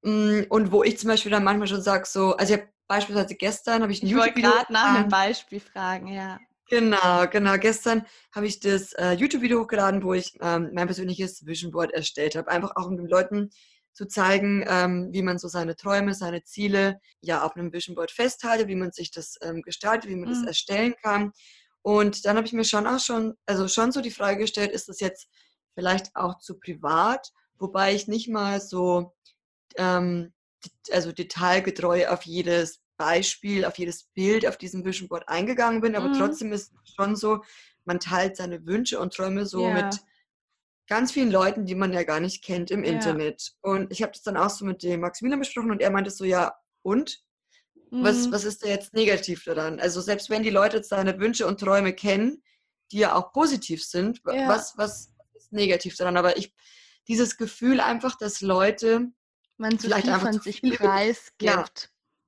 Mm, 0.03 0.43
und 0.49 0.71
wo 0.71 0.83
ich 0.83 0.97
zum 0.97 1.09
Beispiel 1.09 1.31
dann 1.31 1.43
manchmal 1.43 1.67
schon 1.67 1.81
sage, 1.81 2.07
so, 2.07 2.35
also 2.35 2.53
ich 2.53 2.59
habe 2.59 2.71
beispielsweise 2.91 3.35
gestern 3.35 3.83
habe 3.83 3.93
ich 3.93 4.03
ein 4.03 4.07
Ich 4.07 4.15
wollte 4.17 4.41
gerade 4.41 4.73
nach 4.73 4.95
einem 4.95 5.07
Beispiel 5.07 5.61
fragen, 5.61 6.07
ja. 6.07 6.41
Genau, 6.69 7.25
genau. 7.27 7.57
Gestern 7.57 8.05
habe 8.35 8.47
ich 8.47 8.59
das 8.59 8.91
äh, 8.93 9.13
YouTube-Video 9.13 9.61
hochgeladen, 9.61 10.03
wo 10.03 10.13
ich 10.13 10.37
ähm, 10.41 10.71
mein 10.73 10.87
persönliches 10.87 11.45
Vision 11.45 11.71
Board 11.71 11.93
erstellt 11.93 12.35
habe. 12.35 12.51
Einfach 12.51 12.75
auch 12.75 12.87
um 12.87 12.97
den 12.97 13.07
Leuten 13.07 13.49
zu 13.93 14.07
zeigen, 14.07 14.65
ähm, 14.67 15.07
wie 15.13 15.21
man 15.21 15.37
so 15.37 15.47
seine 15.47 15.77
Träume, 15.77 16.13
seine 16.13 16.43
Ziele 16.43 16.99
ja 17.21 17.43
auf 17.43 17.55
einem 17.55 17.71
Vision 17.71 17.95
Board 17.95 18.11
festhaltet, 18.11 18.67
wie 18.67 18.75
man 18.75 18.91
sich 18.91 19.09
das 19.09 19.37
ähm, 19.41 19.61
gestaltet, 19.61 20.09
wie 20.09 20.15
man 20.17 20.27
mhm. 20.27 20.33
das 20.33 20.47
erstellen 20.47 20.93
kann. 21.01 21.31
Und 21.81 22.25
dann 22.25 22.35
habe 22.35 22.45
ich 22.45 22.53
mir 22.53 22.65
schon 22.65 22.87
auch 22.87 22.99
schon, 22.99 23.35
also 23.45 23.69
schon 23.69 23.93
so 23.93 24.01
die 24.01 24.11
Frage 24.11 24.39
gestellt, 24.39 24.71
ist 24.71 24.89
das 24.89 24.99
jetzt 24.99 25.29
vielleicht 25.75 26.13
auch 26.13 26.39
zu 26.39 26.59
privat, 26.59 27.31
wobei 27.57 27.95
ich 27.95 28.09
nicht 28.09 28.27
mal 28.27 28.59
so 28.59 29.13
ähm, 29.77 30.33
also 30.91 31.11
detailgetreu 31.11 32.07
auf 32.07 32.23
jedes 32.23 32.81
Beispiel, 32.97 33.65
auf 33.65 33.77
jedes 33.77 34.03
Bild 34.13 34.45
auf 34.45 34.57
diesem 34.57 34.85
Vision 34.85 35.07
Board 35.07 35.27
eingegangen 35.27 35.81
bin, 35.81 35.95
aber 35.95 36.09
mhm. 36.09 36.13
trotzdem 36.13 36.53
ist 36.53 36.71
es 36.71 36.93
schon 36.93 37.15
so, 37.15 37.43
man 37.83 37.99
teilt 37.99 38.37
seine 38.37 38.65
Wünsche 38.65 38.99
und 38.99 39.13
Träume 39.13 39.45
so 39.45 39.65
ja. 39.65 39.73
mit 39.73 39.99
ganz 40.87 41.11
vielen 41.11 41.31
Leuten, 41.31 41.65
die 41.65 41.73
man 41.73 41.93
ja 41.93 42.03
gar 42.03 42.19
nicht 42.19 42.43
kennt 42.43 42.69
im 42.69 42.83
ja. 42.83 42.91
Internet. 42.91 43.53
Und 43.61 43.91
ich 43.91 44.03
habe 44.03 44.11
das 44.11 44.21
dann 44.21 44.37
auch 44.37 44.49
so 44.49 44.65
mit 44.65 44.83
dem 44.83 45.01
Maximilian 45.01 45.39
besprochen 45.39 45.71
und 45.71 45.81
er 45.81 45.89
meinte 45.89 46.11
so, 46.11 46.25
ja, 46.25 46.53
und? 46.83 47.19
Mhm. 47.89 48.03
Was, 48.03 48.31
was 48.31 48.43
ist 48.43 48.63
da 48.63 48.67
jetzt 48.67 48.93
negativ 48.93 49.45
daran? 49.45 49.79
Also 49.79 49.99
selbst 50.01 50.29
wenn 50.29 50.43
die 50.43 50.49
Leute 50.49 50.83
seine 50.83 51.19
Wünsche 51.19 51.47
und 51.47 51.59
Träume 51.59 51.93
kennen, 51.93 52.43
die 52.91 52.99
ja 52.99 53.15
auch 53.15 53.31
positiv 53.31 53.83
sind, 53.83 54.21
ja. 54.27 54.47
was, 54.47 54.77
was 54.77 55.13
ist 55.33 55.51
negativ 55.51 55.95
daran? 55.95 56.17
Aber 56.17 56.37
ich, 56.37 56.53
dieses 57.07 57.37
Gefühl 57.37 57.79
einfach, 57.79 58.17
dass 58.17 58.41
Leute 58.41 59.11
man 59.61 59.77
so 59.77 59.87
vielleicht 59.87 60.09
einfach 60.09 60.31
von 60.31 60.41
sich 60.41 60.61
preisgibt. 60.61 61.41
Ja, 61.41 61.65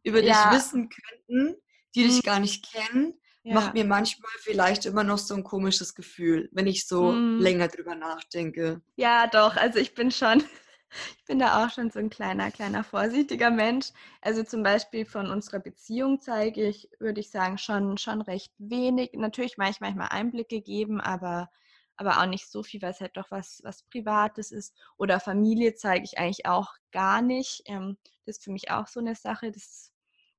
über 0.03 0.23
ja. 0.23 0.49
dich 0.49 0.59
wissen 0.59 0.89
könnten, 0.89 1.55
die 1.95 2.03
dich 2.03 2.17
mhm. 2.17 2.21
gar 2.21 2.39
nicht 2.39 2.71
kennen, 2.71 3.13
ja. 3.43 3.55
macht 3.55 3.73
mir 3.73 3.85
manchmal 3.85 4.31
vielleicht 4.39 4.85
immer 4.85 5.03
noch 5.03 5.17
so 5.17 5.33
ein 5.35 5.43
komisches 5.43 5.95
Gefühl, 5.95 6.49
wenn 6.53 6.67
ich 6.67 6.87
so 6.87 7.11
mhm. 7.11 7.39
länger 7.39 7.67
drüber 7.67 7.95
nachdenke. 7.95 8.81
Ja, 8.95 9.27
doch. 9.27 9.55
Also 9.57 9.79
ich 9.79 9.93
bin 9.93 10.11
schon, 10.11 10.39
ich 11.17 11.25
bin 11.25 11.39
da 11.39 11.63
auch 11.63 11.69
schon 11.69 11.91
so 11.91 11.99
ein 11.99 12.09
kleiner, 12.09 12.51
kleiner 12.51 12.83
vorsichtiger 12.83 13.51
Mensch. 13.51 13.89
Also 14.21 14.43
zum 14.43 14.63
Beispiel 14.63 15.05
von 15.05 15.29
unserer 15.29 15.59
Beziehung 15.59 16.21
zeige 16.21 16.67
ich, 16.67 16.89
würde 16.99 17.19
ich 17.19 17.29
sagen, 17.29 17.57
schon, 17.57 17.97
schon 17.97 18.21
recht 18.21 18.53
wenig. 18.57 19.11
Natürlich 19.13 19.57
manchmal, 19.57 19.93
manchmal 19.93 20.17
Einblicke 20.17 20.61
geben, 20.61 21.01
aber 21.01 21.49
aber 21.97 22.19
auch 22.21 22.25
nicht 22.25 22.49
so 22.49 22.63
viel, 22.63 22.82
weil 22.82 22.91
es 22.91 23.01
halt 23.01 23.17
doch 23.17 23.32
was, 23.32 23.62
was 23.63 23.84
Privates 23.84 24.51
ist. 24.51 24.75
Oder 24.97 25.19
Familie 25.19 25.75
zeige 25.75 26.03
ich 26.06 26.17
eigentlich 26.17 26.45
auch 26.45 26.73
gar 26.91 27.21
nicht. 27.21 27.63
Ähm, 27.65 27.97
das 28.25 28.38
ist 28.38 28.43
für 28.43 28.51
mich 28.51 28.71
auch 28.71 28.88
so 28.88 28.99
eine 28.99 29.15
Sache. 29.15 29.51
Das 29.51 29.91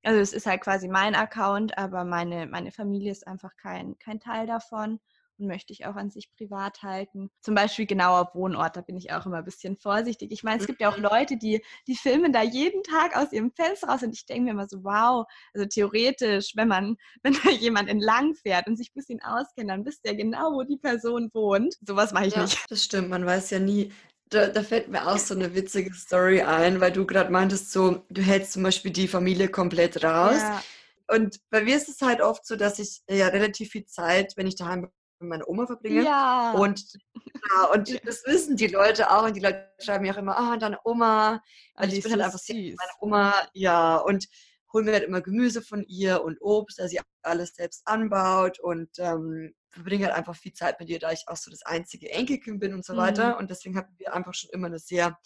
also 0.05 0.21
es 0.21 0.33
ist 0.35 0.47
halt 0.47 0.61
quasi 0.61 0.87
mein 0.89 1.15
Account, 1.15 1.79
aber 1.79 2.05
meine, 2.05 2.47
meine 2.47 2.73
Familie 2.73 3.11
ist 3.11 3.27
einfach 3.27 3.57
kein, 3.57 3.99
kein 3.99 4.21
Teil 4.21 4.47
davon. 4.47 5.01
Und 5.39 5.47
möchte 5.47 5.73
ich 5.73 5.87
auch 5.87 5.97
an 5.97 6.11
sich 6.11 6.31
privat 6.33 6.83
halten. 6.83 7.31
Zum 7.41 7.55
Beispiel 7.55 7.87
genauer 7.87 8.31
Wohnort, 8.35 8.77
da 8.77 8.81
bin 8.81 8.97
ich 8.97 9.13
auch 9.13 9.27
immer 9.27 9.39
ein 9.39 9.45
bisschen 9.45 9.77
vorsichtig. 9.77 10.33
Ich 10.33 10.43
meine, 10.43 10.61
es 10.61 10.67
gibt 10.67 10.81
ja 10.81 10.91
auch 10.91 10.97
mhm. 10.97 11.05
Leute, 11.05 11.37
die, 11.37 11.65
die 11.87 11.97
filmen 11.97 12.33
da 12.33 12.43
jeden 12.43 12.83
Tag 12.83 13.17
aus 13.17 13.33
ihrem 13.33 13.53
Fenster 13.53 13.89
raus 13.89 14.03
und 14.03 14.15
ich 14.15 14.27
denke 14.27 14.45
mir 14.45 14.51
immer 14.51 14.69
so, 14.69 14.85
wow, 14.85 15.27
also 15.53 15.67
theoretisch, 15.67 16.53
wenn 16.55 16.69
man, 16.69 16.97
wenn 17.23 17.37
da 17.45 17.51
jemand 17.51 17.89
entlang 17.89 18.35
fährt 18.35 18.67
und 18.67 18.77
sich 18.77 18.91
ein 18.91 18.99
bisschen 18.99 19.21
auskennt, 19.23 19.71
dann 19.71 19.85
wisst 19.85 20.01
ihr 20.05 20.15
genau, 20.15 20.53
wo 20.53 20.63
die 20.63 20.79
Person 20.79 21.31
wohnt. 21.33 21.77
Sowas 21.87 22.13
mache 22.13 22.27
ich 22.27 22.35
ja, 22.35 22.43
nicht. 22.43 22.65
Das 22.69 22.85
stimmt, 22.85 23.11
man 23.11 23.27
weiß 23.27 23.51
ja 23.51 23.59
nie, 23.59 23.93
da, 24.31 24.49
da, 24.49 24.63
fällt 24.63 24.89
mir 24.89 25.07
auch 25.07 25.19
so 25.19 25.35
eine 25.35 25.55
witzige 25.55 25.95
Story 25.95 26.43
ein, 26.43 26.81
weil 26.81 26.93
du 26.93 27.07
gerade 27.07 27.31
meintest, 27.31 27.71
so, 27.73 28.05
du 28.09 28.23
hältst 28.23 28.53
zum 28.53 28.63
Beispiel 28.63 28.91
die 28.91 29.07
Familie 29.07 29.49
komplett 29.49 30.03
raus. 30.03 30.39
Ja. 30.39 30.63
Und 31.09 31.39
bei 31.51 31.63
mir 31.63 31.77
ist 31.77 31.89
es 31.89 32.01
halt 32.01 32.21
oft 32.21 32.47
so, 32.47 32.57
dass 32.57 32.79
ich 32.79 33.03
ja 33.09 33.29
relativ 33.29 33.71
viel 33.71 33.85
Zeit, 33.85 34.33
wenn 34.37 34.47
ich 34.47 34.57
daheim 34.57 34.89
mit 35.21 35.29
meiner 35.29 35.49
Oma 35.49 35.67
verbringe. 35.67 36.03
Ja. 36.03 36.53
Und, 36.53 36.85
ja, 37.15 37.65
und 37.73 38.07
das 38.07 38.25
wissen 38.27 38.57
die 38.57 38.67
Leute 38.67 39.11
auch. 39.11 39.25
Und 39.25 39.37
die 39.37 39.41
Leute 39.41 39.69
schreiben 39.81 40.05
mir 40.05 40.15
auch 40.15 40.19
immer, 40.19 40.37
ah, 40.37 40.57
deine 40.57 40.79
Oma. 40.85 41.43
Weil 41.75 41.93
ich 41.93 42.03
bin 42.03 42.13
halt 42.13 42.23
einfach 42.23 42.39
süß. 42.39 42.77
meine 42.77 42.93
Oma, 43.01 43.35
ja. 43.53 43.97
Und 43.97 44.29
hole 44.73 44.85
mir 44.85 44.93
halt 44.93 45.05
immer 45.05 45.21
Gemüse 45.21 45.63
von 45.63 45.85
ihr 45.87 46.23
und 46.23 46.41
Obst, 46.41 46.79
dass 46.79 46.91
sie 46.91 47.01
alles 47.23 47.55
selbst 47.55 47.83
anbaut. 47.87 48.59
Und 48.61 48.91
ähm, 48.99 49.55
verbringe 49.71 50.07
halt 50.07 50.15
einfach 50.15 50.37
viel 50.37 50.53
Zeit 50.53 50.81
mit 50.81 50.89
ihr, 50.89 50.99
da 50.99 51.13
ich 51.13 51.25
auch 51.27 51.37
so 51.37 51.51
das 51.51 51.63
einzige 51.63 52.11
Enkelkind 52.11 52.61
bin 52.61 52.75
und 52.75 52.85
so 52.85 52.95
mhm. 52.95 52.99
weiter. 52.99 53.39
Und 53.39 53.51
deswegen 53.51 53.77
hatten 53.77 53.95
wir 53.99 54.15
einfach 54.15 54.35
schon 54.35 54.51
immer 54.51 54.67
eine 54.67 54.79
sehr 54.79 55.19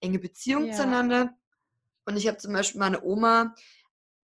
enge 0.00 0.18
Beziehung 0.18 0.66
ja. 0.66 0.74
zueinander. 0.74 1.30
Und 2.04 2.16
ich 2.16 2.26
habe 2.28 2.38
zum 2.38 2.52
Beispiel 2.52 2.78
meine 2.78 3.02
Oma, 3.02 3.54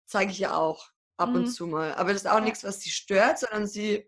zeige 0.05 0.31
ich 0.31 0.39
ja 0.39 0.55
auch 0.55 0.89
ab 1.17 1.29
mhm. 1.29 1.35
und 1.35 1.47
zu 1.47 1.67
mal. 1.67 1.93
Aber 1.95 2.13
das 2.13 2.23
ist 2.23 2.29
auch 2.29 2.39
ja. 2.39 2.43
nichts, 2.43 2.63
was 2.63 2.81
sie 2.81 2.89
stört, 2.89 3.39
sondern 3.39 3.67
sie 3.67 4.07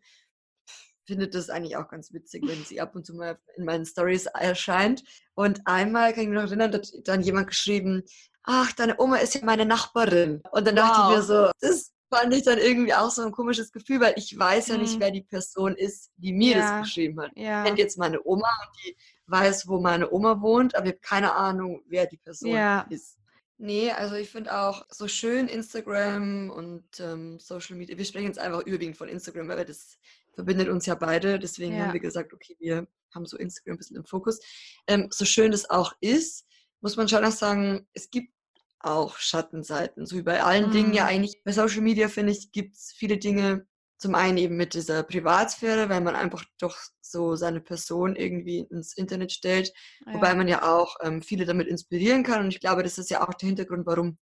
findet 1.06 1.36
das 1.36 1.50
eigentlich 1.50 1.78
auch 1.78 1.88
ganz 1.88 2.14
witzig, 2.14 2.44
wenn 2.46 2.64
sie 2.64 2.80
ab 2.82 2.96
und 2.96 3.06
zu 3.06 3.16
mal 3.16 3.38
in 3.56 3.66
meinen 3.66 3.86
Stories 3.86 4.26
erscheint. 4.28 5.04
Und 5.34 5.62
einmal 5.66 6.14
kann 6.14 6.24
ich 6.24 6.30
mich 6.30 6.36
noch 6.36 6.48
erinnern, 6.48 6.74
hat 6.74 6.92
dann 7.06 7.22
jemand 7.22 7.48
geschrieben, 7.48 8.04
ach, 8.44 8.72
deine 8.74 9.00
Oma 9.00 9.18
ist 9.18 9.36
ja 9.36 9.42
meine 9.44 9.66
Nachbarin. 9.66 10.42
Und 10.52 10.68
dann 10.68 10.76
wow. 10.76 10.84
dachte 10.84 11.02
ich 11.02 11.18
mir 11.18 11.24
so, 11.24 11.52
das 11.60 11.92
fand 12.14 12.34
ich 12.34 12.44
dann 12.44 12.58
irgendwie 12.58 12.94
auch 12.94 13.10
so 13.10 13.24
ein 13.24 13.32
komisches 13.32 13.72
Gefühl, 13.72 14.02
weil 14.02 14.14
ich 14.18 14.38
weiß 14.38 14.68
ja 14.68 14.78
nicht, 14.78 14.96
mhm. 14.96 15.00
wer 15.00 15.12
die 15.12 15.24
Person 15.24 15.76
ist, 15.76 16.12
die 16.18 16.34
mir 16.34 16.58
ja. 16.58 16.60
das 16.60 16.88
geschrieben 16.88 17.22
hat. 17.22 17.32
Ja. 17.36 17.62
Ich 17.62 17.68
kenne 17.68 17.80
jetzt 17.80 17.98
meine 17.98 18.20
Oma 18.26 18.50
und 18.62 18.86
die 18.86 18.98
weiß, 19.28 19.68
wo 19.68 19.80
meine 19.80 20.12
Oma 20.12 20.42
wohnt, 20.42 20.76
aber 20.76 20.88
ich 20.88 20.94
habe 20.94 21.02
keine 21.02 21.34
Ahnung, 21.34 21.82
wer 21.88 22.06
die 22.06 22.18
Person 22.18 22.52
ja. 22.52 22.86
ist. 22.90 23.18
Nee, 23.58 23.92
also 23.92 24.16
ich 24.16 24.30
finde 24.30 24.58
auch 24.58 24.86
so 24.90 25.08
schön 25.08 25.48
Instagram 25.48 26.50
und 26.50 26.84
ähm, 27.00 27.40
Social 27.40 27.78
Media. 27.78 27.96
Wir 27.96 28.06
sprechen 28.06 28.26
jetzt 28.26 28.40
einfach 28.40 28.66
überwiegend 28.66 28.98
von 28.98 29.08
Instagram, 29.08 29.48
weil 29.48 29.64
das 29.66 30.00
verbindet 30.34 30.70
uns 30.70 30.86
ja 30.86 30.96
beide. 30.96 31.40
Deswegen 31.40 31.76
ja. 31.76 31.86
haben 31.86 31.94
wir 31.94 32.00
gesagt, 32.00 32.34
okay, 32.34 32.56
wir 32.60 32.88
haben 33.14 33.26
so 33.26 33.38
Instagram 33.38 33.76
ein 33.76 33.78
bisschen 33.78 33.98
im 33.98 34.06
Fokus. 34.06 34.40
Ähm, 34.88 35.08
so 35.12 35.26
schön 35.26 35.52
das 35.52 35.70
auch 35.70 35.94
ist, 36.02 36.46
muss 36.82 36.96
man 36.98 37.08
schon 37.08 37.24
auch 37.24 37.32
sagen, 37.32 37.88
es 37.94 38.10
gibt 38.10 38.34
auch 38.80 39.18
Schattenseiten. 39.18 40.06
So 40.06 40.18
wie 40.18 40.24
bei 40.24 40.44
allen 40.44 40.70
mhm. 40.70 40.72
Dingen 40.72 40.94
ja 40.94 41.04
mhm. 41.04 41.10
eigentlich. 41.10 41.42
Bei 41.44 41.52
Social 41.52 41.82
Media, 41.82 42.08
finde 42.08 42.32
ich, 42.32 42.52
gibt 42.52 42.76
es 42.76 42.94
viele 42.96 43.18
Dinge, 43.18 43.68
zum 43.98 44.16
einen 44.16 44.38
eben 44.38 44.58
mit 44.58 44.74
dieser 44.74 45.04
Privatsphäre, 45.04 45.88
weil 45.90 46.02
man 46.02 46.16
einfach 46.16 46.44
doch 46.60 46.76
so 47.02 47.36
seine 47.36 47.62
Person 47.62 48.16
irgendwie 48.16 48.66
ins 48.72 48.98
Internet 48.98 49.32
stellt, 49.32 49.72
ja. 50.08 50.16
wobei 50.16 50.34
man 50.34 50.48
ja 50.48 50.64
auch 50.76 50.96
ähm, 51.04 51.22
viele 51.22 51.46
damit 51.46 51.68
inspirieren 51.68 52.24
kann. 52.24 52.42
Und 52.44 52.50
ich 52.50 52.60
glaube, 52.60 52.82
das 52.82 52.98
ist 52.98 53.12
ja 53.12 53.28
auch 53.28 53.34
der 53.36 53.48
Hintergrund, 53.48 53.86
warum 53.86 54.18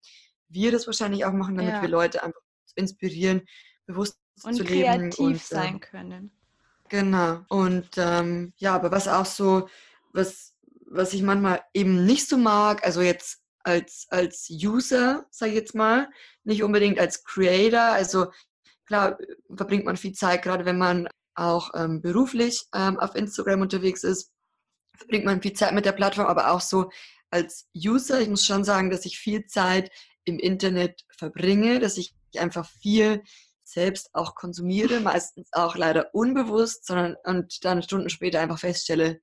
wir 0.49 0.73
das 0.73 0.85
wahrscheinlich 0.85 1.23
auch 1.23 1.31
machen, 1.31 1.55
damit 1.55 1.75
ja. 1.75 1.81
wir 1.81 1.87
Leute 1.87 2.23
einfach 2.23 2.41
inspirieren, 2.75 3.43
bewusst 3.85 4.19
und 4.43 4.55
zu 4.55 4.63
leben. 4.63 5.03
Und 5.05 5.15
kreativ 5.15 5.51
äh, 5.51 5.55
sein 5.55 5.79
können. 5.79 6.31
Genau. 6.89 7.41
Und 7.49 7.89
ähm, 7.97 8.53
ja, 8.57 8.73
aber 8.75 8.91
was 8.91 9.07
auch 9.07 9.25
so, 9.25 9.69
was, 10.11 10.55
was 10.87 11.13
ich 11.13 11.21
manchmal 11.21 11.61
eben 11.73 12.05
nicht 12.05 12.27
so 12.27 12.37
mag, 12.37 12.83
also 12.83 13.01
jetzt 13.01 13.41
als, 13.63 14.07
als 14.09 14.49
User, 14.49 15.25
sage 15.29 15.51
ich 15.51 15.57
jetzt 15.57 15.75
mal, 15.75 16.09
nicht 16.43 16.63
unbedingt 16.63 16.99
als 16.99 17.23
Creator. 17.23 17.79
Also 17.79 18.31
klar 18.85 19.17
verbringt 19.55 19.85
man 19.85 19.97
viel 19.97 20.13
Zeit, 20.13 20.41
gerade 20.41 20.65
wenn 20.65 20.77
man 20.77 21.07
auch 21.35 21.71
ähm, 21.75 22.01
beruflich 22.01 22.65
ähm, 22.73 22.99
auf 22.99 23.15
Instagram 23.15 23.61
unterwegs 23.61 24.03
ist, 24.03 24.31
verbringt 24.97 25.25
man 25.25 25.41
viel 25.41 25.53
Zeit 25.53 25.73
mit 25.73 25.85
der 25.85 25.93
Plattform, 25.93 26.27
aber 26.27 26.51
auch 26.51 26.61
so 26.61 26.89
als 27.29 27.67
User. 27.75 28.19
Ich 28.19 28.27
muss 28.27 28.45
schon 28.45 28.63
sagen, 28.63 28.89
dass 28.89 29.05
ich 29.05 29.17
viel 29.17 29.45
Zeit 29.45 29.91
im 30.25 30.39
Internet 30.39 31.05
verbringe, 31.17 31.79
dass 31.79 31.97
ich 31.97 32.13
einfach 32.37 32.67
viel 32.67 33.23
selbst 33.71 34.09
auch 34.13 34.35
konsumiere, 34.35 34.99
meistens 34.99 35.49
auch 35.53 35.75
leider 35.75 36.13
unbewusst, 36.13 36.85
sondern 36.85 37.15
und 37.25 37.63
dann 37.65 37.83
Stunden 37.83 38.09
später 38.09 38.39
einfach 38.39 38.59
feststelle, 38.59 39.21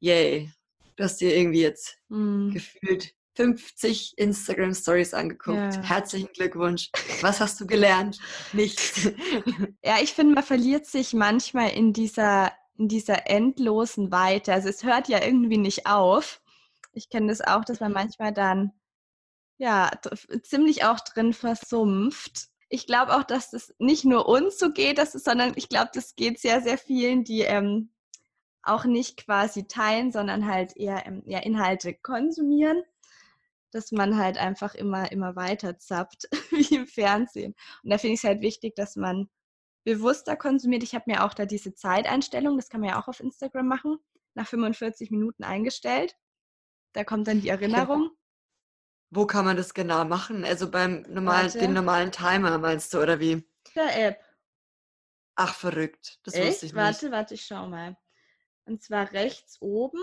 yay, 0.00 0.50
du 0.96 1.04
hast 1.04 1.20
dir 1.20 1.36
irgendwie 1.36 1.62
jetzt 1.62 1.96
mm. 2.08 2.50
gefühlt 2.50 3.14
50 3.36 4.18
Instagram 4.18 4.74
Stories 4.74 5.14
angeguckt. 5.14 5.56
Ja. 5.56 5.82
Herzlichen 5.82 6.28
Glückwunsch. 6.34 6.90
Was 7.22 7.40
hast 7.40 7.60
du 7.60 7.66
gelernt? 7.66 8.18
Nichts. 8.52 9.10
Ja, 9.82 9.96
ich 10.02 10.12
finde, 10.12 10.34
man 10.34 10.44
verliert 10.44 10.86
sich 10.86 11.14
manchmal 11.14 11.70
in 11.70 11.94
dieser, 11.94 12.52
in 12.76 12.88
dieser 12.88 13.30
endlosen 13.30 14.12
Weite. 14.12 14.52
Also 14.52 14.68
es 14.68 14.84
hört 14.84 15.08
ja 15.08 15.24
irgendwie 15.24 15.56
nicht 15.56 15.86
auf. 15.86 16.42
Ich 16.92 17.08
kenne 17.08 17.28
das 17.28 17.40
auch, 17.40 17.64
dass 17.64 17.80
man 17.80 17.92
manchmal 17.92 18.34
dann 18.34 18.72
ja 19.56 19.90
ziemlich 20.42 20.84
auch 20.84 21.00
drin 21.00 21.32
versumpft. 21.32 22.49
Ich 22.70 22.86
glaube 22.86 23.14
auch, 23.14 23.24
dass 23.24 23.50
das 23.50 23.74
nicht 23.78 24.04
nur 24.04 24.28
uns 24.28 24.58
so 24.58 24.72
geht, 24.72 24.96
dass 24.98 25.14
es, 25.14 25.24
sondern 25.24 25.52
ich 25.56 25.68
glaube, 25.68 25.90
das 25.92 26.16
geht 26.16 26.38
sehr, 26.40 26.62
sehr 26.62 26.78
vielen, 26.78 27.24
die 27.24 27.42
ähm, 27.42 27.92
auch 28.62 28.84
nicht 28.84 29.24
quasi 29.24 29.66
teilen, 29.66 30.12
sondern 30.12 30.46
halt 30.46 30.76
eher, 30.76 31.04
ähm, 31.06 31.22
eher 31.26 31.44
Inhalte 31.44 31.94
konsumieren 31.94 32.82
dass 33.72 33.92
man 33.92 34.16
halt 34.16 34.38
einfach 34.38 34.74
immer, 34.74 35.10
immer 35.12 35.36
weiter 35.36 35.78
zappt, 35.78 36.28
wie 36.50 36.76
im 36.76 36.86
Fernsehen. 36.86 37.54
Und 37.82 37.90
da 37.90 37.98
finde 37.98 38.14
ich 38.14 38.20
es 38.20 38.24
halt 38.24 38.40
wichtig, 38.40 38.74
dass 38.74 38.96
man 38.96 39.28
bewusster 39.84 40.36
konsumiert. 40.36 40.82
Ich 40.82 40.94
habe 40.94 41.04
mir 41.06 41.24
auch 41.24 41.34
da 41.34 41.46
diese 41.46 41.74
Zeiteinstellung, 41.74 42.56
das 42.56 42.68
kann 42.68 42.80
man 42.80 42.90
ja 42.90 43.00
auch 43.00 43.08
auf 43.08 43.20
Instagram 43.20 43.66
machen, 43.66 43.98
nach 44.34 44.46
45 44.46 45.10
Minuten 45.10 45.44
eingestellt. 45.44 46.16
Da 46.92 47.04
kommt 47.04 47.28
dann 47.28 47.40
die 47.40 47.48
Erinnerung. 47.48 48.10
Wo 49.10 49.26
kann 49.26 49.44
man 49.44 49.56
das 49.56 49.74
genau 49.74 50.04
machen? 50.04 50.44
Also 50.44 50.70
beim 50.70 51.02
normalen, 51.08 51.50
den 51.52 51.72
normalen 51.72 52.12
Timer 52.12 52.58
meinst 52.58 52.94
du, 52.94 53.02
oder 53.02 53.18
wie? 53.18 53.44
Der 53.74 54.08
App. 54.08 54.24
Ach, 55.34 55.54
verrückt. 55.54 56.20
Das 56.22 56.34
Echt? 56.34 56.46
wusste 56.46 56.66
ich 56.66 56.72
nicht. 56.72 56.82
Warte, 56.82 57.10
warte, 57.10 57.34
ich 57.34 57.44
schau 57.44 57.66
mal. 57.66 57.96
Und 58.66 58.82
zwar 58.82 59.12
rechts 59.12 59.56
oben 59.60 60.00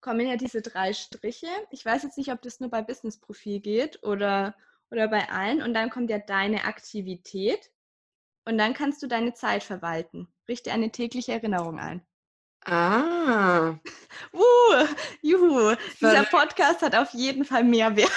kommen 0.00 0.26
ja 0.26 0.36
diese 0.36 0.62
drei 0.62 0.92
Striche. 0.92 1.48
Ich 1.70 1.84
weiß 1.84 2.02
jetzt 2.02 2.18
nicht, 2.18 2.32
ob 2.32 2.42
das 2.42 2.60
nur 2.60 2.70
bei 2.70 2.82
Business-Profil 2.82 3.60
geht 3.60 4.02
oder, 4.02 4.54
oder 4.90 5.08
bei 5.08 5.28
allen. 5.30 5.62
Und 5.62 5.74
dann 5.74 5.90
kommt 5.90 6.10
ja 6.10 6.18
deine 6.18 6.64
Aktivität. 6.64 7.70
Und 8.44 8.58
dann 8.58 8.74
kannst 8.74 9.02
du 9.02 9.06
deine 9.06 9.34
Zeit 9.34 9.62
verwalten. 9.62 10.28
Richte 10.48 10.72
eine 10.72 10.90
tägliche 10.90 11.32
Erinnerung 11.32 11.78
ein. 11.78 12.06
Ah. 12.70 13.78
Uh, 14.34 14.86
juhu. 15.22 15.74
Dieser 16.00 16.24
Podcast 16.24 16.82
hat 16.82 16.94
auf 16.94 17.14
jeden 17.14 17.46
Fall 17.46 17.64
Mehrwert. 17.64 18.12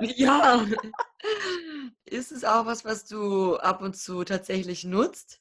ja. 0.00 0.66
Ist 2.04 2.32
es 2.32 2.44
auch 2.44 2.66
was, 2.66 2.84
was 2.84 3.04
du 3.04 3.56
ab 3.56 3.82
und 3.82 3.96
zu 3.96 4.24
tatsächlich 4.24 4.82
nutzt? 4.82 5.40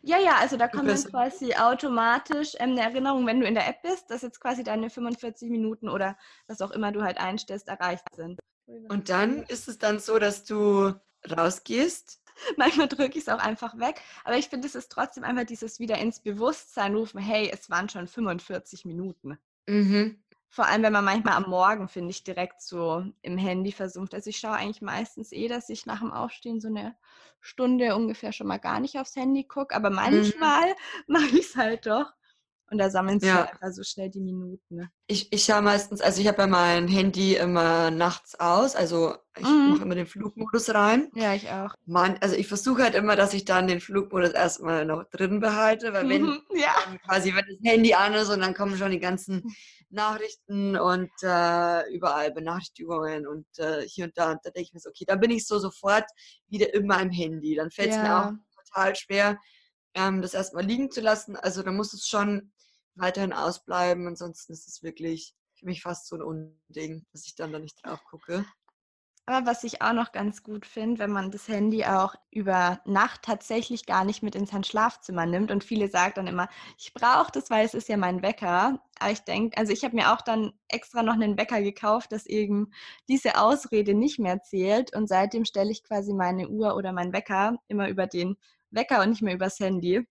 Ja, 0.00 0.18
ja, 0.18 0.36
also 0.36 0.56
da 0.56 0.68
kommt 0.68 0.88
dann 0.88 1.04
quasi 1.04 1.54
automatisch 1.54 2.54
ähm, 2.58 2.72
eine 2.72 2.82
Erinnerung, 2.82 3.26
wenn 3.26 3.40
du 3.40 3.46
in 3.46 3.54
der 3.54 3.68
App 3.68 3.82
bist, 3.82 4.10
dass 4.10 4.22
jetzt 4.22 4.40
quasi 4.40 4.62
deine 4.62 4.88
45 4.88 5.50
Minuten 5.50 5.88
oder 5.88 6.16
was 6.46 6.62
auch 6.62 6.70
immer 6.70 6.92
du 6.92 7.02
halt 7.02 7.18
einstellst, 7.18 7.68
erreicht 7.68 8.04
sind. 8.14 8.38
Und 8.66 9.10
dann 9.10 9.42
ist 9.44 9.68
es 9.68 9.78
dann 9.78 9.98
so, 9.98 10.18
dass 10.18 10.44
du 10.44 10.94
rausgehst? 11.30 12.20
Manchmal 12.56 12.88
drücke 12.88 13.18
ich 13.18 13.26
es 13.26 13.28
auch 13.28 13.38
einfach 13.38 13.78
weg, 13.78 14.00
aber 14.24 14.36
ich 14.36 14.48
finde, 14.48 14.66
es 14.66 14.74
ist 14.74 14.90
trotzdem 14.90 15.24
einfach 15.24 15.44
dieses 15.44 15.80
wieder 15.80 15.98
ins 15.98 16.20
Bewusstsein 16.20 16.94
rufen, 16.94 17.20
hey, 17.20 17.50
es 17.52 17.70
waren 17.70 17.88
schon 17.88 18.08
45 18.08 18.84
Minuten. 18.84 19.38
Mhm. 19.66 20.22
Vor 20.54 20.66
allem, 20.66 20.84
wenn 20.84 20.92
man 20.92 21.04
manchmal 21.04 21.34
am 21.34 21.50
Morgen, 21.50 21.88
finde 21.88 22.10
ich, 22.10 22.22
direkt 22.22 22.62
so 22.62 23.04
im 23.22 23.36
Handy 23.38 23.72
versumpft. 23.72 24.14
Also 24.14 24.30
ich 24.30 24.36
schaue 24.36 24.52
eigentlich 24.52 24.82
meistens 24.82 25.32
eh, 25.32 25.48
dass 25.48 25.68
ich 25.68 25.84
nach 25.84 25.98
dem 25.98 26.12
Aufstehen 26.12 26.60
so 26.60 26.68
eine 26.68 26.94
Stunde 27.40 27.96
ungefähr 27.96 28.32
schon 28.32 28.46
mal 28.46 28.58
gar 28.58 28.78
nicht 28.78 28.96
aufs 29.00 29.16
Handy 29.16 29.42
gucke. 29.42 29.74
Aber 29.74 29.90
mhm. 29.90 29.96
manchmal 29.96 30.68
mhm. 31.08 31.14
mache 31.14 31.36
ich 31.36 31.46
es 31.46 31.56
halt 31.56 31.86
doch. 31.86 32.12
Und 32.70 32.78
da 32.78 32.88
sammeln 32.88 33.20
sich 33.20 33.28
ja. 33.28 33.36
halt 33.36 33.52
einfach 33.52 33.72
so 33.72 33.82
schnell 33.82 34.08
die 34.10 34.20
Minuten. 34.20 34.76
Ne? 34.76 34.90
Ich, 35.06 35.32
ich 35.32 35.44
schaue 35.44 35.60
meistens, 35.62 36.00
also 36.00 36.20
ich 36.20 36.26
habe 36.26 36.42
ja 36.42 36.46
mein 36.46 36.88
Handy 36.88 37.36
immer 37.36 37.90
nachts 37.90 38.40
aus, 38.40 38.74
also 38.74 39.16
ich 39.36 39.46
mhm. 39.46 39.70
mache 39.70 39.82
immer 39.82 39.94
den 39.94 40.06
Flugmodus 40.06 40.72
rein. 40.72 41.10
Ja, 41.14 41.34
ich 41.34 41.50
auch. 41.50 41.74
Man, 41.84 42.16
also 42.18 42.36
ich 42.36 42.48
versuche 42.48 42.82
halt 42.82 42.94
immer, 42.94 43.16
dass 43.16 43.34
ich 43.34 43.44
dann 43.44 43.66
den 43.66 43.80
Flugmodus 43.80 44.30
erstmal 44.30 44.86
noch 44.86 45.04
drin 45.10 45.40
behalte, 45.40 45.92
weil 45.92 46.08
wenn 46.08 46.22
mhm, 46.22 46.40
ja. 46.54 46.74
quasi 47.04 47.34
wenn 47.34 47.44
das 47.46 47.58
Handy 47.62 47.94
an 47.94 48.14
ist 48.14 48.30
und 48.30 48.40
dann 48.40 48.54
kommen 48.54 48.76
schon 48.78 48.92
die 48.92 49.00
ganzen 49.00 49.42
Nachrichten 49.90 50.76
und 50.76 51.10
äh, 51.22 51.90
überall 51.92 52.32
Benachrichtigungen 52.32 53.26
und 53.26 53.46
äh, 53.58 53.82
hier 53.86 54.06
und 54.06 54.16
da. 54.16 54.32
Und 54.32 54.40
da 54.42 54.50
denke 54.50 54.68
ich 54.68 54.72
mir 54.72 54.80
so, 54.80 54.90
okay, 54.90 55.04
dann 55.06 55.20
bin 55.20 55.30
ich 55.30 55.46
so 55.46 55.58
sofort 55.58 56.04
wieder 56.48 56.72
in 56.74 56.86
meinem 56.86 57.10
Handy. 57.10 57.54
Dann 57.54 57.70
fällt 57.70 57.90
es 57.90 57.96
ja. 57.96 58.02
mir 58.02 58.18
auch 58.18 58.32
total 58.66 58.96
schwer, 58.96 59.38
ähm, 59.94 60.22
das 60.22 60.34
erstmal 60.34 60.64
liegen 60.64 60.90
zu 60.90 61.00
lassen. 61.00 61.36
Also 61.36 61.62
da 61.62 61.72
muss 61.72 61.92
es 61.92 62.06
schon 62.06 62.52
weiterhin 62.94 63.32
ausbleiben. 63.32 64.06
Ansonsten 64.06 64.52
ist 64.52 64.68
es 64.68 64.82
wirklich 64.82 65.34
für 65.54 65.66
mich 65.66 65.82
fast 65.82 66.08
so 66.08 66.16
ein 66.16 66.22
Unding, 66.22 67.06
dass 67.12 67.26
ich 67.26 67.34
dann 67.34 67.52
da 67.52 67.58
nicht 67.58 67.84
drauf 67.84 68.04
gucke. 68.04 68.44
Aber 69.26 69.46
was 69.46 69.64
ich 69.64 69.80
auch 69.80 69.94
noch 69.94 70.12
ganz 70.12 70.42
gut 70.42 70.66
finde, 70.66 70.98
wenn 70.98 71.10
man 71.10 71.30
das 71.30 71.48
Handy 71.48 71.86
auch 71.86 72.14
über 72.30 72.80
Nacht 72.84 73.22
tatsächlich 73.22 73.86
gar 73.86 74.04
nicht 74.04 74.22
mit 74.22 74.34
ins 74.34 74.50
Schlafzimmer 74.66 75.24
nimmt 75.24 75.50
und 75.50 75.64
viele 75.64 75.88
sagen 75.88 76.12
dann 76.16 76.26
immer, 76.26 76.48
ich 76.78 76.92
brauche 76.92 77.32
das, 77.32 77.48
weil 77.48 77.64
es 77.64 77.72
ist 77.72 77.88
ja 77.88 77.96
mein 77.96 78.20
Wecker. 78.20 78.82
Aber 78.98 79.12
ich 79.12 79.20
denke, 79.20 79.56
also 79.56 79.72
ich 79.72 79.82
habe 79.82 79.96
mir 79.96 80.12
auch 80.12 80.20
dann 80.20 80.52
extra 80.68 81.02
noch 81.02 81.14
einen 81.14 81.38
Wecker 81.38 81.62
gekauft, 81.62 82.12
dass 82.12 82.26
eben 82.26 82.70
diese 83.08 83.38
Ausrede 83.40 83.94
nicht 83.94 84.18
mehr 84.18 84.42
zählt 84.42 84.94
und 84.94 85.08
seitdem 85.08 85.46
stelle 85.46 85.70
ich 85.70 85.84
quasi 85.84 86.12
meine 86.12 86.50
Uhr 86.50 86.76
oder 86.76 86.92
meinen 86.92 87.14
Wecker 87.14 87.56
immer 87.66 87.88
über 87.88 88.06
den 88.06 88.36
Wecker 88.70 89.00
und 89.02 89.08
nicht 89.10 89.22
mehr 89.22 89.34
übers 89.34 89.58
Handy. 89.58 90.06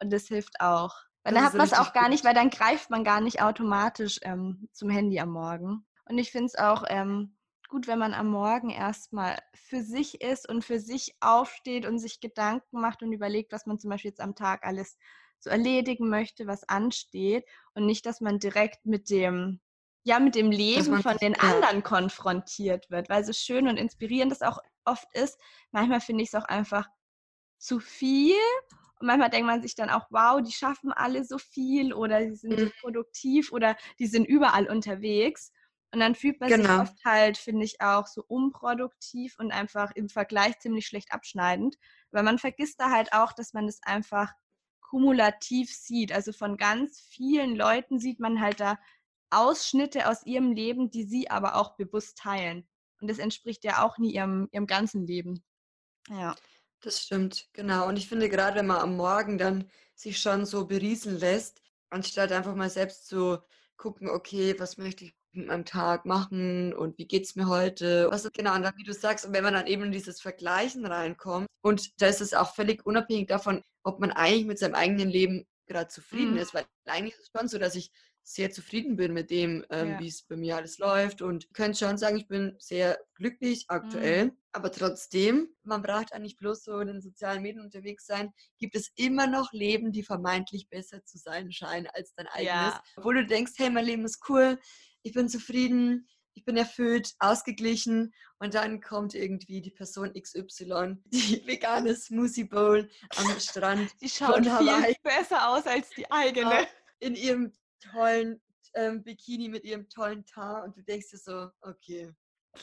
Und 0.00 0.12
das 0.12 0.28
hilft 0.28 0.60
auch. 0.60 0.94
Weil 1.24 1.34
dann 1.34 1.44
hat 1.44 1.54
man 1.54 1.66
es 1.66 1.72
auch 1.72 1.92
gar 1.92 2.08
nicht, 2.08 2.24
weil 2.24 2.34
dann 2.34 2.50
greift 2.50 2.90
man 2.90 3.04
gar 3.04 3.20
nicht 3.20 3.42
automatisch 3.42 4.18
ähm, 4.22 4.68
zum 4.72 4.90
Handy 4.90 5.20
am 5.20 5.30
Morgen. 5.30 5.86
Und 6.08 6.18
ich 6.18 6.32
finde 6.32 6.46
es 6.46 6.56
auch 6.56 6.84
ähm, 6.88 7.36
gut, 7.68 7.86
wenn 7.86 7.98
man 7.98 8.12
am 8.12 8.28
Morgen 8.28 8.70
erstmal 8.70 9.38
für 9.54 9.82
sich 9.82 10.20
ist 10.20 10.48
und 10.48 10.64
für 10.64 10.80
sich 10.80 11.16
aufsteht 11.20 11.86
und 11.86 11.98
sich 11.98 12.20
Gedanken 12.20 12.80
macht 12.80 13.02
und 13.02 13.12
überlegt, 13.12 13.52
was 13.52 13.66
man 13.66 13.78
zum 13.78 13.90
Beispiel 13.90 14.10
jetzt 14.10 14.20
am 14.20 14.34
Tag 14.34 14.64
alles 14.64 14.98
so 15.38 15.48
erledigen 15.48 16.08
möchte, 16.08 16.46
was 16.46 16.68
ansteht 16.68 17.44
und 17.74 17.86
nicht, 17.86 18.04
dass 18.04 18.20
man 18.20 18.38
direkt 18.38 18.84
mit 18.84 19.10
dem 19.10 19.60
ja 20.04 20.18
mit 20.18 20.34
dem 20.34 20.50
Leben 20.50 21.00
von 21.00 21.16
den 21.16 21.38
anderen 21.38 21.82
konfrontiert 21.82 22.90
wird, 22.90 23.08
weil 23.08 23.24
so 23.24 23.32
schön 23.32 23.68
und 23.68 23.76
inspirierend 23.76 24.32
das 24.32 24.42
auch 24.42 24.58
oft 24.84 25.08
ist. 25.14 25.38
Manchmal 25.70 26.00
finde 26.00 26.24
ich 26.24 26.28
es 26.28 26.34
auch 26.34 26.44
einfach 26.44 26.88
zu 27.58 27.78
viel 27.78 28.34
und 29.02 29.08
manchmal 29.08 29.30
denkt 29.30 29.48
man 29.48 29.60
sich 29.60 29.74
dann 29.74 29.90
auch, 29.90 30.06
wow, 30.10 30.40
die 30.40 30.52
schaffen 30.52 30.92
alle 30.92 31.24
so 31.24 31.36
viel 31.36 31.92
oder 31.92 32.24
die 32.24 32.36
sind 32.36 32.56
so 32.56 32.66
mhm. 32.66 32.72
produktiv 32.80 33.50
oder 33.50 33.76
die 33.98 34.06
sind 34.06 34.26
überall 34.26 34.70
unterwegs. 34.70 35.50
Und 35.92 35.98
dann 35.98 36.14
fühlt 36.14 36.38
man 36.38 36.48
genau. 36.48 36.68
sich 36.68 36.78
oft 36.78 37.04
halt, 37.04 37.36
finde 37.36 37.64
ich, 37.64 37.80
auch 37.80 38.06
so 38.06 38.22
unproduktiv 38.28 39.40
und 39.40 39.50
einfach 39.50 39.90
im 39.96 40.08
Vergleich 40.08 40.56
ziemlich 40.60 40.86
schlecht 40.86 41.10
abschneidend. 41.10 41.78
Weil 42.12 42.22
man 42.22 42.38
vergisst 42.38 42.78
da 42.78 42.90
halt 42.90 43.12
auch, 43.12 43.32
dass 43.32 43.54
man 43.54 43.66
das 43.66 43.82
einfach 43.82 44.32
kumulativ 44.80 45.74
sieht. 45.74 46.12
Also 46.12 46.32
von 46.32 46.56
ganz 46.56 47.00
vielen 47.00 47.56
Leuten 47.56 47.98
sieht 47.98 48.20
man 48.20 48.40
halt 48.40 48.60
da 48.60 48.78
Ausschnitte 49.30 50.08
aus 50.08 50.24
ihrem 50.24 50.52
Leben, 50.52 50.92
die 50.92 51.02
sie 51.02 51.28
aber 51.28 51.56
auch 51.56 51.74
bewusst 51.74 52.18
teilen. 52.18 52.68
Und 53.00 53.10
das 53.10 53.18
entspricht 53.18 53.64
ja 53.64 53.84
auch 53.84 53.98
nie 53.98 54.14
ihrem, 54.14 54.48
ihrem 54.52 54.68
ganzen 54.68 55.04
Leben. 55.08 55.42
Ja. 56.08 56.36
Das 56.82 57.00
stimmt, 57.00 57.48
genau. 57.52 57.88
Und 57.88 57.96
ich 57.96 58.08
finde, 58.08 58.28
gerade 58.28 58.56
wenn 58.56 58.66
man 58.66 58.78
am 58.78 58.96
Morgen 58.96 59.38
dann 59.38 59.70
sich 59.94 60.18
schon 60.18 60.44
so 60.44 60.66
berieseln 60.66 61.18
lässt, 61.18 61.62
anstatt 61.90 62.32
einfach 62.32 62.56
mal 62.56 62.70
selbst 62.70 63.06
zu 63.06 63.38
gucken, 63.76 64.10
okay, 64.10 64.58
was 64.58 64.78
möchte 64.78 65.04
ich 65.04 65.14
am 65.48 65.64
Tag 65.64 66.04
machen 66.04 66.74
und 66.74 66.98
wie 66.98 67.06
geht 67.06 67.24
es 67.24 67.36
mir 67.36 67.46
heute? 67.46 68.08
Was 68.10 68.24
ist 68.24 68.34
genau, 68.34 68.54
und 68.54 68.62
dann, 68.62 68.76
wie 68.76 68.82
du 68.82 68.92
sagst, 68.92 69.24
und 69.24 69.32
wenn 69.32 69.44
man 69.44 69.54
dann 69.54 69.66
eben 69.68 69.84
in 69.84 69.92
dieses 69.92 70.20
Vergleichen 70.20 70.84
reinkommt, 70.84 71.46
und 71.62 72.02
da 72.02 72.08
ist 72.08 72.20
es 72.20 72.34
auch 72.34 72.54
völlig 72.54 72.84
unabhängig 72.84 73.28
davon, 73.28 73.62
ob 73.84 74.00
man 74.00 74.10
eigentlich 74.10 74.46
mit 74.46 74.58
seinem 74.58 74.74
eigenen 74.74 75.08
Leben 75.08 75.46
gerade 75.66 75.88
zufrieden 75.88 76.32
mhm. 76.32 76.38
ist, 76.38 76.52
weil 76.52 76.64
eigentlich 76.86 77.14
ist 77.14 77.28
es 77.32 77.40
schon 77.40 77.48
so, 77.48 77.58
dass 77.58 77.76
ich 77.76 77.92
sehr 78.24 78.50
zufrieden 78.52 78.96
bin 78.96 79.12
mit 79.12 79.30
dem, 79.30 79.64
ähm, 79.70 79.90
ja. 79.90 80.00
wie 80.00 80.08
es 80.08 80.22
bei 80.22 80.36
mir 80.36 80.56
alles 80.56 80.78
läuft 80.78 81.22
und 81.22 81.52
könnte 81.54 81.78
schon 81.78 81.98
sagen, 81.98 82.16
ich 82.16 82.28
bin 82.28 82.54
sehr 82.58 82.98
glücklich 83.14 83.64
aktuell. 83.68 84.26
Mhm. 84.26 84.36
Aber 84.52 84.70
trotzdem, 84.70 85.48
man 85.64 85.82
braucht 85.82 86.12
eigentlich 86.12 86.36
bloß 86.36 86.64
so 86.64 86.78
in 86.78 86.88
den 86.88 87.00
sozialen 87.00 87.42
Medien 87.42 87.64
unterwegs 87.64 88.06
sein, 88.06 88.32
gibt 88.58 88.76
es 88.76 88.92
immer 88.96 89.26
noch 89.26 89.52
Leben, 89.52 89.92
die 89.92 90.02
vermeintlich 90.02 90.68
besser 90.68 91.04
zu 91.04 91.18
sein 91.18 91.50
scheinen 91.50 91.88
als 91.94 92.14
dein 92.14 92.28
eigenes. 92.28 92.46
Ja. 92.46 92.82
Obwohl 92.96 93.14
du 93.14 93.26
denkst, 93.26 93.52
hey, 93.56 93.70
mein 93.70 93.86
Leben 93.86 94.04
ist 94.04 94.20
cool, 94.28 94.58
ich 95.02 95.12
bin 95.12 95.28
zufrieden, 95.28 96.06
ich 96.34 96.44
bin 96.44 96.56
erfüllt, 96.56 97.14
ausgeglichen 97.18 98.12
und 98.38 98.54
dann 98.54 98.80
kommt 98.80 99.14
irgendwie 99.14 99.60
die 99.60 99.70
Person 99.70 100.12
XY, 100.12 100.96
die 101.06 101.42
vegane 101.46 101.94
Smoothie 101.94 102.44
Bowl 102.44 102.88
am 103.16 103.40
Strand. 103.40 103.90
Die 104.00 104.08
schaut 104.08 104.40
viel 104.40 104.52
Hawaii. 104.52 104.96
besser 105.02 105.48
aus 105.48 105.66
als 105.66 105.90
die 105.90 106.10
eigene. 106.10 106.66
In 107.00 107.16
ihrem 107.16 107.52
tollen 107.90 108.40
ähm, 108.74 109.02
Bikini 109.02 109.48
mit 109.48 109.64
ihrem 109.64 109.88
tollen 109.88 110.24
Tar 110.24 110.64
und 110.64 110.76
du 110.76 110.82
denkst 110.82 111.10
dir 111.10 111.18
so, 111.18 111.48
okay, 111.62 112.12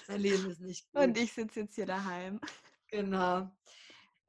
mein 0.08 0.22
Leben 0.22 0.50
ist 0.50 0.62
nicht 0.62 0.92
gut. 0.92 1.04
Und 1.04 1.18
ich 1.18 1.34
sitze 1.34 1.62
jetzt 1.62 1.76
hier 1.76 1.86
daheim. 1.86 2.40
Genau. 2.92 3.50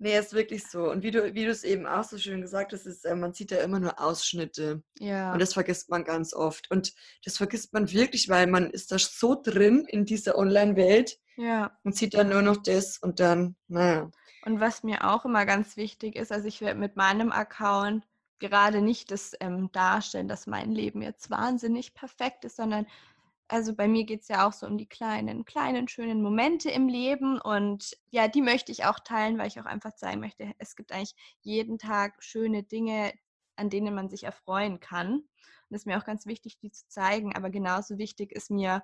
Nee, 0.03 0.19
ist 0.19 0.33
wirklich 0.33 0.67
so. 0.67 0.91
Und 0.91 1.03
wie 1.03 1.11
du, 1.11 1.35
wie 1.35 1.45
du 1.45 1.51
es 1.51 1.63
eben 1.63 1.87
auch 1.87 2.05
so 2.05 2.17
schön 2.17 2.41
gesagt 2.41 2.73
hast, 2.73 2.87
ist, 2.87 3.05
äh, 3.05 3.15
man 3.15 3.35
sieht 3.35 3.51
ja 3.51 3.59
immer 3.59 3.79
nur 3.79 4.01
Ausschnitte. 4.01 4.83
Ja. 4.99 5.35
Und 5.35 5.43
das 5.43 5.53
vergisst 5.53 5.91
man 5.91 6.05
ganz 6.05 6.33
oft. 6.33 6.71
Und 6.71 6.95
das 7.25 7.37
vergisst 7.37 7.75
man 7.75 7.91
wirklich, 7.93 8.31
weil 8.31 8.47
man 8.47 8.71
ist 8.71 8.93
da 8.93 8.99
so 8.99 9.35
drin 9.41 9.85
in 9.87 10.07
dieser 10.07 10.39
Online-Welt. 10.39 11.19
Ja. 11.37 11.79
Und 11.85 11.97
sieht 11.97 12.15
dann 12.15 12.31
nur 12.31 12.41
noch 12.41 12.57
das 12.57 12.97
und 12.97 13.21
dann, 13.21 13.57
naja. 13.69 14.11
Und 14.47 14.59
was 14.59 14.83
mir 14.83 15.07
auch 15.07 15.27
immer 15.27 15.45
ganz 15.45 15.77
wichtig 15.77 16.17
ist, 16.17 16.33
also 16.33 16.49
ich 16.49 16.63
werde 16.63 16.81
mit 16.81 16.97
meinem 16.97 17.31
Account 17.31 18.07
gerade 18.41 18.83
nicht 18.83 19.11
das 19.11 19.35
ähm, 19.41 19.71
darstellen, 19.73 20.29
dass 20.29 20.47
mein 20.47 20.73
Leben 20.73 21.03
jetzt 21.03 21.31
wahnsinnig 21.31 21.95
perfekt 21.95 22.45
ist, 22.45 22.57
sondern 22.57 22.87
also 23.49 23.75
bei 23.75 23.89
mir 23.89 24.05
geht 24.05 24.23
es 24.23 24.29
ja 24.29 24.47
auch 24.47 24.53
so 24.53 24.67
um 24.67 24.79
die 24.79 24.89
kleinen, 24.89 25.45
kleinen, 25.45 25.89
schönen 25.89 26.23
Momente 26.23 26.71
im 26.71 26.89
Leben 26.89 27.41
und 27.41 27.97
ja, 28.11 28.29
die 28.29 28.43
möchte 28.43 28.71
ich 28.71 28.85
auch 28.85 29.01
teilen, 29.01 29.39
weil 29.39 29.49
ich 29.49 29.61
auch 29.61 29.67
einfach 29.67 29.95
zeigen 29.97 30.21
möchte, 30.21 30.53
es 30.59 30.77
gibt 30.77 30.93
eigentlich 30.93 31.17
jeden 31.41 31.79
Tag 31.79 32.23
schöne 32.23 32.63
Dinge, 32.63 33.13
an 33.57 33.69
denen 33.69 33.95
man 33.95 34.09
sich 34.09 34.25
erfreuen 34.25 34.79
kann. 34.79 35.15
Und 35.15 35.77
es 35.77 35.83
ist 35.83 35.87
mir 35.87 35.99
auch 35.99 36.05
ganz 36.05 36.27
wichtig, 36.27 36.59
die 36.59 36.71
zu 36.71 36.87
zeigen, 36.89 37.35
aber 37.35 37.51
genauso 37.51 37.99
wichtig 37.99 38.33
ist 38.33 38.51
mir 38.51 38.83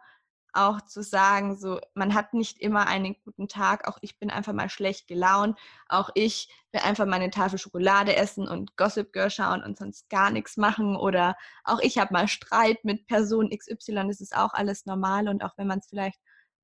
auch 0.53 0.81
zu 0.83 1.03
sagen, 1.03 1.57
so 1.57 1.81
man 1.95 2.15
hat 2.15 2.35
nicht 2.35 2.59
immer 2.59 2.87
einen 2.87 3.17
guten 3.25 3.49
Tag, 3.49 3.87
auch 3.89 3.99
ich 4.01 4.19
bin 4.19 4.31
einfach 4.31 4.53
mal 4.53 4.69
schlecht 4.69 5.07
gelaunt, 5.09 5.59
auch 5.89 6.11
ich 6.15 6.49
will 6.73 6.81
einfach 6.81 7.07
meine 7.07 7.31
Tafel 7.31 7.59
Schokolade 7.59 8.17
essen 8.17 8.49
und 8.49 8.77
Gossip 8.77 9.13
Girl 9.13 9.31
schauen 9.31 9.63
und 9.63 9.79
sonst 9.79 10.09
gar 10.09 10.31
nichts 10.31 10.57
machen 10.57 10.97
oder 10.97 11.37
auch 11.65 11.81
ich 11.81 11.99
habe 11.99 12.13
mal 12.13 12.29
Streit 12.29 12.85
mit 12.85 13.07
Person 13.07 13.51
XY, 13.51 14.07
das 14.09 14.21
ist 14.21 14.37
auch 14.37 14.55
alles 14.55 14.87
normal 14.87 15.29
und 15.29 15.43
auch 15.45 15.57
wenn 15.57 15.67
man 15.67 15.81
es 15.81 15.87
vielleicht 15.89 16.21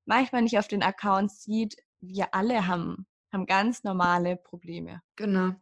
manchmal 0.07 0.43
nicht 0.43 0.59
auf 0.59 0.69
den 0.69 0.83
Accounts 0.83 1.43
sieht, 1.43 1.77
wir 2.01 2.35
alle 2.35 2.67
haben 2.67 3.07
haben 3.33 3.47
ganz 3.47 3.83
normale 3.83 4.37
Probleme. 4.37 5.03
Genau. 5.17 5.55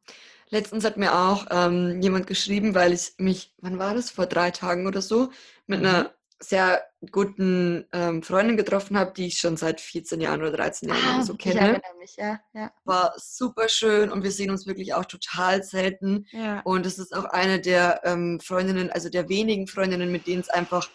Letztens 0.49 0.85
hat 0.85 0.97
mir 0.97 1.15
auch 1.15 1.47
ähm, 1.51 2.01
jemand 2.03 2.27
geschrieben, 2.27 2.75
weil 2.75 2.93
ich 2.93 3.15
mich, 3.19 3.55
wann 3.59 3.79
war 3.79 3.95
das, 3.95 4.11
vor 4.11 4.27
drei 4.27 4.51
Tagen 4.51 4.87
oder 4.87 5.01
so, 5.01 5.31
mit 5.67 5.81
mhm. 5.81 5.87
einer 5.87 6.15
sehr 6.41 6.83
guten 7.11 7.87
ähm, 7.93 8.23
Freundin 8.23 8.57
getroffen 8.57 8.99
habe, 8.99 9.13
die 9.13 9.27
ich 9.27 9.39
schon 9.39 9.57
seit 9.57 9.81
14 9.81 10.21
Jahren 10.21 10.41
oder 10.41 10.53
13 10.53 10.89
Jahren 10.91 11.21
ah, 11.21 11.23
so 11.23 11.35
kenne. 11.35 11.81
Ich 11.83 11.99
mich, 11.99 12.17
ja, 12.17 12.41
ja. 12.53 12.71
War 12.85 13.15
super 13.17 13.69
schön 13.69 14.11
und 14.11 14.23
wir 14.23 14.31
sehen 14.31 14.51
uns 14.51 14.67
wirklich 14.67 14.93
auch 14.95 15.07
total 15.07 15.63
selten. 15.63 16.27
Ja. 16.31 16.61
Und 16.61 16.85
es 16.85 16.99
ist 16.99 17.17
auch 17.17 17.25
eine 17.25 17.61
der 17.61 18.03
ähm, 18.05 18.39
Freundinnen, 18.41 18.91
also 18.91 19.09
der 19.09 19.29
wenigen 19.29 19.67
Freundinnen, 19.67 20.13
mit 20.13 20.27
denen 20.27 20.41
es 20.41 20.51
einfach 20.51 20.91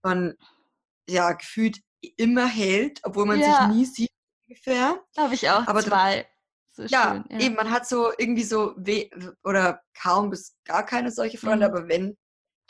von, 0.00 0.34
ja, 1.08 1.32
gefühlt 1.32 1.80
immer 2.16 2.46
hält, 2.46 3.00
obwohl 3.02 3.26
man 3.26 3.42
sich 3.42 3.76
nie 3.76 3.84
sieht 3.84 4.10
ungefähr. 4.48 5.00
Habe 5.16 5.34
ich 5.34 5.50
auch 5.50 5.66
Aber 5.66 5.82
zwei. 5.82 6.26
So 6.72 6.84
ja, 6.84 7.24
schön, 7.28 7.40
eben, 7.40 7.54
man 7.56 7.70
hat 7.70 7.86
so 7.86 8.12
irgendwie 8.16 8.44
so 8.44 8.74
weh 8.76 9.10
oder 9.42 9.82
kaum 10.00 10.30
bis 10.30 10.56
gar 10.64 10.86
keine 10.86 11.10
solche 11.10 11.36
Freunde, 11.36 11.68
mhm. 11.68 11.74
aber 11.74 11.88
wenn, 11.88 12.16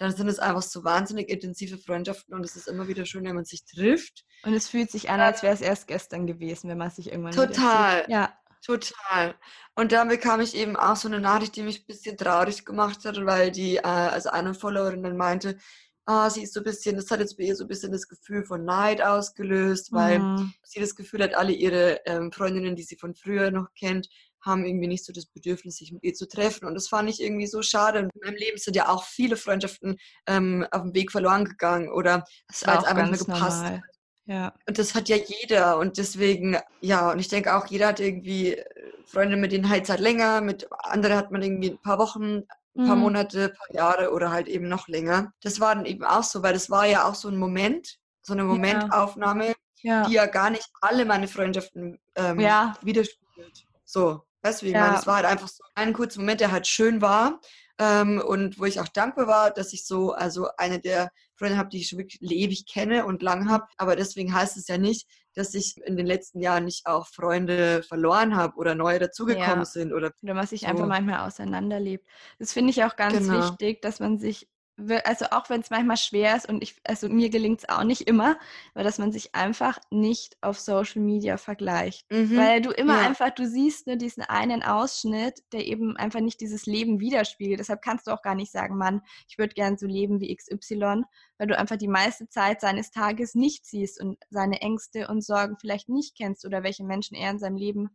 dann 0.01 0.17
sind 0.17 0.29
es 0.29 0.39
einfach 0.39 0.63
so 0.63 0.83
wahnsinnig 0.83 1.29
intensive 1.29 1.77
Freundschaften 1.77 2.35
und 2.35 2.43
es 2.43 2.57
ist 2.57 2.69
immer 2.69 2.89
wieder 2.89 3.05
schön, 3.05 3.25
wenn 3.25 3.35
man 3.35 3.45
sich 3.45 3.67
trifft. 3.67 4.25
Und 4.45 4.55
es 4.55 4.67
fühlt 4.67 4.91
sich 4.91 5.11
an, 5.11 5.21
als 5.21 5.43
wäre 5.43 5.53
es 5.53 5.61
erst 5.61 5.87
gestern 5.87 6.27
gewesen, 6.27 6.71
wenn 6.71 6.79
man 6.79 6.91
sich 6.91 7.13
irgendwann 7.13 7.33
Total. 7.33 8.07
Ja. 8.09 8.33
Total. 8.63 9.35
Und 9.75 9.93
dann 9.93 10.09
bekam 10.09 10.41
ich 10.41 10.55
eben 10.55 10.77
auch 10.77 10.97
so 10.97 11.09
eine 11.09 11.21
Nachricht, 11.21 11.57
die 11.57 11.63
mich 11.63 11.81
ein 11.81 11.87
bisschen 11.87 12.17
traurig 12.17 12.65
gemacht 12.67 13.05
hat, 13.05 13.25
weil 13.25 13.51
die, 13.51 13.77
äh, 13.77 13.83
also 13.83 14.31
eine 14.31 14.55
Followerin 14.55 15.03
dann 15.03 15.17
meinte, 15.17 15.59
ah, 16.11 16.29
sie 16.29 16.43
ist 16.43 16.55
so 16.55 16.61
ein 16.61 16.65
bisschen, 16.65 16.97
das 16.97 17.11
hat 17.11 17.21
jetzt 17.21 17.37
bei 17.37 17.45
ihr 17.45 17.55
so 17.55 17.65
ein 17.65 17.69
bisschen 17.69 17.93
das 17.93 18.09
Gefühl 18.09 18.45
von 18.45 18.65
Neid 18.65 19.01
ausgelöst, 19.01 19.93
weil 19.93 20.19
mhm. 20.19 20.53
sie 20.65 20.81
das 20.81 20.97
Gefühl 20.97 21.23
hat, 21.23 21.35
alle 21.35 21.53
ihre 21.53 22.01
ähm, 22.05 22.33
Freundinnen, 22.33 22.75
die 22.75 22.83
sie 22.83 22.97
von 22.97 23.15
früher 23.15 23.53
noch 23.53 23.69
kennt, 23.79 24.09
haben 24.41 24.65
irgendwie 24.65 24.89
nicht 24.89 25.05
so 25.05 25.13
das 25.13 25.27
Bedürfnis, 25.27 25.77
sich 25.77 25.93
mit 25.93 26.03
ihr 26.03 26.15
zu 26.15 26.27
treffen. 26.27 26.67
Und 26.67 26.75
das 26.75 26.89
fand 26.89 27.09
ich 27.09 27.23
irgendwie 27.23 27.47
so 27.47 27.63
schade. 27.63 28.01
Und 28.01 28.11
in 28.15 28.21
meinem 28.25 28.37
Leben 28.37 28.59
sind 28.59 28.75
ja 28.75 28.89
auch 28.89 29.05
viele 29.05 29.37
Freundschaften 29.37 29.99
ähm, 30.27 30.67
auf 30.73 30.83
dem 30.83 30.95
Weg 30.95 31.13
verloren 31.13 31.45
gegangen 31.45 31.91
oder 31.93 32.25
es 32.49 32.67
hat 32.67 32.87
einfach 32.87 33.09
nicht 33.09 33.27
gepasst. 33.27 33.63
Normal. 33.63 33.83
Ja. 34.25 34.55
Und 34.67 34.79
das 34.79 34.95
hat 34.95 35.09
ja 35.09 35.17
jeder. 35.17 35.79
Und 35.79 35.99
deswegen, 35.99 36.57
ja, 36.81 37.13
und 37.13 37.21
ich 37.21 37.29
denke 37.29 37.55
auch, 37.55 37.67
jeder 37.67 37.89
hat 37.89 38.01
irgendwie 38.01 38.55
äh, 38.55 38.65
Freunde, 39.05 39.37
mit 39.37 39.53
denen 39.53 39.69
halt 39.69 39.87
seit 39.87 40.01
länger, 40.01 40.41
mit 40.41 40.69
anderen 40.71 41.17
hat 41.17 41.31
man 41.31 41.43
irgendwie 41.43 41.71
ein 41.71 41.83
paar 41.83 41.99
Wochen, 41.99 42.43
ein 42.77 42.87
paar 42.87 42.97
mhm. 42.97 43.03
Monate, 43.03 43.45
ein 43.45 43.55
paar 43.55 43.75
Jahre 43.75 44.13
oder 44.13 44.31
halt 44.31 44.49
eben 44.49 44.69
noch 44.69 44.89
länger. 44.89 45.33
Das 45.43 45.61
war 45.61 45.75
dann 45.75 45.87
eben 45.87 46.05
auch 46.05 46.23
so, 46.23 46.43
weil 46.43 46.53
das 46.53 46.71
war 46.71 46.87
ja 46.87 47.05
auch 47.09 47.15
so 47.15 47.29
ein 47.29 47.37
Moment, 47.37 47.99
so 48.23 48.33
eine 48.33 48.45
Momentaufnahme, 48.45 49.49
ja. 49.49 49.55
Ja. 49.83 50.07
die 50.07 50.13
ja 50.15 50.27
gar 50.27 50.51
nicht 50.51 50.69
alle 50.81 51.05
meine 51.05 51.27
Freundschaften 51.27 51.99
ähm, 52.15 52.39
ja. 52.39 52.75
widerspiegelt. 52.83 53.65
So. 53.85 54.23
Weißt 54.43 54.63
du, 54.63 54.67
wie 54.67 54.71
ich 54.71 54.77
meine? 54.77 54.97
Es 54.97 55.07
war 55.07 55.17
halt 55.17 55.27
einfach 55.27 55.49
so 55.49 55.63
ein 55.75 55.93
kurzer 55.93 56.21
Moment, 56.21 56.41
der 56.41 56.51
halt 56.51 56.67
schön 56.67 57.03
war 57.03 57.41
ähm, 57.79 58.23
und 58.25 58.59
wo 58.59 58.65
ich 58.65 58.81
auch 58.81 58.89
dankbar 58.89 59.27
war, 59.27 59.51
dass 59.51 59.73
ich 59.73 59.87
so, 59.87 60.13
also 60.13 60.49
eine 60.57 60.81
der 60.81 61.11
Freunde 61.35 61.59
habe, 61.59 61.69
die 61.69 61.79
ich 61.79 61.89
schon 61.89 61.99
wirklich 61.99 62.21
ewig 62.23 62.67
kenne 62.67 63.05
und 63.05 63.23
lang 63.23 63.51
habe. 63.51 63.67
Aber 63.77 63.97
deswegen 63.97 64.35
heißt 64.35 64.57
es 64.57 64.69
ja 64.69 64.79
nicht, 64.79 65.07
dass 65.35 65.55
ich 65.55 65.77
in 65.85 65.97
den 65.97 66.07
letzten 66.07 66.41
Jahren 66.41 66.65
nicht 66.67 66.87
auch 66.87 67.07
Freunde 67.09 67.83
verloren 67.83 68.37
habe 68.37 68.57
oder 68.57 68.75
neue 68.75 68.99
dazugekommen 68.99 69.65
Ja. 69.65 69.65
sind. 69.65 69.93
Oder 69.93 70.13
Oder 70.23 70.35
man 70.35 70.47
sich 70.47 70.67
einfach 70.67 70.87
so. 70.87 70.87
manchmal 70.87 71.27
auseinanderlebt. 71.27 72.07
Das 72.39 72.53
finde 72.53 72.71
ich 72.71 72.85
auch 72.85 72.97
ganz 72.97 73.17
Genau. 73.19 73.31
wichtig, 73.31 73.83
dass 73.83 74.01
man 74.01 74.19
sich, 74.19 74.49
also 75.05 75.27
auch 75.31 75.49
wenn 75.51 75.61
es 75.61 75.71
manchmal 75.71 75.97
schwer 75.97 76.37
ist 76.37 76.49
und 76.49 76.63
ich, 76.63 76.77
also 76.85 77.09
mir 77.09 77.31
gelingt 77.31 77.61
es 77.61 77.69
auch 77.69 77.85
nicht 77.85 78.03
immer, 78.03 78.39
aber 78.75 78.85
dass 78.85 78.99
man 78.99 79.13
sich 79.13 79.35
einfach 79.35 79.79
nicht 79.91 80.37
auf 80.41 80.59
Social 80.59 81.03
Media 81.03 81.37
vergleicht. 81.37 82.07
Mhm. 82.11 82.37
Weil 82.37 82.61
du 82.61 82.71
immer 82.71 82.99
Ja. 83.01 83.07
einfach, 83.07 83.31
du 83.31 83.47
siehst 83.47 83.87
nur 83.87 83.97
diesen 83.97 84.23
einen 84.23 84.63
Ausschnitt, 84.63 85.43
der 85.53 85.67
eben 85.67 85.97
einfach 85.97 86.21
nicht 86.21 86.41
dieses 86.41 86.67
Leben 86.67 87.01
widerspiegelt. 87.01 87.61
Deshalb 87.61 87.83
kannst 87.83 88.07
du 88.07 88.13
auch 88.13 88.23
gar 88.23 88.35
nicht 88.35 88.53
sagen, 88.53 88.77
Mann, 88.77 89.03
ich 89.29 89.39
würde 89.39 89.55
gern 89.55 89.77
so 89.77 89.87
leben 89.87 90.21
wie 90.21 90.35
XY, 90.35 91.05
weil 91.39 91.47
du 91.47 91.59
einfach 91.59 91.77
die 91.77 91.89
meiste 91.89 92.29
Zeit 92.29 92.61
seines 92.61 92.91
Tages 92.91 93.35
nicht 93.35 93.67
siehst 93.67 94.01
und 94.01 94.19
seine 94.31 94.61
Ängste 94.61 95.09
und 95.09 95.25
Sorgen 95.25 95.57
vielleicht 95.61 95.89
nicht 95.89 96.17
kennst 96.17 96.45
oder 96.45 96.63
welche 96.63 96.85
Menschen 96.85 97.17
er 97.17 97.31
in 97.31 97.39
seinem 97.39 97.57
Leben 97.57 97.91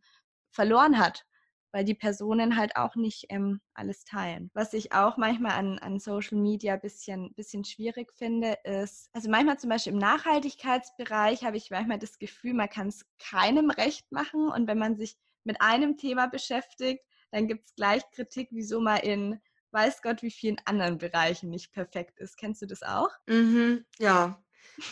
verloren 0.51 0.99
hat, 0.99 1.25
weil 1.75 1.83
die 1.83 1.93
Personen 1.93 2.55
halt 2.55 2.77
auch 2.77 2.95
nicht 2.95 3.25
ähm, 3.27 3.59
alles 3.73 4.05
teilen. 4.05 4.49
Was 4.53 4.71
ich 4.71 4.93
auch 4.93 5.17
manchmal 5.17 5.51
an, 5.51 5.77
an 5.77 5.99
Social 5.99 6.37
Media 6.37 6.75
ein 6.75 6.79
bisschen, 6.79 7.33
bisschen 7.33 7.65
schwierig 7.65 8.13
finde, 8.13 8.57
ist, 8.63 9.09
also 9.11 9.29
manchmal 9.29 9.59
zum 9.59 9.71
Beispiel 9.71 9.91
im 9.91 9.99
Nachhaltigkeitsbereich 9.99 11.43
habe 11.43 11.57
ich 11.57 11.71
manchmal 11.71 11.99
das 11.99 12.17
Gefühl, 12.17 12.53
man 12.53 12.69
kann 12.69 12.87
es 12.87 13.05
keinem 13.19 13.71
recht 13.71 14.09
machen 14.09 14.47
und 14.47 14.69
wenn 14.69 14.77
man 14.77 14.95
sich 14.95 15.17
mit 15.43 15.59
einem 15.59 15.97
Thema 15.97 16.27
beschäftigt, 16.27 17.03
dann 17.31 17.45
gibt 17.49 17.65
es 17.65 17.75
gleich 17.75 18.09
Kritik, 18.11 18.47
wieso 18.51 18.79
man 18.79 18.99
in 18.99 19.41
weiß 19.71 20.01
Gott 20.01 20.21
wie 20.21 20.31
vielen 20.31 20.61
anderen 20.63 20.97
Bereichen 20.97 21.49
nicht 21.49 21.73
perfekt 21.73 22.19
ist. 22.19 22.37
Kennst 22.37 22.61
du 22.61 22.67
das 22.67 22.83
auch? 22.83 23.09
Mhm. 23.27 23.83
Ja, 23.99 24.41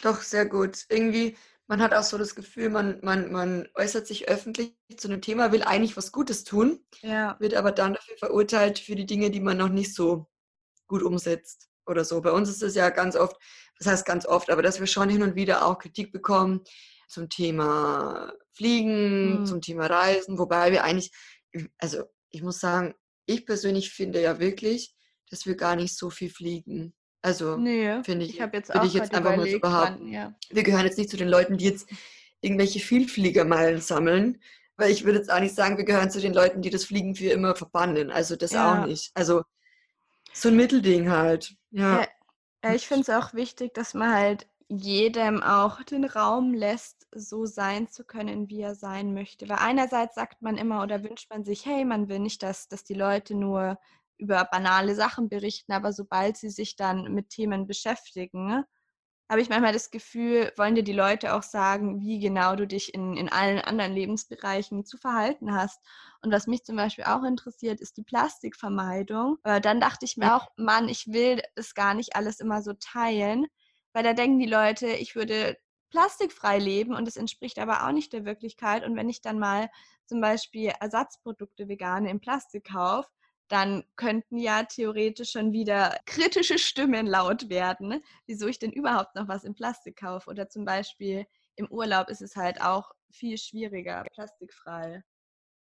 doch, 0.01 0.21
sehr 0.21 0.45
gut. 0.45 0.85
Irgendwie, 0.89 1.37
man 1.67 1.81
hat 1.81 1.93
auch 1.93 2.03
so 2.03 2.17
das 2.17 2.35
Gefühl, 2.35 2.69
man, 2.69 2.99
man, 3.03 3.31
man 3.31 3.67
äußert 3.75 4.05
sich 4.07 4.27
öffentlich 4.27 4.75
zu 4.97 5.07
einem 5.07 5.21
Thema, 5.21 5.51
will 5.51 5.63
eigentlich 5.63 5.95
was 5.97 6.11
Gutes 6.11 6.43
tun, 6.43 6.85
Ja. 7.01 7.37
wird 7.39 7.53
aber 7.53 7.71
dann 7.71 7.93
dafür 7.93 8.17
verurteilt 8.17 8.79
für 8.79 8.95
die 8.95 9.05
Dinge, 9.05 9.31
die 9.31 9.39
man 9.39 9.57
noch 9.57 9.69
nicht 9.69 9.93
so 9.95 10.27
gut 10.87 11.01
umsetzt 11.03 11.69
oder 11.85 12.03
so. 12.05 12.21
Bei 12.21 12.31
uns 12.31 12.49
ist 12.49 12.61
es 12.63 12.75
ja 12.75 12.89
ganz 12.89 13.15
oft, 13.15 13.35
das 13.79 13.87
heißt 13.87 14.05
ganz 14.05 14.25
oft, 14.25 14.49
aber 14.49 14.61
dass 14.61 14.79
wir 14.79 14.87
schon 14.87 15.09
hin 15.09 15.23
und 15.23 15.35
wieder 15.35 15.65
auch 15.65 15.79
Kritik 15.79 16.11
bekommen 16.11 16.61
zum 17.07 17.29
Thema 17.29 18.33
Fliegen, 18.53 19.39
Mhm. 19.41 19.45
zum 19.45 19.61
Thema 19.61 19.85
Reisen, 19.87 20.37
wobei 20.37 20.71
wir 20.71 20.83
eigentlich, 20.83 21.11
also 21.77 22.03
ich 22.29 22.41
muss 22.41 22.59
sagen, 22.59 22.93
ich 23.25 23.45
persönlich 23.45 23.91
finde 23.91 24.21
ja 24.21 24.39
wirklich, 24.39 24.95
dass 25.29 25.45
wir 25.45 25.55
gar 25.55 25.75
nicht 25.75 25.95
so 25.97 26.09
viel 26.09 26.29
fliegen. 26.29 26.93
Also 27.23 27.55
Nö, 27.55 28.03
finde 28.03 28.25
ich, 28.25 28.35
ich 28.35 28.41
habe 28.41 28.57
jetzt 28.57 28.73
würde 28.73 28.85
ich 28.85 28.93
jetzt 28.93 29.13
einfach 29.13 29.35
mal 29.35 29.49
so 29.49 29.59
behaupten. 29.59 30.05
wann, 30.05 30.11
ja. 30.11 30.33
Wir 30.51 30.63
gehören 30.63 30.85
jetzt 30.85 30.97
nicht 30.97 31.09
zu 31.09 31.17
den 31.17 31.29
Leuten, 31.29 31.57
die 31.57 31.65
jetzt 31.65 31.87
irgendwelche 32.41 32.79
Vielfliegermeilen 32.79 33.79
sammeln, 33.79 34.41
weil 34.75 34.91
ich 34.91 35.05
würde 35.05 35.19
jetzt 35.19 35.31
auch 35.31 35.39
nicht 35.39 35.55
sagen, 35.55 35.77
wir 35.77 35.85
gehören 35.85 36.11
zu 36.11 36.19
den 36.19 36.33
Leuten, 36.33 36.61
die 36.61 36.69
das 36.69 36.83
Fliegen 36.83 37.15
für 37.15 37.29
immer 37.29 37.55
verbannen. 37.55 38.11
Also 38.11 38.35
das 38.35 38.51
Ja. 38.51 38.83
auch 38.83 38.85
nicht. 38.85 39.11
Also 39.13 39.43
so 40.33 40.49
ein 40.49 40.57
Mittelding 40.57 41.09
halt. 41.09 41.55
Ja, 41.71 42.05
ja, 42.63 42.73
ich 42.75 42.87
finde 42.87 43.03
es 43.03 43.09
auch 43.09 43.33
wichtig, 43.33 43.73
dass 43.73 43.93
man 43.93 44.13
halt 44.13 44.47
jedem 44.67 45.41
auch 45.43 45.81
den 45.83 46.03
Raum 46.03 46.53
lässt, 46.53 47.07
so 47.13 47.45
sein 47.45 47.87
zu 47.87 48.03
können, 48.03 48.49
wie 48.49 48.61
er 48.61 48.75
sein 48.75 49.13
möchte. 49.13 49.47
Weil 49.47 49.59
einerseits 49.59 50.15
sagt 50.15 50.41
man 50.41 50.57
immer 50.57 50.83
oder 50.83 51.03
wünscht 51.03 51.29
man 51.29 51.45
sich, 51.45 51.65
hey, 51.65 51.85
man 51.85 52.09
will 52.09 52.19
nicht, 52.19 52.43
dass, 52.43 52.67
dass 52.67 52.83
die 52.83 52.95
Leute 52.95 53.35
nur 53.35 53.77
über 54.17 54.45
banale 54.45 54.95
Sachen 54.95 55.29
berichten, 55.29 55.71
aber 55.73 55.93
sobald 55.93 56.37
sie 56.37 56.49
sich 56.49 56.75
dann 56.75 57.13
mit 57.13 57.29
Themen 57.29 57.67
beschäftigen, 57.67 58.63
habe 59.29 59.41
ich 59.41 59.49
manchmal 59.49 59.73
das 59.73 59.89
Gefühl, 59.89 60.51
wollen 60.57 60.75
dir 60.75 60.83
die 60.83 60.93
Leute 60.93 61.33
auch 61.33 61.43
sagen, 61.43 62.01
wie 62.01 62.19
genau 62.19 62.55
du 62.55 62.67
dich 62.67 62.93
in, 62.93 63.15
in 63.17 63.29
allen 63.29 63.59
anderen 63.59 63.93
Lebensbereichen 63.93 64.85
zu 64.85 64.97
verhalten 64.97 65.55
hast. 65.55 65.79
Und 66.21 66.31
was 66.31 66.45
mich 66.45 66.63
zum 66.63 66.75
Beispiel 66.75 67.05
auch 67.05 67.23
interessiert, 67.23 67.81
ist 67.81 67.97
die 67.97 68.03
Plastikvermeidung. 68.03 69.37
Äh, 69.43 69.61
dann 69.61 69.79
dachte 69.79 70.05
ich 70.05 70.17
mir 70.17 70.35
auch, 70.35 70.49
Mann, 70.57 70.89
ich 70.89 71.07
will 71.07 71.41
das 71.55 71.73
gar 71.73 71.93
nicht 71.93 72.15
alles 72.15 72.39
immer 72.39 72.61
so 72.61 72.73
teilen, 72.73 73.47
weil 73.93 74.03
da 74.03 74.13
denken 74.13 74.39
die 74.39 74.45
Leute, 74.45 74.87
ich 74.87 75.15
würde 75.15 75.57
plastikfrei 75.89 76.59
leben 76.59 76.93
und 76.93 77.05
das 77.05 77.17
entspricht 77.17 77.59
aber 77.59 77.87
auch 77.87 77.91
nicht 77.91 78.13
der 78.13 78.25
Wirklichkeit. 78.25 78.83
Und 78.83 78.95
wenn 78.95 79.09
ich 79.09 79.21
dann 79.21 79.39
mal 79.39 79.69
zum 80.05 80.21
Beispiel 80.21 80.73
Ersatzprodukte 80.79 81.67
vegane 81.67 82.09
in 82.09 82.19
Plastik 82.19 82.65
kaufe, 82.65 83.09
dann 83.53 83.83
könnten 83.97 84.39
ja 84.39 84.63
theoretisch 84.63 85.29
schon 85.29 85.53
wieder 85.53 85.99
kritische 86.07 86.57
Stimmen 86.57 87.05
laut 87.05 87.49
werden, 87.49 88.03
wieso 88.25 88.47
ich 88.47 88.57
denn 88.57 88.71
überhaupt 88.71 89.13
noch 89.13 89.27
was 89.27 89.43
in 89.43 89.53
Plastik 89.53 89.97
kaufe. 89.97 90.27
Oder 90.27 90.49
zum 90.49 90.65
Beispiel 90.65 91.27
im 91.55 91.67
Urlaub 91.69 92.09
ist 92.09 92.23
es 92.23 92.35
halt 92.35 92.59
auch 92.61 92.91
viel 93.11 93.37
schwieriger, 93.37 94.05
plastikfrei 94.11 95.03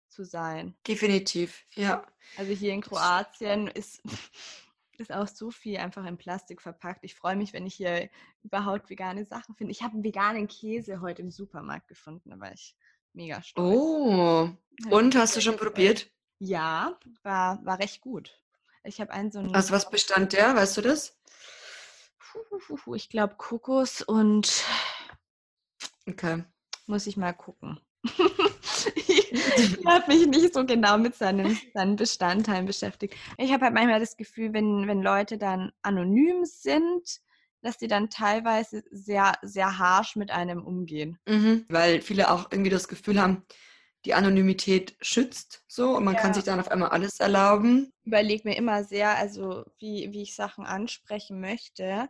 zu 0.09 0.25
sein. 0.25 0.75
Definitiv, 0.88 1.66
ja. 1.75 2.07
Also 2.38 2.53
hier 2.53 2.73
in 2.73 2.81
Kroatien 2.81 3.66
ist, 3.66 4.03
ist 4.97 5.12
auch 5.12 5.29
so 5.29 5.51
viel 5.51 5.77
einfach 5.77 6.07
in 6.07 6.16
Plastik 6.16 6.62
verpackt. 6.62 7.05
Ich 7.05 7.14
freue 7.14 7.37
mich, 7.37 7.53
wenn 7.53 7.66
ich 7.66 7.75
hier 7.75 8.09
überhaupt 8.42 8.88
vegane 8.88 9.27
Sachen 9.27 9.55
finde. 9.57 9.73
Ich 9.73 9.83
habe 9.83 9.92
einen 9.92 10.05
veganen 10.05 10.49
Käse 10.49 11.03
heute 11.03 11.20
im 11.20 11.31
Supermarkt 11.31 11.88
gefunden, 11.88 12.31
da 12.31 12.40
war 12.40 12.55
ich 12.55 12.75
mega 13.12 13.42
stolz. 13.42 13.77
Oh. 13.77 14.49
Und 14.88 15.14
hast 15.16 15.37
du 15.37 15.42
schon 15.42 15.57
probiert? 15.57 16.11
Ja, 16.38 16.99
war, 17.23 17.64
war 17.64 17.79
recht 17.79 18.01
gut. 18.01 18.38
Ich 18.85 19.01
habe 19.01 19.12
einen 19.12 19.31
so 19.31 19.38
einen, 19.38 19.55
Aus 19.55 19.70
was 19.70 19.88
bestand 19.90 20.33
der? 20.33 20.55
Weißt 20.55 20.77
du 20.77 20.83
das? 20.83 21.16
Ich 22.94 23.09
glaube 23.09 23.35
Kokos 23.37 24.03
und 24.03 24.64
Okay. 26.07 26.44
muss 26.87 27.07
ich 27.07 27.16
mal 27.16 27.33
gucken. 27.33 27.81
ich 28.05 29.87
habe 29.87 30.05
mich 30.09 30.27
nicht 30.27 30.53
so 30.53 30.66
genau 30.66 30.99
mit 30.99 31.14
seinen, 31.14 31.59
seinen 31.73 31.97
Bestandteilen 31.97 32.66
beschäftigt. 32.66 33.14
Ich 33.38 33.53
habe 33.53 33.64
halt 33.64 33.75
manchmal 33.75 34.01
das 34.01 34.16
Gefühl, 34.16 34.53
wenn, 34.53 34.87
wenn 34.87 35.03
Leute 35.03 35.38
dann 35.38 35.73
anonym 35.83 36.44
sind, 36.44 37.20
dass 37.62 37.79
die 37.79 37.88
dann 37.88 38.11
teilweise 38.11 38.85
sehr, 38.90 39.33
sehr 39.42 39.79
harsh 39.79 40.16
mit 40.16 40.31
einem 40.31 40.62
umgehen. 40.62 41.18
Mhm. 41.27 41.64
Weil 41.68 42.03
viele 42.03 42.31
auch 42.31 42.51
irgendwie 42.51 42.70
das 42.70 42.88
Gefühl 42.88 43.20
haben, 43.20 43.47
die 44.05 44.14
Anonymität 44.14 44.97
schützt 45.01 45.64
so 45.69 45.97
und 45.97 46.05
man 46.05 46.17
kann 46.17 46.33
Ja. 46.33 46.35
sich 46.35 46.45
dann 46.45 46.61
auf 46.61 46.71
einmal 46.71 46.90
alles 46.90 47.21
erlauben. 47.21 47.90
überlege 48.05 48.49
mir 48.49 48.57
immer 48.57 48.85
sehr, 48.85 49.17
also 49.17 49.64
wie, 49.79 50.12
wie 50.12 50.23
ich 50.23 50.35
Sachen 50.35 50.67
ansprechen 50.67 51.40
möchte. 51.40 52.09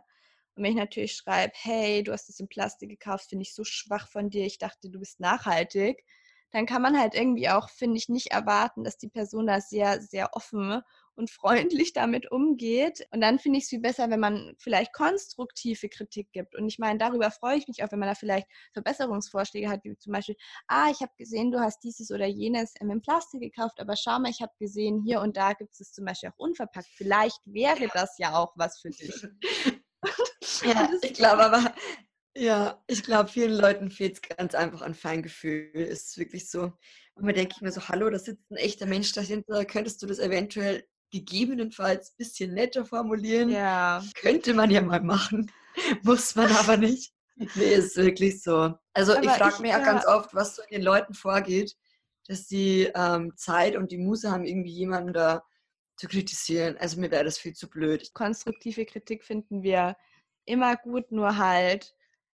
Und 0.55 0.63
wenn 0.63 0.71
ich 0.71 0.77
natürlich 0.77 1.13
schreibe, 1.15 1.53
hey, 1.55 2.03
du 2.03 2.11
hast 2.13 2.29
es 2.29 2.39
in 2.39 2.47
Plastik 2.47 2.89
gekauft, 2.89 3.29
finde 3.29 3.43
ich 3.43 3.53
so 3.53 3.63
schwach 3.63 4.07
von 4.09 4.29
dir, 4.29 4.45
ich 4.45 4.57
dachte, 4.57 4.89
du 4.89 4.99
bist 4.99 5.19
nachhaltig, 5.19 6.05
dann 6.51 6.65
kann 6.65 6.81
man 6.81 6.97
halt 6.99 7.13
irgendwie 7.15 7.49
auch, 7.49 7.69
finde 7.69 7.97
ich, 7.97 8.07
nicht 8.09 8.27
erwarten, 8.31 8.83
dass 8.83 8.97
die 8.97 9.09
Person 9.09 9.47
da 9.47 9.59
sehr, 9.61 10.01
sehr 10.01 10.33
offen 10.35 10.81
und 11.15 11.29
freundlich 11.29 11.93
damit 11.93 12.31
umgeht. 12.31 13.07
Und 13.11 13.21
dann 13.21 13.39
finde 13.39 13.57
ich 13.57 13.65
es 13.65 13.69
viel 13.69 13.79
besser, 13.79 14.09
wenn 14.09 14.19
man 14.19 14.55
vielleicht 14.59 14.93
konstruktive 14.93 15.89
Kritik 15.89 16.31
gibt. 16.31 16.55
Und 16.55 16.67
ich 16.67 16.79
meine, 16.79 16.99
darüber 16.99 17.31
freue 17.31 17.57
ich 17.57 17.67
mich 17.67 17.83
auch, 17.83 17.91
wenn 17.91 17.99
man 17.99 18.09
da 18.09 18.15
vielleicht 18.15 18.47
Verbesserungsvorschläge 18.73 19.69
hat, 19.69 19.83
wie 19.83 19.97
zum 19.97 20.13
Beispiel, 20.13 20.35
ah, 20.67 20.89
ich 20.91 21.01
habe 21.01 21.11
gesehen, 21.17 21.51
du 21.51 21.59
hast 21.59 21.79
dieses 21.83 22.11
oder 22.11 22.25
jenes 22.25 22.73
ähm, 22.81 22.91
in 22.91 23.01
Plastik 23.01 23.41
gekauft, 23.41 23.79
aber 23.79 23.95
schau 23.95 24.19
mal, 24.19 24.29
ich 24.29 24.41
habe 24.41 24.53
gesehen, 24.59 25.01
hier 25.05 25.21
und 25.21 25.37
da 25.37 25.53
gibt 25.53 25.79
es 25.79 25.91
zum 25.91 26.05
Beispiel 26.05 26.29
auch 26.29 26.37
unverpackt. 26.39 26.89
Vielleicht 26.95 27.39
wäre 27.45 27.87
das 27.93 28.17
ja 28.17 28.35
auch 28.35 28.53
was 28.55 28.79
für 28.79 28.89
dich. 28.89 29.27
Ja, 30.63 30.89
ich 31.01 31.13
glaube 31.13 31.43
aber, 31.43 31.73
ja, 32.37 32.83
ich 32.87 33.03
glaube, 33.03 33.29
vielen 33.29 33.53
Leuten 33.53 33.89
fehlt 33.89 34.15
es 34.15 34.21
ganz 34.21 34.55
einfach 34.55 34.81
an 34.81 34.93
Feingefühl. 34.93 35.71
Es 35.73 36.07
ist 36.07 36.17
wirklich 36.17 36.49
so. 36.49 36.73
Und 37.15 37.25
man 37.25 37.33
denke 37.33 37.53
ich 37.55 37.61
mir 37.61 37.71
so, 37.71 37.87
hallo, 37.87 38.09
da 38.09 38.19
sitzt 38.19 38.51
ein 38.51 38.57
echter 38.57 38.85
Mensch 38.85 39.13
dahinter. 39.13 39.63
Könntest 39.63 40.01
du 40.01 40.05
das 40.05 40.19
eventuell 40.19 40.85
gegebenenfalls 41.19 42.11
ein 42.11 42.17
bisschen 42.17 42.53
netter 42.53 42.85
formulieren? 42.85 43.49
Ja, 43.49 44.03
Könnte 44.21 44.53
man 44.53 44.69
ja 44.69 44.81
mal 44.81 45.01
machen, 45.01 45.51
muss 46.03 46.35
man 46.35 46.51
aber 46.51 46.77
nicht. 46.77 47.13
Nee, 47.35 47.73
ist 47.75 47.97
wirklich 47.97 48.41
so. 48.41 48.73
Also 48.93 49.13
ich 49.13 49.29
Aber 49.29 49.37
frage 49.37 49.55
ich, 49.55 49.59
mich 49.59 49.71
ja 49.71 49.79
ganz 49.79 50.05
oft, 50.05 50.33
was 50.33 50.55
so 50.55 50.61
in 50.63 50.77
den 50.77 50.83
Leuten 50.83 51.13
vorgeht, 51.13 51.75
dass 52.27 52.47
sie 52.47 52.89
ähm, 52.95 53.33
Zeit 53.35 53.75
und 53.75 53.91
die 53.91 53.97
Muße 53.97 54.31
haben, 54.31 54.45
irgendwie 54.45 54.71
jemanden 54.71 55.13
da 55.13 55.43
zu 55.97 56.07
kritisieren. 56.07 56.77
Also 56.77 56.99
mir 56.99 57.11
wäre 57.11 57.25
das 57.25 57.37
viel 57.37 57.53
zu 57.53 57.69
blöd. 57.69 58.13
konstruktive 58.13 58.85
Kritik 58.85 59.23
finden 59.23 59.63
wir 59.63 59.95
immer 60.45 60.75
gut, 60.77 61.11
nur 61.11 61.37
halt 61.37 61.93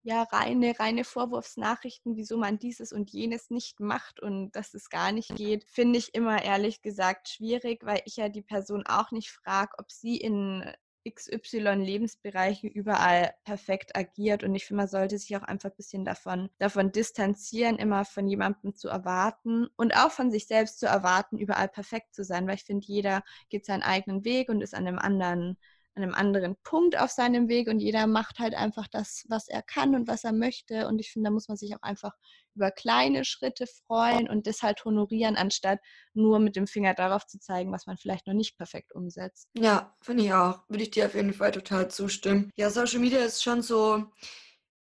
ja 0.07 0.23
reine, 0.23 0.79
reine 0.79 1.03
Vorwurfsnachrichten, 1.03 2.17
wieso 2.17 2.39
man 2.39 2.61
dieses 2.61 2.93
und 2.93 3.11
jenes 3.11 3.51
nicht 3.51 3.81
macht 3.81 4.21
und 4.21 4.53
dass 4.53 4.73
es 4.73 4.89
gar 4.89 5.11
nicht 5.11 5.35
geht, 5.35 5.65
finde 5.69 5.99
ich 5.99 6.15
immer 6.15 6.45
ehrlich 6.45 6.81
gesagt 6.81 7.29
schwierig, 7.29 7.85
weil 7.85 8.01
ich 8.05 8.17
ja 8.17 8.29
die 8.29 8.43
Person 8.43 8.85
auch 8.87 9.11
nicht 9.11 9.31
frage, 9.31 9.73
ob 9.79 9.91
sie 9.91 10.17
in 10.17 10.65
XY-Lebensbereichen 11.09 12.71
überall 12.71 13.35
perfekt 13.45 13.97
agiert. 13.97 14.45
Und 14.45 14.55
ich 14.55 14.65
finde, 14.67 14.83
man 14.83 14.89
sollte 14.89 15.19
sich 15.19 15.37
auch 15.37 15.43
einfach 15.43 15.71
ein 15.71 15.77
bisschen 15.77 16.05
davon, 16.05 16.51
davon 16.59 16.93
distanzieren, 16.93 17.77
immer 17.77 18.05
von 18.05 18.29
jemandem 18.29 18.75
zu 18.75 18.89
erwarten 18.89 19.67
und 19.77 19.97
auch 19.97 20.11
von 20.11 20.31
sich 20.31 20.47
selbst 20.47 20.79
zu 20.79 20.87
erwarten, 20.87 21.39
überall 21.39 21.69
perfekt 21.69 22.15
zu 22.15 22.25
sein. 22.25 22.47
Weil 22.47 22.57
ich 22.57 22.65
finde, 22.65 22.87
jeder 22.87 23.23
geht 23.49 23.67
seinen 23.67 23.83
eigenen 23.83 24.25
Weg 24.25 24.49
und 24.49 24.61
ist 24.63 24.75
an 24.75 24.87
einem 24.87 24.99
anderen 24.99 25.57
an 25.97 26.03
einem 26.03 26.15
anderen 26.15 26.57
Punkt 26.63 26.99
auf 26.99 27.11
seinem 27.11 27.49
Weg 27.49 27.69
und 27.69 27.81
jeder 27.81 28.07
macht 28.07 28.39
halt 28.39 28.55
einfach 28.55 28.87
das, 28.87 29.25
was 29.29 29.49
er 29.49 29.63
kann 29.63 29.95
und 29.95 30.09
was 30.09 30.25
er 30.25 30.33
möchte. 30.33 30.87
Und 30.89 30.99
ich 30.99 31.11
finde, 31.11 31.29
da 31.29 31.33
muss 31.33 31.49
man 31.49 31.57
sich 31.57 31.75
auch 31.75 31.83
einfach 31.83 32.13
über 32.55 32.71
kleine 32.71 33.25
Schritte 33.25 33.67
freuen 33.67 34.29
und 34.29 34.47
das 34.47 34.63
halt 34.63 34.85
honorieren, 34.85 35.37
anstatt 35.37 35.81
nur 36.13 36.39
mit 36.39 36.55
dem 36.55 36.67
Finger 36.67 36.93
darauf 36.95 37.27
zu 37.27 37.39
zeigen, 37.39 37.73
was 37.73 37.87
man 37.87 37.97
vielleicht 37.97 38.27
noch 38.27 38.35
nicht 38.35 38.59
perfekt 38.59 38.95
umsetzt. 38.95 39.49
Ja, 39.57 39.97
finde 40.03 40.25
ich 40.25 40.33
auch. 40.35 40.65
Würde 40.69 40.85
ich 40.85 40.91
dir 40.91 41.07
auf 41.07 41.15
jeden 41.15 41.33
Fall 41.33 41.53
total 41.53 41.91
zustimmen. 41.91 42.51
Ja, 42.57 42.69
Social 42.69 43.01
Media 43.01 43.21
ist 43.21 43.43
schon 43.43 43.63
so 43.63 44.05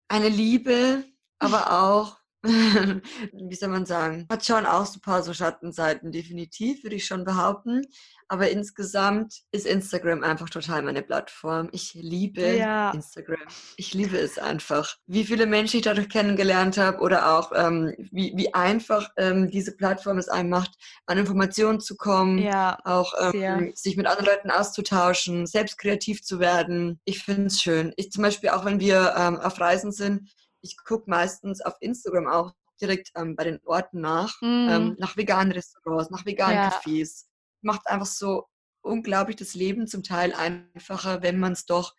eine 0.08 0.28
Liebe, 0.28 1.04
aber 1.38 1.70
auch 1.82 2.23
wie 2.44 3.54
soll 3.54 3.70
man 3.70 3.86
sagen, 3.86 4.26
hat 4.30 4.44
schon 4.44 4.66
auch 4.66 4.86
so 4.86 4.98
ein 4.98 5.00
paar 5.00 5.22
so 5.22 5.32
Schattenseiten, 5.32 6.12
definitiv, 6.12 6.82
würde 6.82 6.96
ich 6.96 7.06
schon 7.06 7.24
behaupten. 7.24 7.82
Aber 8.28 8.50
insgesamt 8.50 9.42
ist 9.52 9.66
Instagram 9.66 10.22
einfach 10.22 10.48
total 10.48 10.82
meine 10.82 11.02
Plattform. 11.02 11.68
Ich 11.72 11.94
liebe 11.94 12.56
ja. 12.56 12.90
Instagram. 12.92 13.40
Ich 13.76 13.94
liebe 13.94 14.18
es 14.18 14.38
einfach. 14.38 14.96
Wie 15.06 15.24
viele 15.24 15.46
Menschen 15.46 15.76
ich 15.76 15.84
dadurch 15.84 16.08
kennengelernt 16.08 16.78
habe 16.78 17.00
oder 17.00 17.36
auch 17.36 17.52
ähm, 17.54 17.94
wie, 18.10 18.32
wie 18.34 18.52
einfach 18.54 19.10
ähm, 19.16 19.50
diese 19.50 19.76
Plattform 19.76 20.18
es 20.18 20.28
einem 20.28 20.48
macht, 20.50 20.72
an 21.06 21.18
Informationen 21.18 21.80
zu 21.80 21.96
kommen, 21.96 22.38
ja, 22.38 22.78
auch 22.84 23.12
ähm, 23.32 23.72
sich 23.74 23.96
mit 23.96 24.06
anderen 24.06 24.26
Leuten 24.26 24.50
auszutauschen, 24.50 25.46
selbst 25.46 25.78
kreativ 25.78 26.22
zu 26.22 26.40
werden. 26.40 27.00
Ich 27.04 27.22
finde 27.22 27.46
es 27.46 27.60
schön. 27.60 27.92
Ich 27.96 28.10
zum 28.10 28.22
Beispiel 28.22 28.50
auch, 28.50 28.64
wenn 28.64 28.80
wir 28.80 29.14
ähm, 29.16 29.38
auf 29.38 29.60
Reisen 29.60 29.92
sind, 29.92 30.30
ich 30.64 30.76
gucke 30.78 31.08
meistens 31.08 31.60
auf 31.60 31.76
Instagram 31.80 32.26
auch 32.26 32.52
direkt 32.80 33.12
ähm, 33.14 33.36
bei 33.36 33.44
den 33.44 33.60
Orten 33.64 34.00
nach, 34.00 34.40
mm. 34.40 34.68
ähm, 34.68 34.96
nach 34.98 35.16
veganen 35.16 35.52
Restaurants, 35.52 36.10
nach 36.10 36.24
veganen 36.24 36.56
ja. 36.56 36.70
Cafés. 36.70 37.26
Macht 37.60 37.86
einfach 37.86 38.06
so 38.06 38.46
unglaublich 38.80 39.36
das 39.36 39.54
Leben 39.54 39.86
zum 39.86 40.02
Teil 40.02 40.32
einfacher, 40.32 41.22
wenn 41.22 41.38
man 41.38 41.52
es 41.52 41.66
doch 41.66 41.94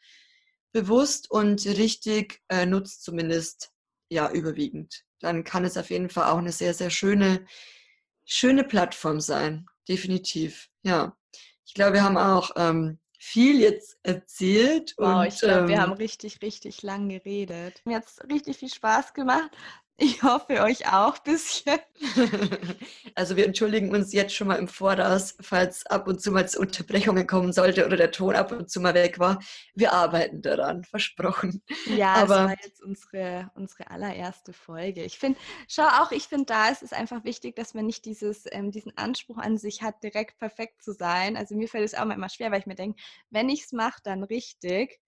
bewusst 0.71 1.31
und 1.31 1.65
richtig 1.65 2.41
äh, 2.49 2.65
nutzt, 2.65 3.03
zumindest 3.03 3.71
ja 4.09 4.29
überwiegend. 4.31 5.03
Dann 5.19 5.43
kann 5.43 5.63
es 5.63 5.77
auf 5.77 5.89
jeden 5.89 6.09
Fall 6.09 6.29
auch 6.31 6.37
eine 6.37 6.51
sehr, 6.51 6.73
sehr 6.73 6.89
schöne, 6.89 7.45
schöne 8.25 8.63
Plattform 8.63 9.21
sein. 9.21 9.67
Definitiv. 9.87 10.69
Ja. 10.83 11.15
Ich 11.65 11.73
glaube, 11.73 11.93
wir 11.93 12.03
haben 12.03 12.17
auch 12.17 12.51
ähm, 12.55 12.99
viel 13.19 13.59
jetzt 13.59 13.97
erzählt. 14.03 14.93
Wow, 14.97 15.21
und, 15.21 15.27
ich 15.27 15.39
glaube, 15.39 15.61
ähm, 15.61 15.67
wir 15.67 15.81
haben 15.81 15.93
richtig, 15.93 16.41
richtig 16.41 16.81
lang 16.83 17.09
geredet. 17.09 17.81
Mir 17.85 17.97
hat 17.97 18.05
es 18.05 18.19
richtig 18.29 18.57
viel 18.57 18.69
Spaß 18.69 19.13
gemacht. 19.13 19.51
Ich 19.97 20.23
hoffe 20.23 20.61
euch 20.61 20.91
auch 20.91 21.15
ein 21.17 21.23
bisschen. 21.23 21.79
Also 23.17 23.37
wir 23.37 23.45
entschuldigen 23.45 23.91
uns 23.91 24.11
jetzt 24.11 24.35
schon 24.35 24.47
mal 24.47 24.57
im 24.57 24.67
Voraus, 24.67 25.37
falls 25.39 25.85
ab 25.85 26.05
und 26.09 26.21
zu 26.21 26.31
mal 26.31 26.49
zu 26.49 26.59
Unterbrechungen 26.59 27.25
kommen 27.27 27.53
sollte 27.53 27.85
oder 27.85 27.95
der 27.95 28.11
Ton 28.11 28.35
ab 28.35 28.51
und 28.51 28.69
zu 28.69 28.81
mal 28.81 28.93
weg 28.93 29.19
war. 29.19 29.39
Wir 29.73 29.93
arbeiten 29.93 30.41
daran, 30.41 30.83
versprochen. 30.83 31.63
Ja, 31.85 32.15
Aber 32.15 32.35
das 32.35 32.47
war 32.47 32.55
jetzt 32.61 32.83
unsere, 32.83 33.51
unsere 33.55 33.89
allererste 33.89 34.51
Folge. 34.51 35.03
Ich 35.03 35.17
finde, 35.17 35.39
schau 35.69 35.83
auch, 35.83 36.11
ich 36.11 36.23
finde 36.23 36.47
da 36.47 36.67
ist 36.67 36.83
es 36.83 36.91
einfach 36.91 37.23
wichtig, 37.23 37.55
dass 37.55 37.73
man 37.73 37.85
nicht 37.85 38.03
dieses, 38.03 38.43
ähm, 38.51 38.71
diesen 38.71 38.97
Anspruch 38.97 39.37
an 39.37 39.57
sich 39.57 39.81
hat, 39.81 40.03
direkt 40.03 40.37
perfekt 40.37 40.83
zu 40.83 40.91
sein. 40.91 41.37
Also 41.37 41.55
mir 41.55 41.69
fällt 41.69 41.85
es 41.85 41.93
auch 41.95 42.09
immer 42.09 42.29
schwer, 42.29 42.51
weil 42.51 42.59
ich 42.59 42.65
mir 42.65 42.75
denke, 42.75 43.01
wenn 43.29 43.47
ich 43.47 43.63
es 43.63 43.71
mache, 43.71 44.01
dann 44.03 44.23
richtig. 44.23 44.99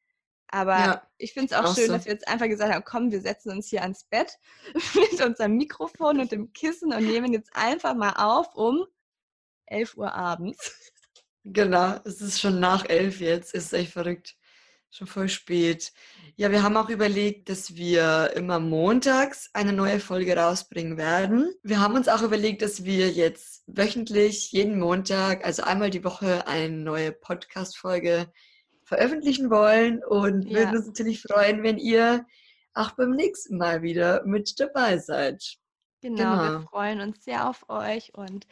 Aber 0.49 0.77
ja, 0.77 1.07
ich 1.17 1.33
finde 1.33 1.53
es 1.53 1.59
auch, 1.59 1.65
auch, 1.65 1.75
schön, 1.75 1.87
so. 1.87 1.93
dass 1.93 2.05
wir 2.05 2.13
jetzt 2.13 2.27
einfach 2.27 2.47
gesagt 2.47 2.73
haben, 2.73 2.85
komm, 2.85 3.11
wir 3.11 3.21
setzen 3.21 3.51
uns 3.51 3.67
hier 3.67 3.81
ans 3.81 4.05
Bett 4.05 4.37
mit 4.95 5.21
unserem 5.21 5.57
Mikrofon 5.57 6.19
und 6.19 6.31
dem 6.31 6.53
Kissen 6.53 6.93
und 6.93 7.05
nehmen 7.05 7.33
jetzt 7.33 7.51
einfach 7.53 7.95
mal 7.95 8.13
auf 8.13 8.55
um 8.55 8.85
11 9.65 9.97
Uhr 9.97 10.13
abends. 10.13 10.93
Genau, 11.43 11.95
es 12.03 12.19
ist 12.19 12.41
schon 12.41 12.59
nach 12.59 12.89
11 12.89 13.21
jetzt, 13.21 13.53
ist 13.53 13.71
echt 13.73 13.93
verrückt. 13.93 14.35
Schon 14.89 15.07
voll 15.07 15.29
spät. 15.29 15.93
Ja, 16.35 16.51
wir 16.51 16.63
haben 16.63 16.77
auch 16.77 16.89
überlegt, 16.89 17.49
dass 17.49 17.75
wir 17.75 18.33
immer 18.35 18.59
montags 18.59 19.49
eine 19.53 19.73
neue 19.73 19.99
Folge 19.99 20.35
rausbringen 20.35 20.97
werden. 20.97 21.53
Wir 21.63 21.79
haben 21.79 21.95
uns 21.95 22.07
auch 22.07 22.21
überlegt, 22.21 22.61
dass 22.61 22.83
wir 22.83 23.11
jetzt 23.11 23.63
wöchentlich 23.67 24.51
jeden 24.51 24.79
Montag, 24.79 25.45
also 25.45 25.63
einmal 25.63 25.89
die 25.89 26.03
Woche, 26.03 26.47
eine 26.47 26.75
neue 26.75 27.11
Podcast-Folge 27.11 28.31
veröffentlichen 28.87 29.49
wollen 29.49 30.01
und 30.03 30.43
ja. 30.43 30.59
würden 30.59 30.77
uns 30.77 30.87
natürlich 30.87 31.21
freuen, 31.21 31.61
wenn 31.61 31.77
ihr 31.77 32.25
auch 32.73 32.91
beim 32.91 33.11
nächsten 33.11 33.57
Mal 33.57 33.81
wieder 33.81 34.23
mit 34.25 34.59
dabei 34.59 34.97
seid. 34.97 35.57
Genau, 36.01 36.15
genau. 36.15 36.41
wir 36.43 36.61
freuen 36.61 37.01
uns 37.01 37.23
sehr 37.25 37.49
auf 37.49 37.65
euch 37.69 38.13
und 38.15 38.47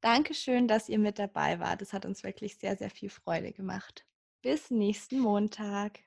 Dankeschön, 0.00 0.66
dass 0.66 0.88
ihr 0.88 0.98
mit 0.98 1.18
dabei 1.18 1.60
wart. 1.60 1.82
Es 1.82 1.92
hat 1.92 2.04
uns 2.04 2.24
wirklich 2.24 2.56
sehr, 2.58 2.76
sehr 2.76 2.90
viel 2.90 3.10
Freude 3.10 3.52
gemacht. 3.52 4.04
Bis 4.42 4.70
nächsten 4.70 5.20
Montag. 5.20 6.00